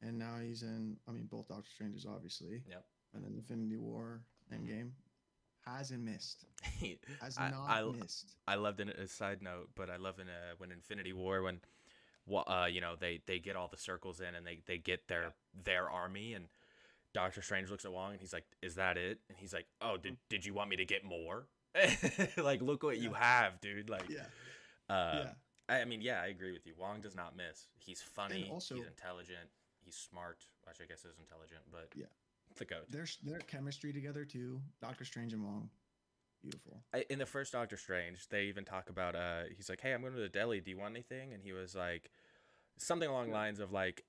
[0.00, 2.62] and now he's in I mean both Doctor Strangers obviously.
[2.66, 2.86] Yep.
[3.14, 4.20] And then Infinity War.
[4.52, 4.90] Endgame.
[5.66, 6.44] Hasn't missed.
[7.20, 8.34] Has I- not I- missed.
[8.48, 11.60] I loved in a side note, but I love in a, when Infinity War when,
[12.46, 15.32] uh, you know, they they get all the circles in and they they get their
[15.64, 16.46] their army and
[17.14, 19.96] Doctor Strange looks at Wong and he's like, "Is that it?" And he's like, "Oh,
[19.98, 21.46] did did you want me to get more?
[22.36, 23.88] like, look what you have, dude.
[23.90, 24.24] Like, Yeah.
[24.94, 25.30] uh, yeah.
[25.68, 26.74] I, I mean, yeah, I agree with you.
[26.78, 27.66] Wong does not miss.
[27.78, 28.48] He's funny.
[28.50, 29.48] also- he's intelligent.
[29.84, 30.44] He's smart.
[30.66, 32.06] Which I guess is intelligent, but Yeah.
[32.58, 32.90] The goat.
[32.90, 34.60] Their their chemistry together too.
[34.80, 35.70] Doctor Strange and Wong.
[36.42, 36.82] Beautiful.
[36.92, 40.00] I, in the first Doctor Strange, they even talk about uh he's like, "Hey, I'm
[40.00, 40.60] going to the deli.
[40.60, 42.10] Do you want anything?" And he was like
[42.78, 44.04] something along the lines of like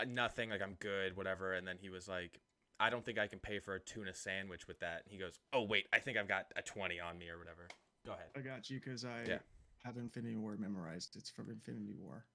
[0.00, 1.54] "Uh, nothing, like I'm good, whatever.
[1.54, 2.40] And then he was like,
[2.80, 5.38] "I don't think I can pay for a tuna sandwich with that." And he goes,
[5.52, 7.68] "Oh, wait, I think I've got a 20 on me or whatever."
[8.04, 8.28] Go ahead.
[8.36, 9.38] I got you because I Yeah.
[9.84, 11.16] have Infinity War memorized.
[11.16, 12.26] It's from Infinity War.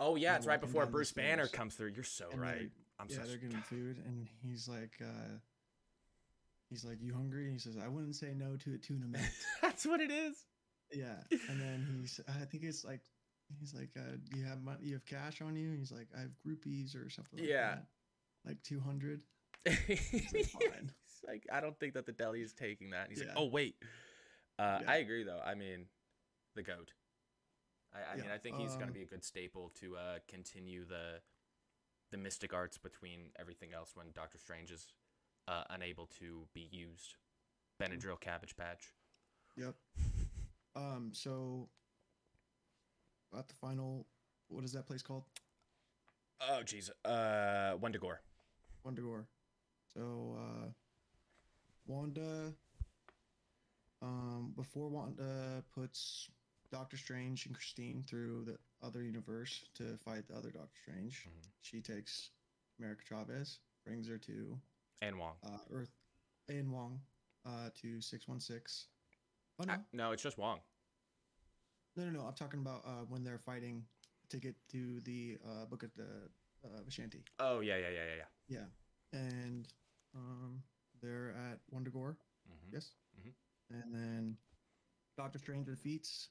[0.00, 1.92] Oh yeah, They're it's right before Bruce Banner comes through.
[1.94, 2.70] You're so And right.
[3.02, 5.38] I'm yeah, they're getting food, and he's like, uh,
[6.70, 9.24] he's like, "You hungry?" And he says, "I wouldn't say no to a tuna melt."
[9.60, 10.36] That's what it is.
[10.92, 11.16] yeah,
[11.48, 13.00] and then he's, I think it's like,
[13.58, 14.78] he's like, uh, you have money?
[14.82, 17.74] You have cash on you?" And he's like, "I have groupies or something." Like Yeah.
[17.74, 17.86] that.
[18.46, 19.22] like two hundred.
[19.66, 23.08] He's like, I don't think that the deli is taking that.
[23.10, 23.76] He's like, oh wait.
[24.58, 24.90] Uh, Yeah.
[24.90, 25.40] I agree though.
[25.44, 25.86] I mean,
[26.56, 26.90] the goat.
[27.94, 30.18] I, I mean, I think he's going um, to be a good staple to uh,
[30.26, 31.20] continue the
[32.12, 34.86] the mystic arts between everything else when Doctor Strange is
[35.48, 37.16] uh, unable to be used.
[37.82, 38.92] Benadryl Cabbage Patch.
[39.56, 39.74] Yep.
[40.74, 41.10] Um.
[41.12, 41.68] So,
[43.38, 44.06] at the final,
[44.48, 45.24] what is that place called?
[46.40, 46.88] Oh jeez.
[47.04, 48.20] Uh, Wendigore.
[48.82, 49.26] Wundagore.
[49.92, 50.68] So, uh,
[51.86, 52.54] Wanda.
[54.00, 56.30] Um, before Wanda puts
[56.70, 61.50] Doctor Strange and Christine through the other universe to fight the other Doctor Strange, Mhm.
[61.60, 62.30] she takes
[62.78, 64.60] America Chavez, brings her to
[65.00, 65.36] And Wong.
[65.42, 65.92] uh, Earth,
[66.48, 67.00] and Wong,
[67.44, 68.88] uh, to six one six.
[69.58, 70.60] Oh no, Uh, no, it's just Wong.
[71.96, 72.26] no, no, no!
[72.26, 73.86] I'm talking about uh, when they're fighting
[74.30, 76.30] to get to the uh, book of the
[76.64, 77.24] uh, Vishanti.
[77.38, 78.28] Oh yeah, yeah, yeah, yeah, yeah.
[79.12, 79.68] Yeah, and
[80.14, 80.62] um,
[81.00, 82.16] they're at Wundagore.
[82.48, 82.70] Mm-hmm.
[82.72, 82.94] Yes.
[83.20, 83.34] Mhm.
[83.70, 84.38] And then
[85.16, 86.30] Doctor Strange defeats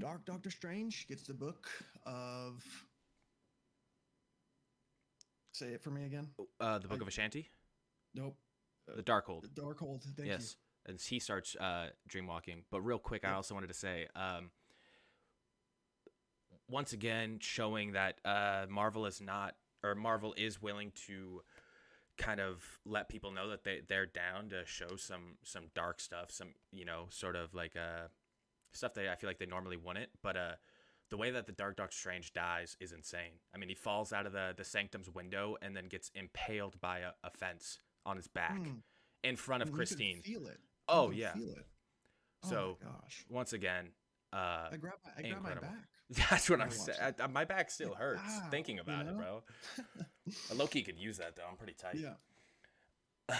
[0.00, 1.68] Dark Doctor Strange gets the book
[2.06, 2.64] of.
[5.52, 6.28] Say it for me again.
[6.58, 7.50] Uh, the Book I- of Ashanti,
[8.14, 8.36] Nope.
[8.86, 9.42] the Darkhold.
[9.42, 10.02] The Darkhold.
[10.16, 12.62] Thank yes, and he starts uh, dreamwalking.
[12.70, 14.50] But real quick, I also wanted to say, um,
[16.68, 21.42] once again, showing that uh, Marvel is not, or Marvel is willing to
[22.16, 26.30] kind of let people know that they they're down to show some some dark stuff,
[26.30, 28.08] some you know sort of like uh
[28.72, 30.10] stuff that I feel like they normally wouldn't.
[30.22, 30.52] But uh,
[31.10, 33.40] the way that the Dark Doctor Strange dies is insane.
[33.54, 37.00] I mean, he falls out of the the sanctum's window and then gets impaled by
[37.00, 38.78] a, a fence on his back Hmm.
[39.24, 40.22] in front of You Christine.
[40.22, 40.58] Feel it.
[40.88, 41.32] Oh yeah.
[41.34, 41.66] Feel it.
[42.44, 43.24] Oh So gosh.
[43.28, 43.90] once again,
[44.32, 45.88] uh, I grab my, I grab my back.
[46.30, 46.96] that's what I'm saying.
[47.32, 49.42] My back still hurts ow, thinking you about it, know?
[50.26, 50.54] bro.
[50.56, 51.42] Loki could use that though.
[51.48, 51.96] I'm pretty tight.
[51.96, 52.14] yeah.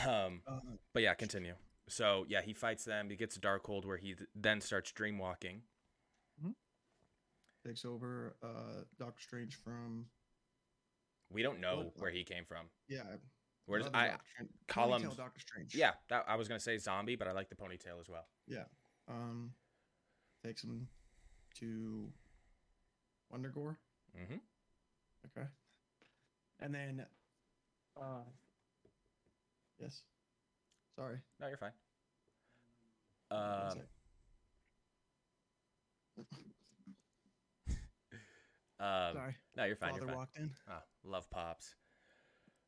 [0.06, 0.60] Um, Uh,
[0.92, 1.54] but yeah, continue.
[1.90, 3.10] So yeah, he fights them.
[3.10, 5.60] He gets a Darkhold where he th- then starts dreamwalking.
[7.66, 10.06] takes over uh, Doctor Strange from.
[11.30, 12.66] We don't know Well, where he came from.
[12.88, 13.02] Yeah.
[13.66, 15.74] Where does I Doctor Strange- call him- Doctor Strange.
[15.74, 18.26] Yeah, that, I was gonna say zombie, but I like the ponytail as well.
[18.48, 18.64] Yeah.
[19.08, 19.52] Um,
[20.44, 20.88] takes him
[21.58, 22.10] to
[23.32, 23.76] Wundagore.
[24.18, 24.38] Mm-hmm.
[25.26, 25.46] Okay.
[26.60, 27.06] And then,
[28.00, 28.22] uh,
[29.78, 30.02] yes.
[30.96, 31.18] Sorry.
[31.40, 31.72] No, you're fine.
[33.30, 33.40] Um,
[38.80, 39.36] um, Sorry.
[39.56, 39.90] no, you're fine.
[39.90, 40.16] Father You're fine.
[40.16, 40.50] walked in.
[40.68, 41.74] Oh, love pops.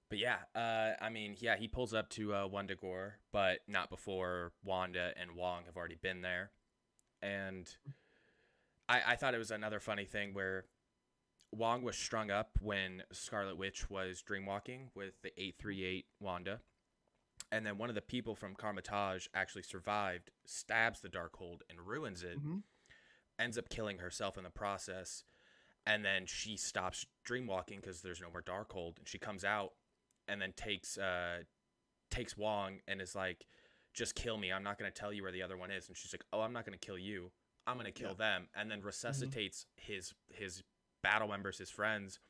[0.09, 4.53] But yeah, uh, I mean, yeah, he pulls up to uh, Wundagore, but not before
[4.62, 6.51] Wanda and Wong have already been there.
[7.23, 7.66] And
[8.89, 10.66] I, I thought it was another funny thing where
[11.51, 16.61] Wong was strung up when Scarlet Witch was dreamwalking with the 838 Wanda.
[17.53, 22.22] And then one of the people from Kamar-Taj actually survived, stabs the Darkhold, and ruins
[22.24, 22.62] it Mhm.
[23.38, 25.24] ends up killing herself in the process
[25.85, 29.74] and then she stops dreamwalking because there's no more darkhold and she comes out
[30.28, 31.43] and then takes uh
[32.10, 33.47] takes wong and is like
[33.94, 34.51] just kill me.
[34.52, 35.89] I'm not going to tell you where the other one is.
[35.89, 37.32] And she's like oh i'm not going to kill you.
[37.66, 38.14] I'm going to kill Yeah.
[38.16, 38.48] them.
[38.55, 40.62] And then resuscitates his his
[41.02, 42.20] battle members his friends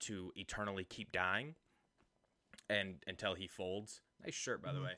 [0.00, 1.56] to eternally keep dying
[2.68, 4.84] and until he folds nice shirt by the Mhm.
[4.84, 4.92] way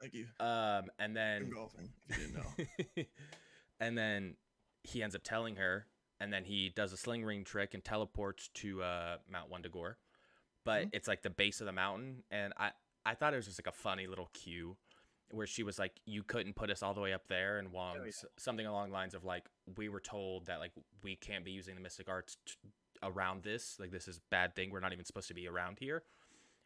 [0.00, 0.26] Thank you.
[0.40, 1.92] um and then Been golfing.
[2.08, 3.04] If you didn't know.
[3.80, 4.36] and then
[4.84, 5.86] he ends up telling her,
[6.20, 9.96] and then he does a sling ring trick and teleports to uh, Mount Wundagore.
[10.64, 10.90] But Mhm.
[10.92, 12.72] it's like the base of the mountain, and I
[13.04, 14.76] I thought it was just like a funny little cue
[15.30, 17.98] where she was like, "You couldn't put us all the way up there," and Wong
[18.00, 18.12] Oh, yeah.
[18.36, 20.72] something along the lines of like, "We were told that like
[21.02, 22.54] we can't be using the mystic arts t-
[23.02, 23.78] around this.
[23.80, 24.70] Like this is a bad thing.
[24.70, 26.04] We're not even supposed to be around here."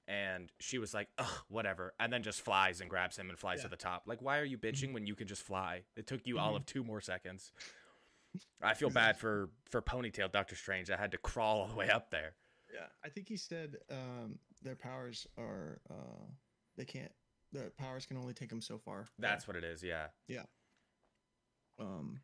[0.09, 3.63] And she was like, "Ugh, whatever," and then just flies and grabs him and flies
[3.63, 4.03] to the top.
[4.07, 5.85] Like, why are you bitching when you can just fly?
[5.97, 6.57] It took you all Mhm.
[6.57, 7.53] of two more seconds.
[8.61, 10.91] I feel bad for for Ponytail Doctor Strange.
[10.91, 12.35] I had to crawl all the way up there.
[12.75, 12.89] yeah.
[13.05, 16.27] I think he said um, their powers are uh,
[16.77, 17.13] they can't.
[17.53, 19.07] The powers can only take them so far.
[19.19, 19.83] That's what it is.
[19.83, 20.09] Yeah.
[20.27, 20.47] Yeah.
[21.79, 22.21] Um,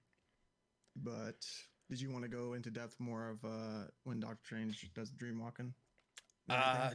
[0.97, 1.47] but
[1.91, 5.39] did you want to go into depth more of uh, when Doctor Strange does dream
[5.39, 5.75] walking?
[6.49, 6.93] Uh?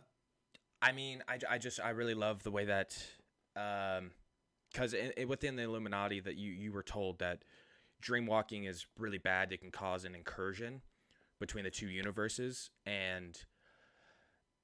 [0.83, 2.97] I mean, I, I just I really love the way that
[3.55, 4.11] um
[4.71, 7.43] because it, it, within the Illuminati that you you were told that
[8.01, 9.53] dream walking is really bad.
[9.53, 10.81] It can cause an incursion
[11.39, 13.39] between the two universes, and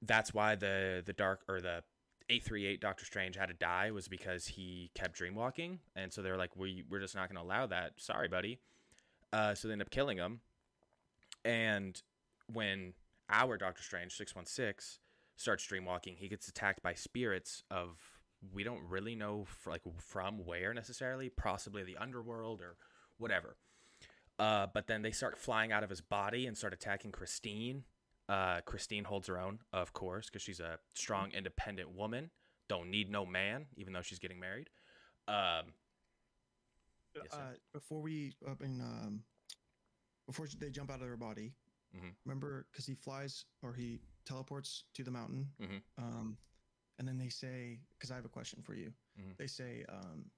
[0.02, 1.82] that's why the the dark or the
[2.28, 5.78] 838 Doctor Strange had to die was because he kept dreamwalking.
[5.96, 7.94] And so they're like, we, we're just not going to allow that.
[7.96, 8.60] Sorry, buddy.
[9.32, 10.40] Uh, so they end up killing him.
[11.44, 12.00] And
[12.52, 12.92] when
[13.28, 15.00] our Doctor Strange, 616,
[15.40, 17.98] starts dreamwalking, he gets attacked by spirits of,
[18.52, 22.76] we don't really know f- like from where necessarily, possibly the underworld or
[23.16, 23.56] whatever.
[24.38, 27.84] Uh, but then they start flying out of his body and start attacking Christine.
[28.28, 32.30] Uh, Christine holds her own, of course, because she's a strong, independent woman.
[32.68, 34.68] Don't need no man, even though she's getting married.
[35.26, 35.72] Um,
[37.16, 39.24] Yes, uh, before we, I mean, um,
[40.26, 41.52] before they jump out of their body,
[41.92, 42.14] Mhm.
[42.24, 43.98] remember because he flies or he
[44.30, 45.82] teleports to the mountain, Mhm.
[45.98, 46.38] um,
[46.98, 48.92] and then they say, because I have a question for you.
[49.18, 49.36] Mhm.
[49.36, 50.30] They say, um,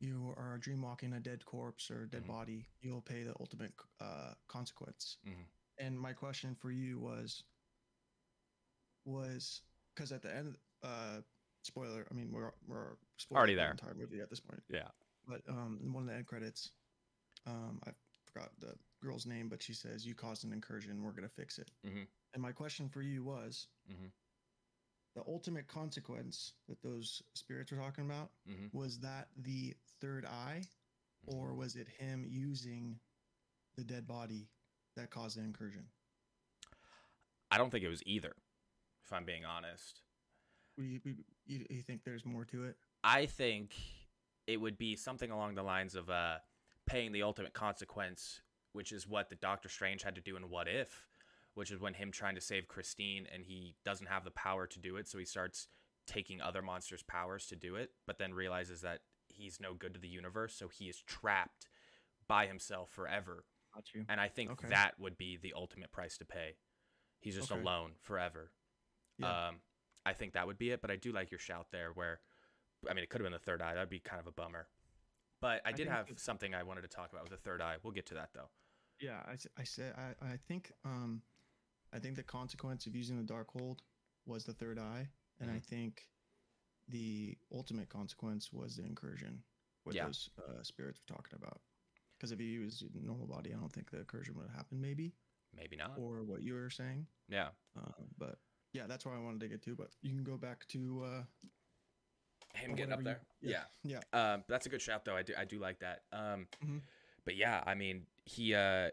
[0.00, 2.26] you are dreamwalking a dead corpse or dead Mhm.
[2.26, 5.16] body, you'll pay the ultimate uh, consequence.
[5.24, 5.46] Mhm.
[5.78, 7.44] And my question for you was,
[9.04, 9.62] was
[9.94, 11.22] because at the end, uh,
[11.62, 12.06] spoiler.
[12.10, 12.96] I mean, we're we're
[13.30, 13.70] Already the there.
[13.70, 14.62] entire movie at this point.
[14.68, 14.90] Yeah.
[15.26, 16.72] But um, in one of the end credits,
[17.46, 17.92] um, I
[18.32, 21.02] forgot the girl's name, but she says, "You caused an incursion.
[21.02, 22.06] We're gonna fix it." Mhm.
[22.34, 24.12] And my question for you was, Mhm.
[25.14, 28.72] the ultimate consequence that those spirits were talking about Mhm.
[28.72, 30.66] was that the third eye,
[31.26, 32.98] or was it him using
[33.74, 34.48] the dead body
[34.94, 35.90] that caused the incursion?
[37.50, 38.34] I don't think it was either,
[39.02, 40.02] if I'm being honest.
[40.78, 42.78] You, you, you you think there's more to it?
[43.04, 43.76] I think
[44.46, 46.40] it would be something along the lines of uh,
[46.86, 48.40] paying the ultimate consequence,
[48.72, 51.06] which is what the Doctor Strange had to do in What If,
[51.54, 54.78] which is when him trying to save Christine and he doesn't have the power to
[54.78, 55.68] do it, so he starts
[56.06, 60.00] taking other monsters' powers to do it, but then realizes that he's no good to
[60.00, 61.68] the universe, so he is trapped
[62.26, 63.44] by himself forever.
[63.74, 64.04] Got you.
[64.08, 64.68] And I think Okay.
[64.68, 66.56] that would be the ultimate price to pay.
[67.20, 67.60] He's just Okay.
[67.60, 68.50] alone forever.
[69.18, 69.48] Yeah.
[69.48, 69.60] Um,
[70.04, 72.20] I think that would be it, but I do like your shout there where,
[72.90, 73.74] I mean, it could have been the third eye.
[73.74, 74.66] That'd be kind of a bummer.
[75.42, 77.76] But I I did have something I wanted to talk about with the third eye.
[77.82, 78.48] We'll get to that though.
[79.00, 79.20] Yeah,
[79.58, 81.20] I said I, I think um
[81.92, 83.80] I think the consequence of using the Darkhold
[84.24, 85.08] was the third eye,
[85.40, 85.64] and I Mhm.
[85.64, 86.08] think
[86.88, 89.42] the ultimate consequence was the incursion,
[89.82, 90.06] what Yeah.
[90.06, 91.60] those uh, spirits were talking about.
[92.16, 95.12] Because if you use normal body, I don't think the incursion would have happened, maybe,
[95.52, 95.98] Maybe not.
[95.98, 97.06] or what you were saying.
[97.28, 97.50] yeah.
[97.76, 98.38] Uh, but
[98.72, 99.74] yeah, that's where I wanted to get to.
[99.74, 101.24] But you can go back to uh,
[102.54, 103.20] Him getting up there.
[103.40, 103.64] you- yeah.
[103.82, 105.16] yeah, Um, that's a good shout though.
[105.16, 106.04] I do I do like that.
[106.12, 106.82] Um, Mhm.
[107.24, 108.90] but yeah, I mean he uh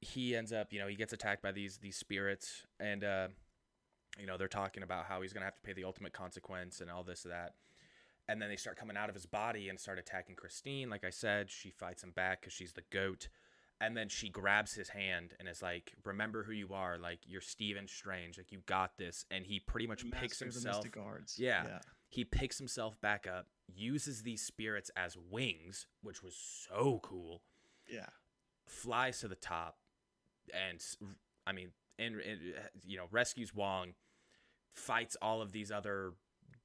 [0.00, 3.28] he ends up you know he gets attacked by these these spirits and uh
[4.18, 6.90] you know they're talking about how he's gonna have to pay the ultimate consequence and
[6.90, 7.54] all this that.
[8.28, 10.88] And then they start coming out of his body and start attacking Christine.
[10.88, 13.28] Like I said, she fights him back because she's the goat.
[13.80, 16.96] And then she grabs his hand and is like, "Remember who you are.
[16.98, 18.36] Like you're Stephen Strange.
[18.38, 20.84] Like you got this." And he pretty much picks master of the himself
[21.38, 21.64] Yeah.
[21.66, 21.78] yeah,
[22.10, 27.42] he picks himself back up, uses these spirits as wings, which was so cool.
[27.88, 28.06] yeah.
[28.66, 29.78] Flies to the top,
[30.54, 30.80] and
[31.46, 33.94] I mean, and, and, uh, you know, rescues Wong,
[34.74, 36.12] fights all of these other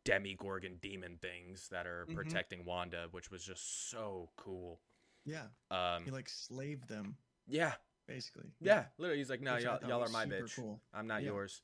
[0.05, 2.13] demigorgon demon things that are Mhm.
[2.15, 4.81] protecting Wanda, which was just so cool.
[5.23, 5.47] yeah.
[5.71, 7.17] Um, He like slaved them
[7.47, 8.51] yeah, basically.
[8.59, 10.55] yeah, literally, he's like, no, Which y'all, y'all are my bitch.
[10.55, 10.79] Cool.
[10.93, 11.29] I'm not Yeah.
[11.29, 11.63] yours.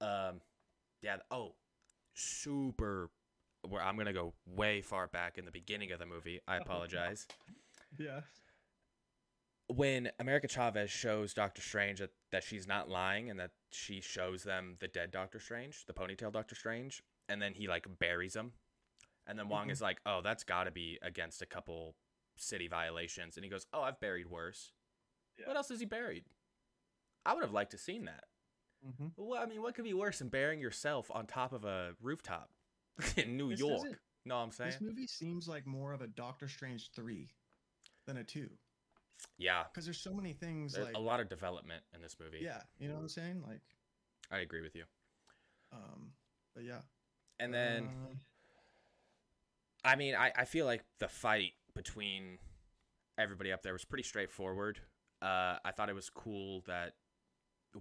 [0.00, 0.40] Um,
[1.02, 1.18] yeah.
[1.30, 1.54] Oh,
[2.14, 3.10] super.
[3.68, 6.40] Where I'm gonna go way far back in the beginning of the movie.
[6.48, 7.26] I Oh, apologize.
[7.96, 8.22] Yeah.
[9.68, 14.42] When America Chavez shows Doctor Strange that, that she's not lying and that she shows
[14.42, 18.52] them the dead Doctor Strange, the ponytail Doctor Strange, and then he like buries him,
[19.26, 19.72] and then Wong Mhm.
[19.72, 21.96] is like, "Oh, that's got to be against a couple
[22.36, 24.72] city violations," and he goes, "Oh, I've buried worse.
[25.38, 25.46] Yeah.
[25.46, 26.26] What else is he buried?
[27.24, 28.24] I would have liked to seen that."
[28.86, 29.06] Mm-hmm.
[29.16, 32.50] Well, I mean, what could be worse than burying yourself on top of a rooftop
[33.16, 34.00] in New This York?
[34.24, 34.70] No, I'm saying.
[34.72, 37.30] This movie seems like more of a Doctor Strange three
[38.06, 38.50] than a two,
[39.38, 42.40] Yeah, because there's so many things there's like a lot of development in this movie.
[42.42, 43.42] yeah, you know what I'm saying?
[43.46, 43.60] Like,
[44.30, 44.84] I agree with you.
[45.72, 46.12] um,
[46.54, 46.80] but yeah,
[47.40, 48.14] And then, Uh,
[49.84, 52.38] I mean, I, I feel like the fight between
[53.18, 54.80] everybody up there was pretty straightforward.
[55.20, 56.94] Uh, I thought it was cool that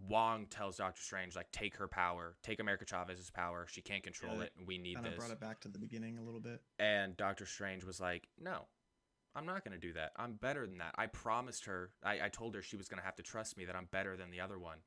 [0.08, 3.66] Wong tells Doctor Strange, like, take her power, take America Chavez's power.
[3.70, 4.54] She can't control Yeah, it.
[4.58, 5.20] and We need kind of this.
[5.20, 6.62] brought it back to the beginning a little bit.
[6.80, 8.68] And Doctor Strange was like, no,
[9.36, 10.12] I'm not going to do that.
[10.18, 10.96] I'm better than that.
[10.98, 13.66] I promised her, I, I told her she was going to have to trust me
[13.66, 14.78] that I'm better than the other one.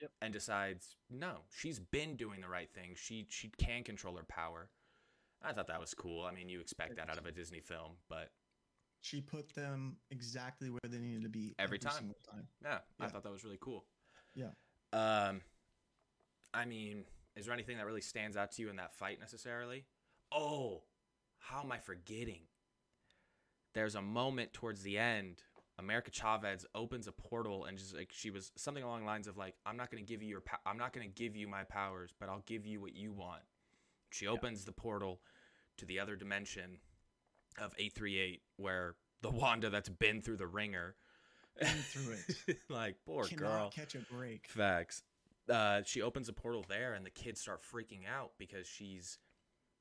[0.00, 0.10] Yep.
[0.22, 2.92] And decides, no, she's been doing the right thing.
[2.94, 4.70] She she can control her power.
[5.42, 6.24] I thought that was cool.
[6.24, 8.30] I mean, you expect that out of a Disney film, but
[9.00, 12.12] She put them exactly where they needed to be Every time.
[12.30, 12.46] time.
[12.62, 13.86] yeah, I thought that was really cool.
[14.38, 14.50] Yeah.
[14.92, 15.40] Um,
[16.54, 17.04] I mean,
[17.36, 19.84] is there anything that really stands out to you in that fight necessarily?
[20.32, 20.82] Oh,
[21.38, 22.42] how am I forgetting?
[23.74, 25.42] There's a moment towards the end.
[25.78, 29.36] America Chavez opens a portal and just like she was something along the lines of
[29.36, 31.46] like, "I'm not going to give you your, po- I'm not going to give you
[31.46, 33.42] my powers, but I'll give you what you want."
[34.10, 35.20] She opens the portal
[35.76, 36.78] to the other dimension
[37.58, 40.96] of 838, where the Wanda that's been through the wringer,
[41.60, 42.14] Been through
[42.46, 42.58] it.
[42.68, 44.46] like poor Cannot girl, catch a break.
[44.48, 45.02] Facts.
[45.48, 49.18] Uh, she opens a portal there, and the kids start freaking out because she's.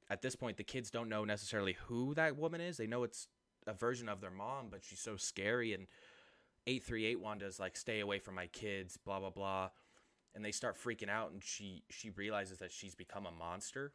[0.10, 2.78] At this point, the kids don't know necessarily who that woman is.
[2.78, 3.28] They know it's
[3.68, 5.74] a version of their mom, but she's so scary.
[5.74, 5.88] And
[6.66, 9.70] 838 Wanda's like, stay away from my kids, blah, blah, blah.
[10.34, 13.92] And they start freaking out, and she, she realizes that she's become a monster.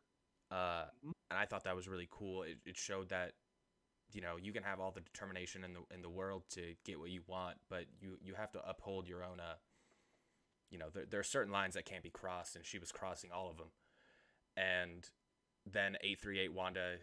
[0.50, 2.42] Uh, and I thought that was really cool.
[2.42, 3.32] It, it showed that,
[4.12, 6.98] you know, you can have all the determination in the in the world to get
[7.00, 9.54] what you want, but you you have to uphold your own uh,
[10.70, 13.30] you know, there, there are certain lines that can't be crossed, and she was crossing
[13.30, 13.68] all of them.
[14.56, 15.08] And
[15.70, 16.96] then 838 Wanda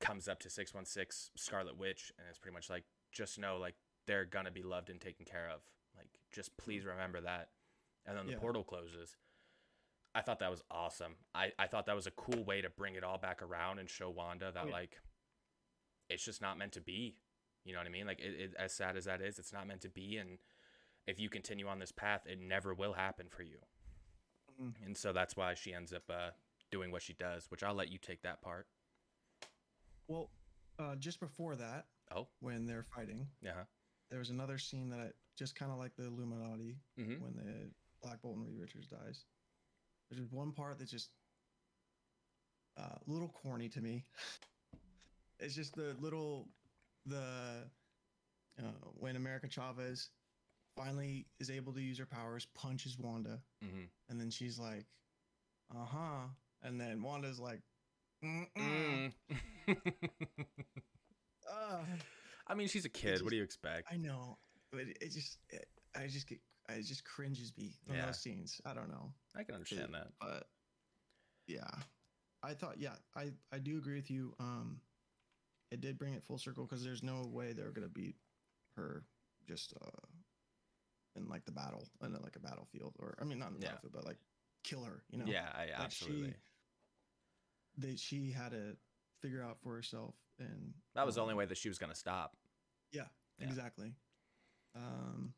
[0.00, 3.74] comes up to 616 Scarlet Witch, and it's pretty much like, just know, like,
[4.06, 5.60] they're gonna be loved and taken care of.
[5.96, 7.50] Like, just please remember that.
[8.06, 8.38] And then the Yeah.
[8.38, 9.16] portal closes.
[10.14, 11.16] I thought that was awesome.
[11.34, 13.90] I, I thought that was a cool way to bring it all back around and
[13.90, 14.72] show Wanda that, Oh, yeah.
[14.72, 14.98] like,
[16.14, 17.16] it's just not meant to be.
[17.64, 18.06] You know what I mean?
[18.06, 20.16] Like, it, it, as sad as that is, it's not meant to be.
[20.16, 20.38] And
[21.06, 23.58] if you continue on this path, it never will happen for you.
[24.60, 24.86] Mhm.
[24.86, 26.30] And so that's why she ends up uh,
[26.70, 28.66] doing what she does, which I'll let you take that part.
[30.08, 30.30] Well,
[30.78, 33.64] uh, just before that, Oh, when they're fighting, yeah.
[34.10, 37.22] there was another scene that I just kind of like the Illuminati Mm-hmm.
[37.22, 37.70] when the
[38.02, 39.24] Black Bolt and Reed Richards dies.
[40.10, 41.08] There's one part that's just
[42.76, 44.04] uh, a little corny to me.
[45.44, 46.48] it's just the little
[47.06, 47.64] the
[48.58, 48.62] uh,
[48.94, 50.10] when America Chavez
[50.76, 53.84] finally is able to use her powers, punches Wanda, Mm-hmm.
[54.08, 54.86] and then she's like,
[55.74, 56.26] "Uh huh,"
[56.62, 57.60] and then Wanda's like.
[58.24, 59.12] Mm.
[59.68, 59.74] "Uh."
[62.46, 63.12] I mean, she's a kid.
[63.12, 63.88] just- what do you expect?
[63.90, 64.38] I know,
[64.70, 65.66] but it, it just it,
[65.96, 68.06] I just get I just cringes me from Yeah.
[68.06, 68.60] those scenes.
[68.64, 69.12] I don't know.
[69.36, 70.08] I can understand that.
[70.20, 70.48] but
[71.46, 71.68] yeah
[72.42, 74.80] i thought yeah i i do agree with you um
[75.74, 78.16] it did bring it full circle because there's no way they're gonna beat
[78.76, 79.04] her
[79.46, 80.06] just uh
[81.16, 83.68] in like the battle in like a battlefield or i mean not in the Yeah.
[83.68, 84.18] battlefield but like
[84.62, 86.34] kill her you know yeah, I, like absolutely.
[87.76, 88.76] she they she had to
[89.20, 91.94] figure out for herself and that was the only um, way that she was gonna
[91.94, 92.36] stop.
[92.92, 93.06] yeah,
[93.38, 93.46] Yeah.
[93.48, 93.92] exactly
[94.76, 95.34] um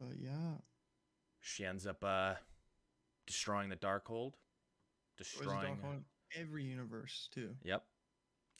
[0.00, 0.54] but yeah
[1.40, 2.34] She ends up uh,
[3.26, 5.76] destroying the is it destroying.
[5.82, 6.04] called?
[6.34, 7.84] every universe too Yep.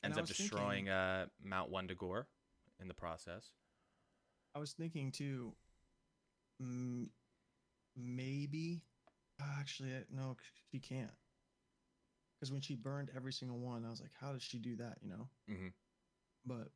[0.03, 2.25] Ends up destroying thinking- uh, Mount Wundagore
[2.79, 3.51] in the process.
[4.55, 5.55] I was thinking too.
[7.95, 8.81] Maybe,
[9.39, 10.35] actually, no,
[10.71, 11.11] she can't.
[12.39, 14.97] Because when she burned every single one, I was like, how did she do that?
[15.01, 15.29] You know.
[15.49, 15.73] Mhm.
[16.45, 16.71] But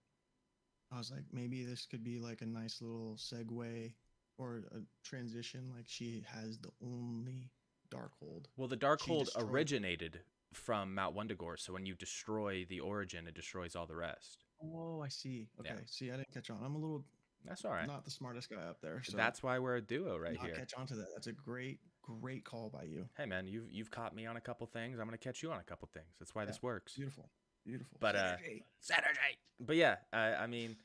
[0.91, 3.93] I was like, maybe this could be like a nice little segue
[4.37, 5.69] or a transition.
[5.75, 7.51] Like she has the only
[7.89, 8.45] Darkhold.
[8.55, 13.33] Well, the Darkhold destroyed- originated from Mount Wundagore, so when you destroy the origin, it
[13.35, 14.45] destroys all the rest.
[14.63, 15.47] Oh, I see.
[15.59, 15.81] Okay, Yeah.
[15.85, 16.63] see, I didn't catch on.
[16.63, 17.05] I'm a little
[17.45, 17.85] That's all right.
[17.87, 19.03] not the smartest guy up there.
[19.03, 20.55] So That's why we're a duo right not here.
[20.55, 21.07] catch on to that.
[21.13, 23.07] That's a great, great call by you.
[23.17, 24.99] Hey man, you've you've caught me on a couple things.
[24.99, 26.15] I'm gonna catch you on a couple things.
[26.19, 26.47] That's why Yeah.
[26.47, 26.95] this works.
[26.95, 27.29] Beautiful,
[27.65, 27.97] beautiful.
[27.99, 28.63] But, uh, Saturday.
[28.79, 29.37] Saturday.
[29.59, 30.77] But yeah, I, I mean,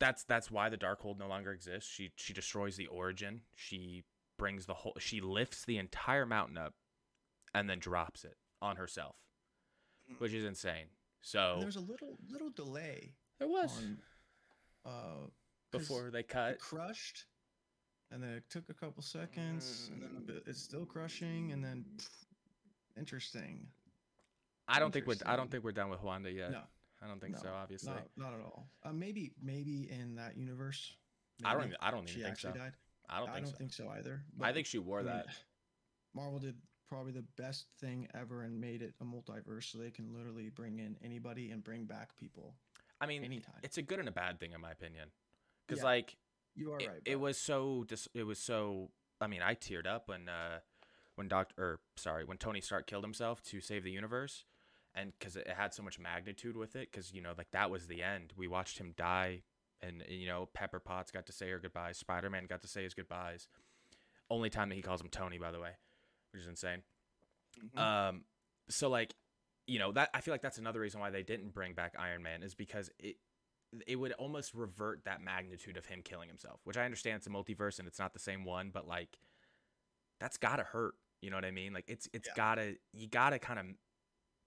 [0.00, 1.90] that's that's why the Darkhold no longer exists.
[1.90, 3.42] She she destroys the origin.
[3.54, 4.04] She
[4.36, 4.96] brings the whole.
[4.98, 6.74] She lifts the entire mountain up,
[7.54, 9.16] and then drops it on herself,
[10.18, 10.74] which is insane.
[10.82, 10.88] And
[11.20, 13.98] So there's a little little delay there was on
[14.84, 15.26] uh
[15.72, 16.58] before they it cut.
[16.58, 17.26] crushed
[18.10, 21.62] and then it took a couple seconds and then a bit- it's still crushing and
[21.62, 22.08] then pff,
[22.96, 23.66] interesting
[24.66, 26.50] I don't think we're I don't think we're done with Wanda yet.
[26.52, 26.62] no
[27.02, 27.48] I don't think so.
[27.54, 30.94] Obviously, not, not at all uh, maybe maybe in that universe
[31.44, 31.64] I don't.
[31.66, 32.50] Even, I don't even think so.
[32.50, 32.72] died
[33.08, 33.88] I don't think so.
[33.90, 35.26] either I think she wore I mean, that.
[36.14, 36.56] marvel did
[36.88, 40.78] probably the best thing ever and made it a multiverse so they can literally bring
[40.78, 42.54] in anybody and bring back people
[43.00, 43.54] I mean, anytime.
[43.62, 45.10] it's a good and a bad thing in my opinion,
[45.66, 46.16] because Yeah, like
[46.54, 48.90] you are it, right it was so dis- it was so
[49.20, 50.58] i mean i teared up when uh
[51.14, 54.44] when doctor or sorry when tony stark killed himself to save the universe
[54.94, 57.86] and because it had so much magnitude with it because you know like that was
[57.86, 58.32] the end.
[58.36, 59.42] We watched him die
[59.80, 62.94] and you know pepper potts got to say her goodbyes spider-man got to say his
[62.94, 63.46] goodbyes.
[64.30, 65.72] Only time that he calls him tony by the way
[66.32, 66.82] which is insane
[67.60, 67.78] Mhm.
[67.78, 68.24] um
[68.68, 69.14] so like
[69.66, 72.22] you know that i feel like that's another reason why they didn't bring back iron
[72.22, 73.16] man is because it
[73.86, 77.30] it would almost revert that magnitude of him killing himself which i understand it's a
[77.30, 79.18] multiverse and it's not the same one but like
[80.20, 81.72] that's gotta hurt You know what I mean?
[81.72, 82.34] Like it's it's Yeah.
[82.36, 83.66] gotta you gotta kind of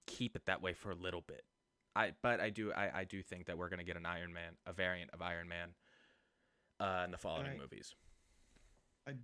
[0.07, 1.43] keep it that way for a little bit.
[1.97, 4.55] I but I do I, I do think that we're gonna get an Iron Man,
[4.65, 5.75] a variant of Iron Man,
[6.79, 7.93] uh, in the following I- movies.
[9.05, 9.15] I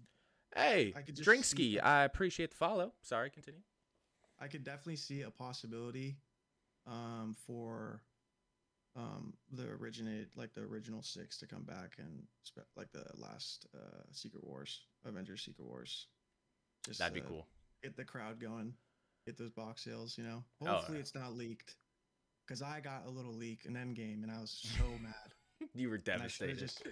[0.57, 1.85] Hey, I could just see Drinksky, that.
[1.85, 2.93] I appreciate the follow.
[3.01, 3.61] Sorry, continue.
[4.39, 6.17] I could definitely see a possibility
[6.85, 8.01] um, for
[8.95, 13.67] um, the originate like the original six to come back and spe- like the last
[13.75, 16.07] uh, Secret Wars, Avengers Secret Wars.
[16.85, 17.47] Just That'd be cool.
[17.83, 18.73] Get the crowd going,
[19.25, 20.17] get those box sales.
[20.17, 21.01] You know, Oh, hopefully yeah.
[21.01, 21.75] it's not leaked
[22.47, 25.69] because I got a little leak in Endgame and I was so mad.
[25.73, 26.57] You were devastated.
[26.59, 26.83] just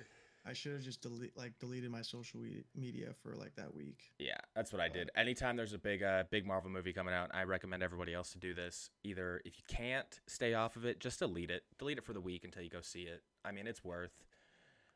[0.48, 2.42] I should have just delete like deleted my social
[2.76, 4.14] media for like that week.
[4.20, 5.10] Yeah, that's what I did.
[5.16, 8.38] Anytime there's a big uh big Marvel movie coming out, I recommend everybody else to
[8.38, 8.90] do this.
[9.04, 11.64] Either if you can't stay off of it, just delete it.
[11.80, 13.24] Delete it for the week until you go see it.
[13.44, 14.12] I mean, it's worth.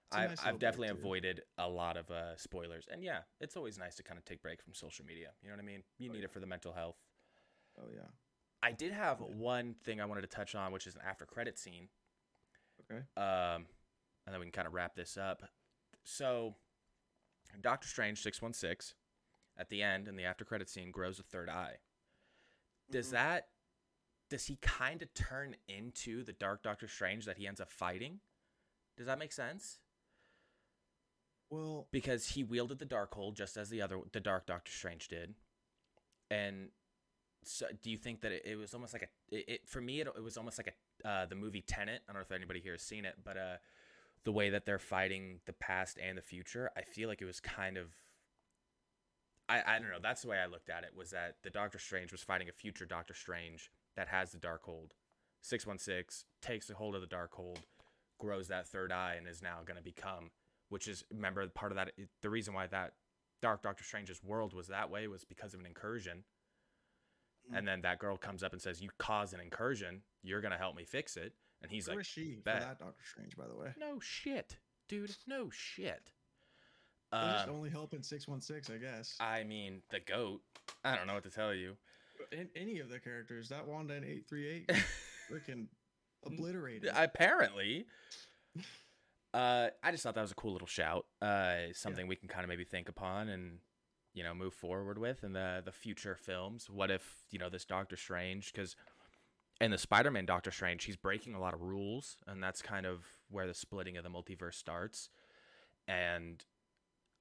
[0.08, 3.78] It's I, nice I've definitely avoided a lot of uh, spoilers, and yeah, it's always
[3.78, 5.30] nice to kind of take break from social media.
[5.42, 5.84] You know what I mean?
[5.98, 6.26] You Oh, need yeah.
[6.26, 6.98] it for the mental health.
[7.80, 8.08] Oh yeah.
[8.62, 9.28] I did have Yeah.
[9.36, 11.90] one thing I wanted to touch on, which is an after credit scene.
[12.92, 13.02] Okay.
[13.22, 13.68] Um,
[14.30, 15.42] and then we can kind of wrap this up.
[16.04, 16.56] So,
[17.62, 18.94] Doctor Strange six one six,
[19.58, 21.78] at the end in the after credit scene, grows a third eye.
[22.92, 23.12] Does Mhm.
[23.14, 23.50] that?
[24.30, 28.22] Does he kind of turn into the Dark Doctor Strange that he ends up fighting?
[28.98, 29.80] Does that make sense?
[31.50, 35.34] Well, Because he wielded the Darkhold just as the other, the Dark Doctor Strange did,
[36.30, 36.72] and
[37.44, 40.02] so do you think that it, it was almost like a it, it for me
[40.02, 40.68] it, it was almost like
[41.04, 42.04] a uh, the movie Tenet.
[42.08, 43.58] I don't know if anybody here has seen it, but uh,
[44.26, 47.40] the way that they're fighting the past and the future, I feel like it was
[47.40, 47.96] kind of
[49.50, 50.00] I I don't know.
[50.02, 50.92] That's the way I looked at it.
[50.96, 54.40] Was that the Doctor Strange was fighting a future Doctor Strange that has the.
[55.42, 57.60] Six one six takes a hold of the Darkhold,
[58.20, 60.32] grows that third eye, and is now going to become.
[60.70, 61.92] Which is remember part of that.
[62.22, 62.94] The reason why that
[63.42, 66.24] Dark Doctor Strange's world was that way was because of an incursion.
[67.52, 67.58] Mm.
[67.58, 70.04] And then that girl comes up and says, "You caused an incursion.
[70.22, 72.62] You're gonna help me fix it." And he's where like, is she bet.
[72.62, 73.74] for that Doctor Strange, by the way?
[73.78, 74.58] "No shit,
[74.88, 75.16] dude.
[75.28, 76.12] No shit."
[77.12, 79.16] Just Um, only helping six one six, I guess.
[79.20, 80.42] I mean, the goat.
[80.84, 81.76] I don't know what to tell you.
[82.32, 84.70] In, any of the characters, that Wanda and eight three eight,
[85.32, 85.68] freaking
[86.26, 86.92] obliterated.
[86.94, 87.86] Apparently.
[89.34, 91.06] Uh, I just thought that was a cool little shout.
[91.22, 93.60] Uh, something we can kind of maybe think upon and
[94.14, 96.70] you know move forward with in the the future films.
[96.70, 98.52] What if you know this Doctor Strange?
[98.52, 98.76] Because
[99.62, 103.06] in the Spider-Man Doctor Strange, he's breaking a lot of rules, and that's kind of
[103.30, 105.10] where the splitting of the multiverse starts.
[105.88, 106.44] And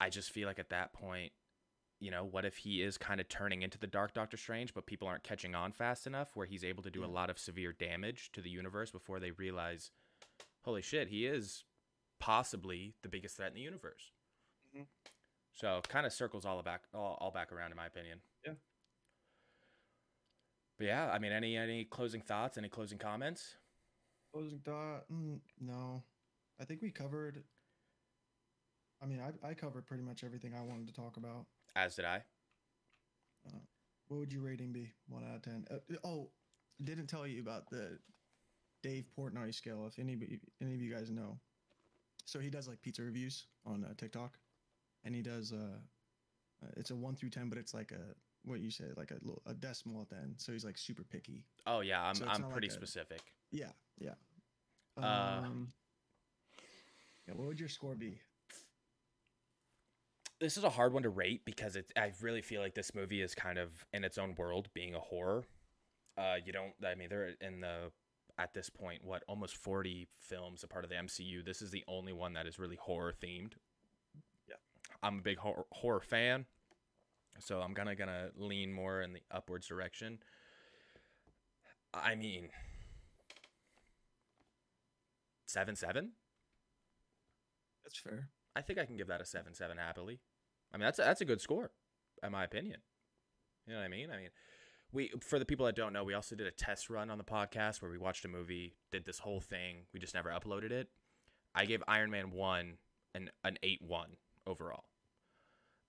[0.00, 1.32] I just feel like at that point,
[2.00, 4.86] you know, what if he is kind of turning into the Dark Doctor Strange, but
[4.86, 7.72] people aren't catching on fast enough, where he's able to do a lot of severe
[7.72, 9.90] damage to the universe before they realize,
[10.62, 11.64] holy shit, he is
[12.20, 14.12] possibly the biggest threat in the universe.
[14.76, 14.86] Mhm.
[15.54, 18.20] So kind of circles all back all, all back around in my opinion.
[18.44, 18.54] Yeah.
[20.78, 22.56] But yeah, I mean, any any closing thoughts?
[22.56, 23.56] Any closing comments?
[24.32, 25.04] Closing thought?
[25.12, 26.02] Mm, no,
[26.60, 27.42] I think we covered.
[29.02, 31.46] I mean, I I covered pretty much everything I wanted to talk about.
[31.74, 32.22] As did I.
[34.08, 34.90] What would your rating be?
[35.08, 35.66] One out of ten.
[35.70, 36.30] Uh, oh,
[36.82, 37.98] didn't tell you about the
[38.82, 39.86] Dave Portnoy scale.
[39.86, 40.16] If any
[40.62, 41.38] any of you guys know,
[42.24, 44.38] so he does like pizza reviews on uh, TikTok,
[45.04, 45.78] and he does uh,
[46.62, 48.14] uh, it's a one through ten, but it's like a
[48.48, 50.34] what you say like a little, a decimal at the end.
[50.38, 51.44] So he's like super picky.
[51.66, 53.20] Oh yeah, I'm So I'm pretty like a- specific.
[53.50, 54.14] Yeah, yeah.
[55.00, 55.68] Uh, Um,
[57.26, 57.34] yeah.
[57.34, 58.20] What would your score be?
[60.40, 63.22] this is a hard one to rate because it I really feel like this movie
[63.22, 65.44] is kind of in its own world being a horror.
[66.16, 67.90] Uh you don't I mean they're in the
[68.38, 71.44] at this point what almost 40 films a part of the MCU.
[71.44, 73.54] This is the only one that is really horror themed.
[74.48, 74.54] Yeah.
[75.02, 76.46] I'm a big horror, horror fan.
[77.40, 80.18] So I'm going to going to lean more in the upwards direction.
[81.94, 82.48] I mean
[85.46, 86.10] 7 7?
[87.84, 88.28] That's fair.
[88.54, 90.20] I think I can give that a seven seven happily.
[90.74, 91.70] I mean that's a, that's a good score,
[92.22, 92.80] in my opinion.
[93.66, 94.10] You know what I mean?
[94.10, 94.28] I mean,
[94.92, 97.24] we for the people that don't know, we also did a test run on the
[97.24, 99.86] podcast where we watched a movie, did this whole thing.
[99.94, 100.88] We just never uploaded it.
[101.54, 102.78] I gave Iron Man one
[103.14, 104.16] an an eight one
[104.46, 104.84] overall.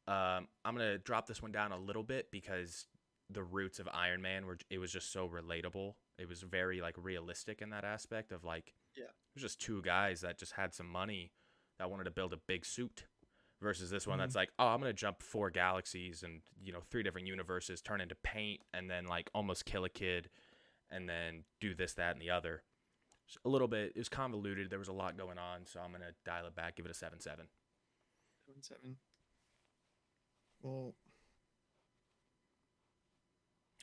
[0.10, 2.88] Um, I'm gonna drop this one down a little bit because
[3.30, 5.94] the roots of Iron Man were it was just so relatable.
[6.18, 9.04] It was very like realistic in that aspect of like Yeah.
[9.06, 11.32] it was just two guys that just had some money
[11.78, 13.06] that wanted to build a big suit
[13.62, 17.04] versus this one that's like oh i'm gonna jump four galaxies and you know three
[17.04, 20.30] different universes turn into paint and then like almost kill a kid
[20.90, 22.64] and then do this that and the other
[23.46, 26.12] a little bit it was convoluted there was a lot going on so i'm gonna
[26.26, 27.48] dial it back give it a 7-7 Seven
[28.62, 28.96] seven.
[30.62, 30.94] Well,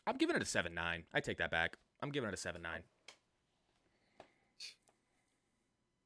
[0.07, 1.05] I'm giving it a seven nine.
[1.15, 1.77] I take that back.
[2.03, 2.83] I'm giving it a seven nine.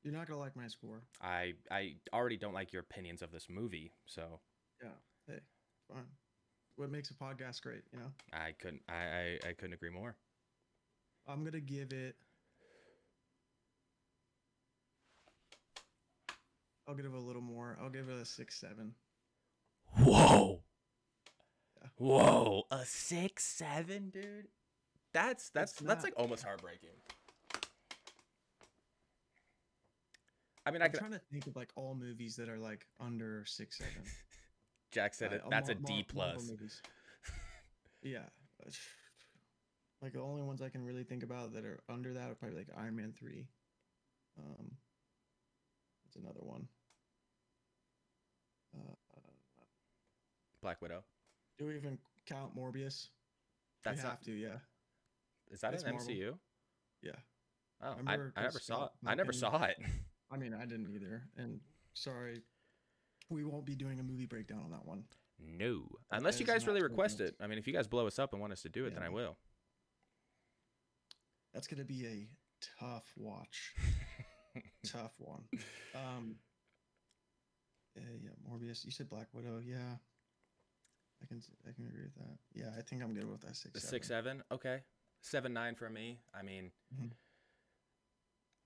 [0.02, 1.02] You're not gonna like my score.
[1.20, 4.40] I I already don't like your opinions of this movie, so
[4.82, 4.88] Yeah.
[5.26, 5.40] Hey,
[5.92, 6.06] fine.
[6.76, 8.10] What makes a podcast great, you know?
[8.32, 10.16] I couldn't I I, I couldn't agree more.
[11.28, 12.16] I'm gonna give it.
[16.88, 17.76] I'll give it a little more.
[17.80, 18.94] I'll give it a six seven.
[20.31, 20.61] Whoa.
[21.97, 24.48] Whoa, a six seven, dude.
[25.12, 26.89] That's that's It's that's like almost heartbreaking.
[30.65, 31.01] I mean, I I'm could.
[31.01, 34.02] trying to think of like all movies that are like under six seven.
[34.93, 35.43] Jack said Uh, it.
[35.51, 36.81] That's a Mar- D Mar- Marvel plus.
[38.02, 38.24] yeah.
[40.02, 42.59] Like the only ones I can really think about that are under that are probably
[42.59, 43.47] like Iron Man three.
[44.39, 44.70] Um,
[46.07, 46.66] it's another one.
[50.62, 51.02] Black Widow.
[51.58, 53.08] do we even count Morbius?
[53.84, 54.58] That's we not, have to, yeah,
[55.50, 56.08] is that that's an Marvel.
[56.08, 56.34] MCU?
[57.02, 57.12] yeah.
[57.82, 58.90] Oh, I, remember I never saw it.
[59.06, 59.76] I never saw it.
[60.30, 61.60] I mean, I didn't either, and
[61.94, 62.42] sorry,
[63.30, 65.04] we won't be doing a movie breakdown on that one.
[65.38, 67.34] No, unless you guys really request it.
[67.40, 69.02] I mean, if you guys blow us up and want us to do it, then
[69.02, 69.38] I will.
[71.54, 72.28] That's gonna be a
[72.78, 73.72] tough watch.
[74.86, 75.42] tough one.
[75.94, 76.36] Um,
[77.96, 78.84] yeah, yeah, Morbius.
[78.84, 79.60] You said Black Widow.
[79.64, 79.96] Yeah,
[81.22, 82.38] I can I can agree with that.
[82.55, 83.72] Yeah, I think I'm good with that six.
[83.74, 83.90] The seven.
[83.90, 84.80] six seven, okay,
[85.20, 86.18] seven nine for me.
[86.34, 87.10] I mean, Mhm.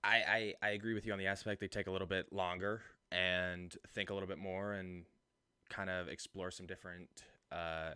[0.03, 2.81] I, I I agree with you on the aspect they take a little bit longer
[3.11, 5.05] and think a little bit more and
[5.69, 7.91] kind of explore some different uh,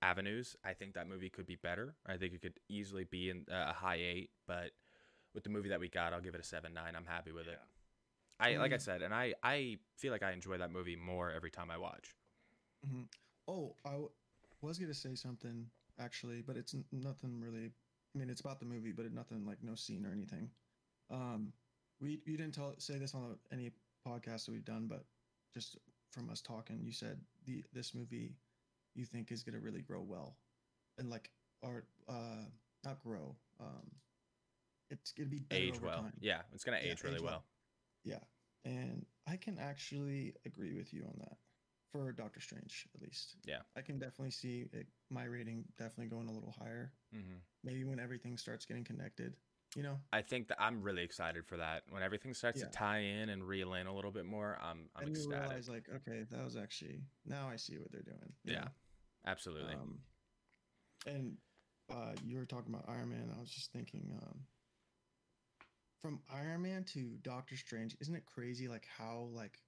[0.00, 0.56] avenues.
[0.64, 1.94] I think that movie could be better.
[2.06, 4.70] I think it could easily be in uh, a high eight, but
[5.34, 6.94] with the movie that we got, I'll give it a seven nine.
[6.96, 7.58] I'm happy with it.
[8.40, 8.80] I like I Mm.
[8.82, 12.14] said, and I I feel like I enjoy that movie more every time I watch.
[12.86, 13.06] Mhm.
[13.52, 14.10] Oh, I w-
[14.62, 15.66] was gonna say something
[16.00, 17.72] actually, but it's n- nothing really.
[18.14, 20.50] I mean, it's about the movie, but it, nothing like no scene or anything.
[21.10, 21.52] Um,
[22.00, 23.72] we you didn't tell say this on any
[24.06, 25.04] podcast that we've done, but
[25.54, 25.78] just
[26.12, 28.36] from us talking, you said the this movie
[28.94, 30.36] you think is gonna really grow well,
[30.98, 31.30] and like
[31.62, 32.44] or uh
[32.84, 33.36] not grow.
[33.60, 33.90] Um,
[34.90, 36.12] it's gonna be Age well, time.
[36.20, 37.32] yeah, it's gonna Yeah, age really age well.
[37.32, 37.44] well.
[38.04, 38.20] Yeah,
[38.64, 41.38] and I can actually agree with you on that
[41.92, 43.36] for Doctor Strange, at least.
[43.44, 43.58] Yeah.
[43.76, 46.92] I can definitely see it, my rating definitely going a little higher.
[47.12, 49.34] hmm Maybe when everything starts getting connected,
[49.76, 49.96] you know.
[50.12, 51.82] I think that I'm really excited for that.
[51.90, 52.66] When everything starts Yeah.
[52.66, 55.40] to tie in and reel in a little bit more, I'm I'm and ecstatic.
[55.48, 58.32] realize, like, okay, that was actually now I see what they're doing.
[58.44, 58.68] Yeah, know?
[59.26, 59.74] Absolutely.
[59.74, 60.00] Um,
[61.06, 61.36] and
[61.88, 63.30] uh, you were talking about Iron Man.
[63.36, 64.40] I was just thinking, um,
[66.00, 68.66] from Iron Man to Doctor Strange, isn't it crazy?
[68.66, 69.60] Like how like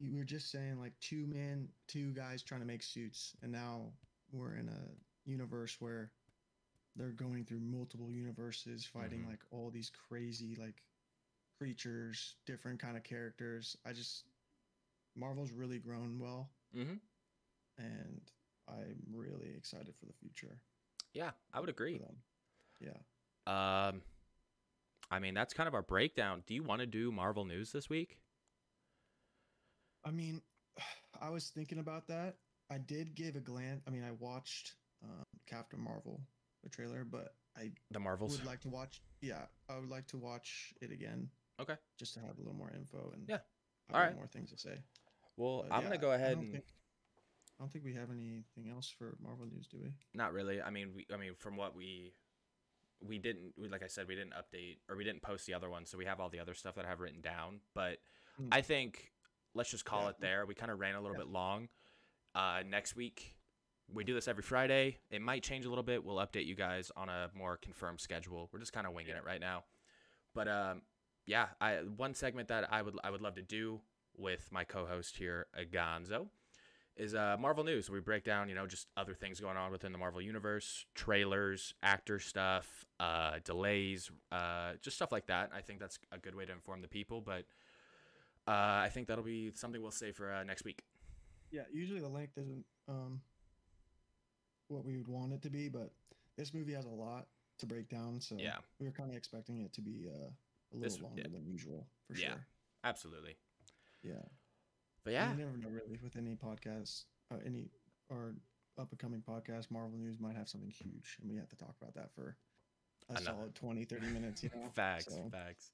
[0.00, 3.92] you were just saying, like two men, two guys trying to make suits, and now
[4.32, 6.12] we're in a universe where
[6.96, 9.28] they're going through multiple universes, fighting Mhm.
[9.28, 10.82] like all these crazy like
[11.58, 13.76] creatures, different kind of characters.
[13.84, 14.24] I just
[15.16, 16.94] Marvel's really grown well hmm
[17.78, 18.20] and
[18.68, 20.58] I'm really excited for the future.
[21.12, 22.00] Yeah, I would agree.
[22.80, 22.90] Yeah.
[23.46, 24.02] Um,
[25.10, 26.42] I mean that's kind of our breakdown.
[26.46, 28.18] Do you want to do Marvel news this week?
[30.08, 30.40] I mean,
[31.20, 32.36] I was thinking about that.
[32.70, 33.82] I did give a glance.
[33.86, 34.72] I mean, I watched
[35.02, 36.20] um, Captain Marvel,
[36.62, 38.38] the trailer, but I The Marvels.
[38.38, 39.00] would like to watch.
[39.20, 41.28] Yeah, I would like to watch it again.
[41.60, 41.74] Okay.
[41.98, 43.38] Just to have a little more info and Yeah.
[43.92, 44.14] All right.
[44.14, 44.78] more things to say.
[45.36, 46.64] well, But I'm yeah, gonna go ahead don't and think-
[47.58, 49.92] I don't think we have anything else for Marvel news, do we?
[50.14, 50.62] not really.
[50.62, 51.06] I mean, we.
[51.12, 52.12] I mean, from what we.
[53.00, 55.70] We didn't, we, like I said, we didn't update or we didn't post the other
[55.70, 57.60] one, so we have all the other stuff that I have written down.
[57.74, 57.98] But
[58.40, 58.48] Mm.
[58.52, 59.10] I think
[59.54, 60.10] let's just call Yeah.
[60.10, 60.46] it there.
[60.46, 61.24] We kind of ran a little Yeah.
[61.24, 61.68] bit long.
[62.34, 63.36] Uh, next week,
[63.88, 64.98] we do this every Friday.
[65.10, 66.04] It might change a little bit.
[66.04, 68.48] We'll update you guys on a more confirmed schedule.
[68.52, 69.64] We're just kind of winging it right now.
[70.34, 70.82] But um,
[71.26, 73.80] yeah, I one segment that I would I would love to do
[74.16, 76.28] with my co-host here, Agonzo,
[76.96, 77.88] is uh, Marvel news.
[77.88, 81.72] We break down, you know, just other things going on within the Marvel universe, trailers,
[81.82, 85.50] actor stuff, uh, delays, uh, just stuff like that.
[85.54, 87.20] I think that's a good way to inform the people.
[87.20, 87.46] But
[88.48, 90.82] uh, I think that'll be something we'll say for uh, next week.
[91.50, 93.20] Yeah, usually the length isn't um
[94.68, 95.90] what we would want it to be, but
[96.36, 97.26] this movie has a lot
[97.58, 98.58] to break down, so Yeah.
[98.78, 101.28] we were kind of expecting it to be uh, a little This- longer yeah.
[101.28, 102.28] than usual for Yeah.
[102.34, 102.46] sure.
[102.84, 103.36] Absolutely.
[104.02, 104.22] Yeah,
[105.04, 105.26] But yeah.
[105.26, 107.70] yeah, You never know really with any podcast, uh, any
[108.10, 108.34] or
[108.76, 109.70] up and coming podcast.
[109.70, 112.36] Marvel News might have something huge, and we have to talk about that for
[113.08, 114.42] a Another- solid 20, 30 minutes.
[114.44, 115.72] You know, facts, So, facts.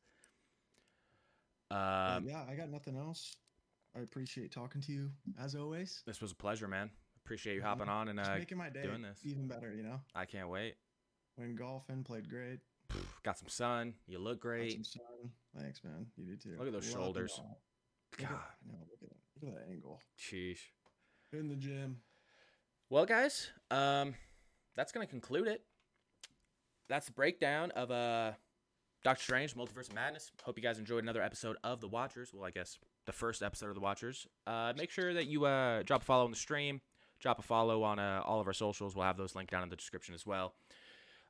[1.74, 3.36] Um, yeah, I got nothing else.
[3.96, 5.10] I appreciate talking to you
[5.40, 6.02] as always.
[6.06, 6.90] this was a pleasure, man.
[7.24, 7.64] appreciate you Mhm.
[7.64, 9.18] hopping on and uh, making my day doing this.
[9.24, 9.72] even better.
[9.72, 10.76] You know, I can't wait.
[11.36, 12.60] when golfing played great.
[13.22, 13.94] Got some sun.
[14.06, 14.72] You look got great.
[14.72, 15.32] some sun.
[15.58, 16.06] Thanks, man.
[16.16, 16.56] You do too.
[16.58, 17.40] Look at those Love shoulders.
[18.18, 19.16] God, at, know, look at that.
[19.42, 20.00] Look at that angle.
[20.18, 20.58] sheesh.
[21.32, 22.02] In the gym.
[22.90, 24.14] Well, guys, um,
[24.76, 25.64] that's gonna conclude it.
[26.88, 28.32] That's the breakdown of uh,
[29.04, 30.32] Doctor Strange: Multiverse of Madness.
[30.44, 32.32] Hope you guys enjoyed another episode of The Watchers.
[32.32, 34.26] Well, I guess the first episode of The Watchers.
[34.46, 36.80] Uh, make sure that you uh, drop a follow on the stream.
[37.20, 38.96] Drop a follow on uh, all of our socials.
[38.96, 40.54] We'll have those linked down in the description as well.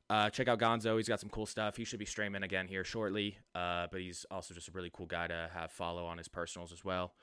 [0.09, 0.95] Uh, check out Gonzo.
[0.95, 1.75] He's got some cool stuff.
[1.75, 3.37] He should be streaming again here shortly.
[3.53, 6.71] Uh, but he's also just a really cool guy to have follow on his personals
[6.71, 7.13] as well.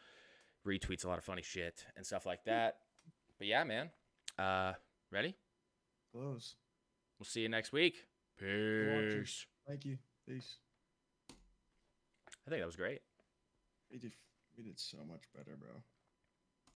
[0.66, 2.76] Retweets a lot of funny shit and stuff like that.
[3.38, 3.90] But yeah, man.
[4.38, 4.74] Uh,
[5.10, 5.34] ready?
[6.12, 6.56] Close.
[7.18, 8.04] We'll see you next week.
[8.38, 9.46] Peace.
[9.66, 9.96] Thank you.
[10.27, 10.57] Peace.
[12.47, 13.01] I think that was great.
[13.90, 14.12] We did.
[14.57, 15.82] We did so much better, bro.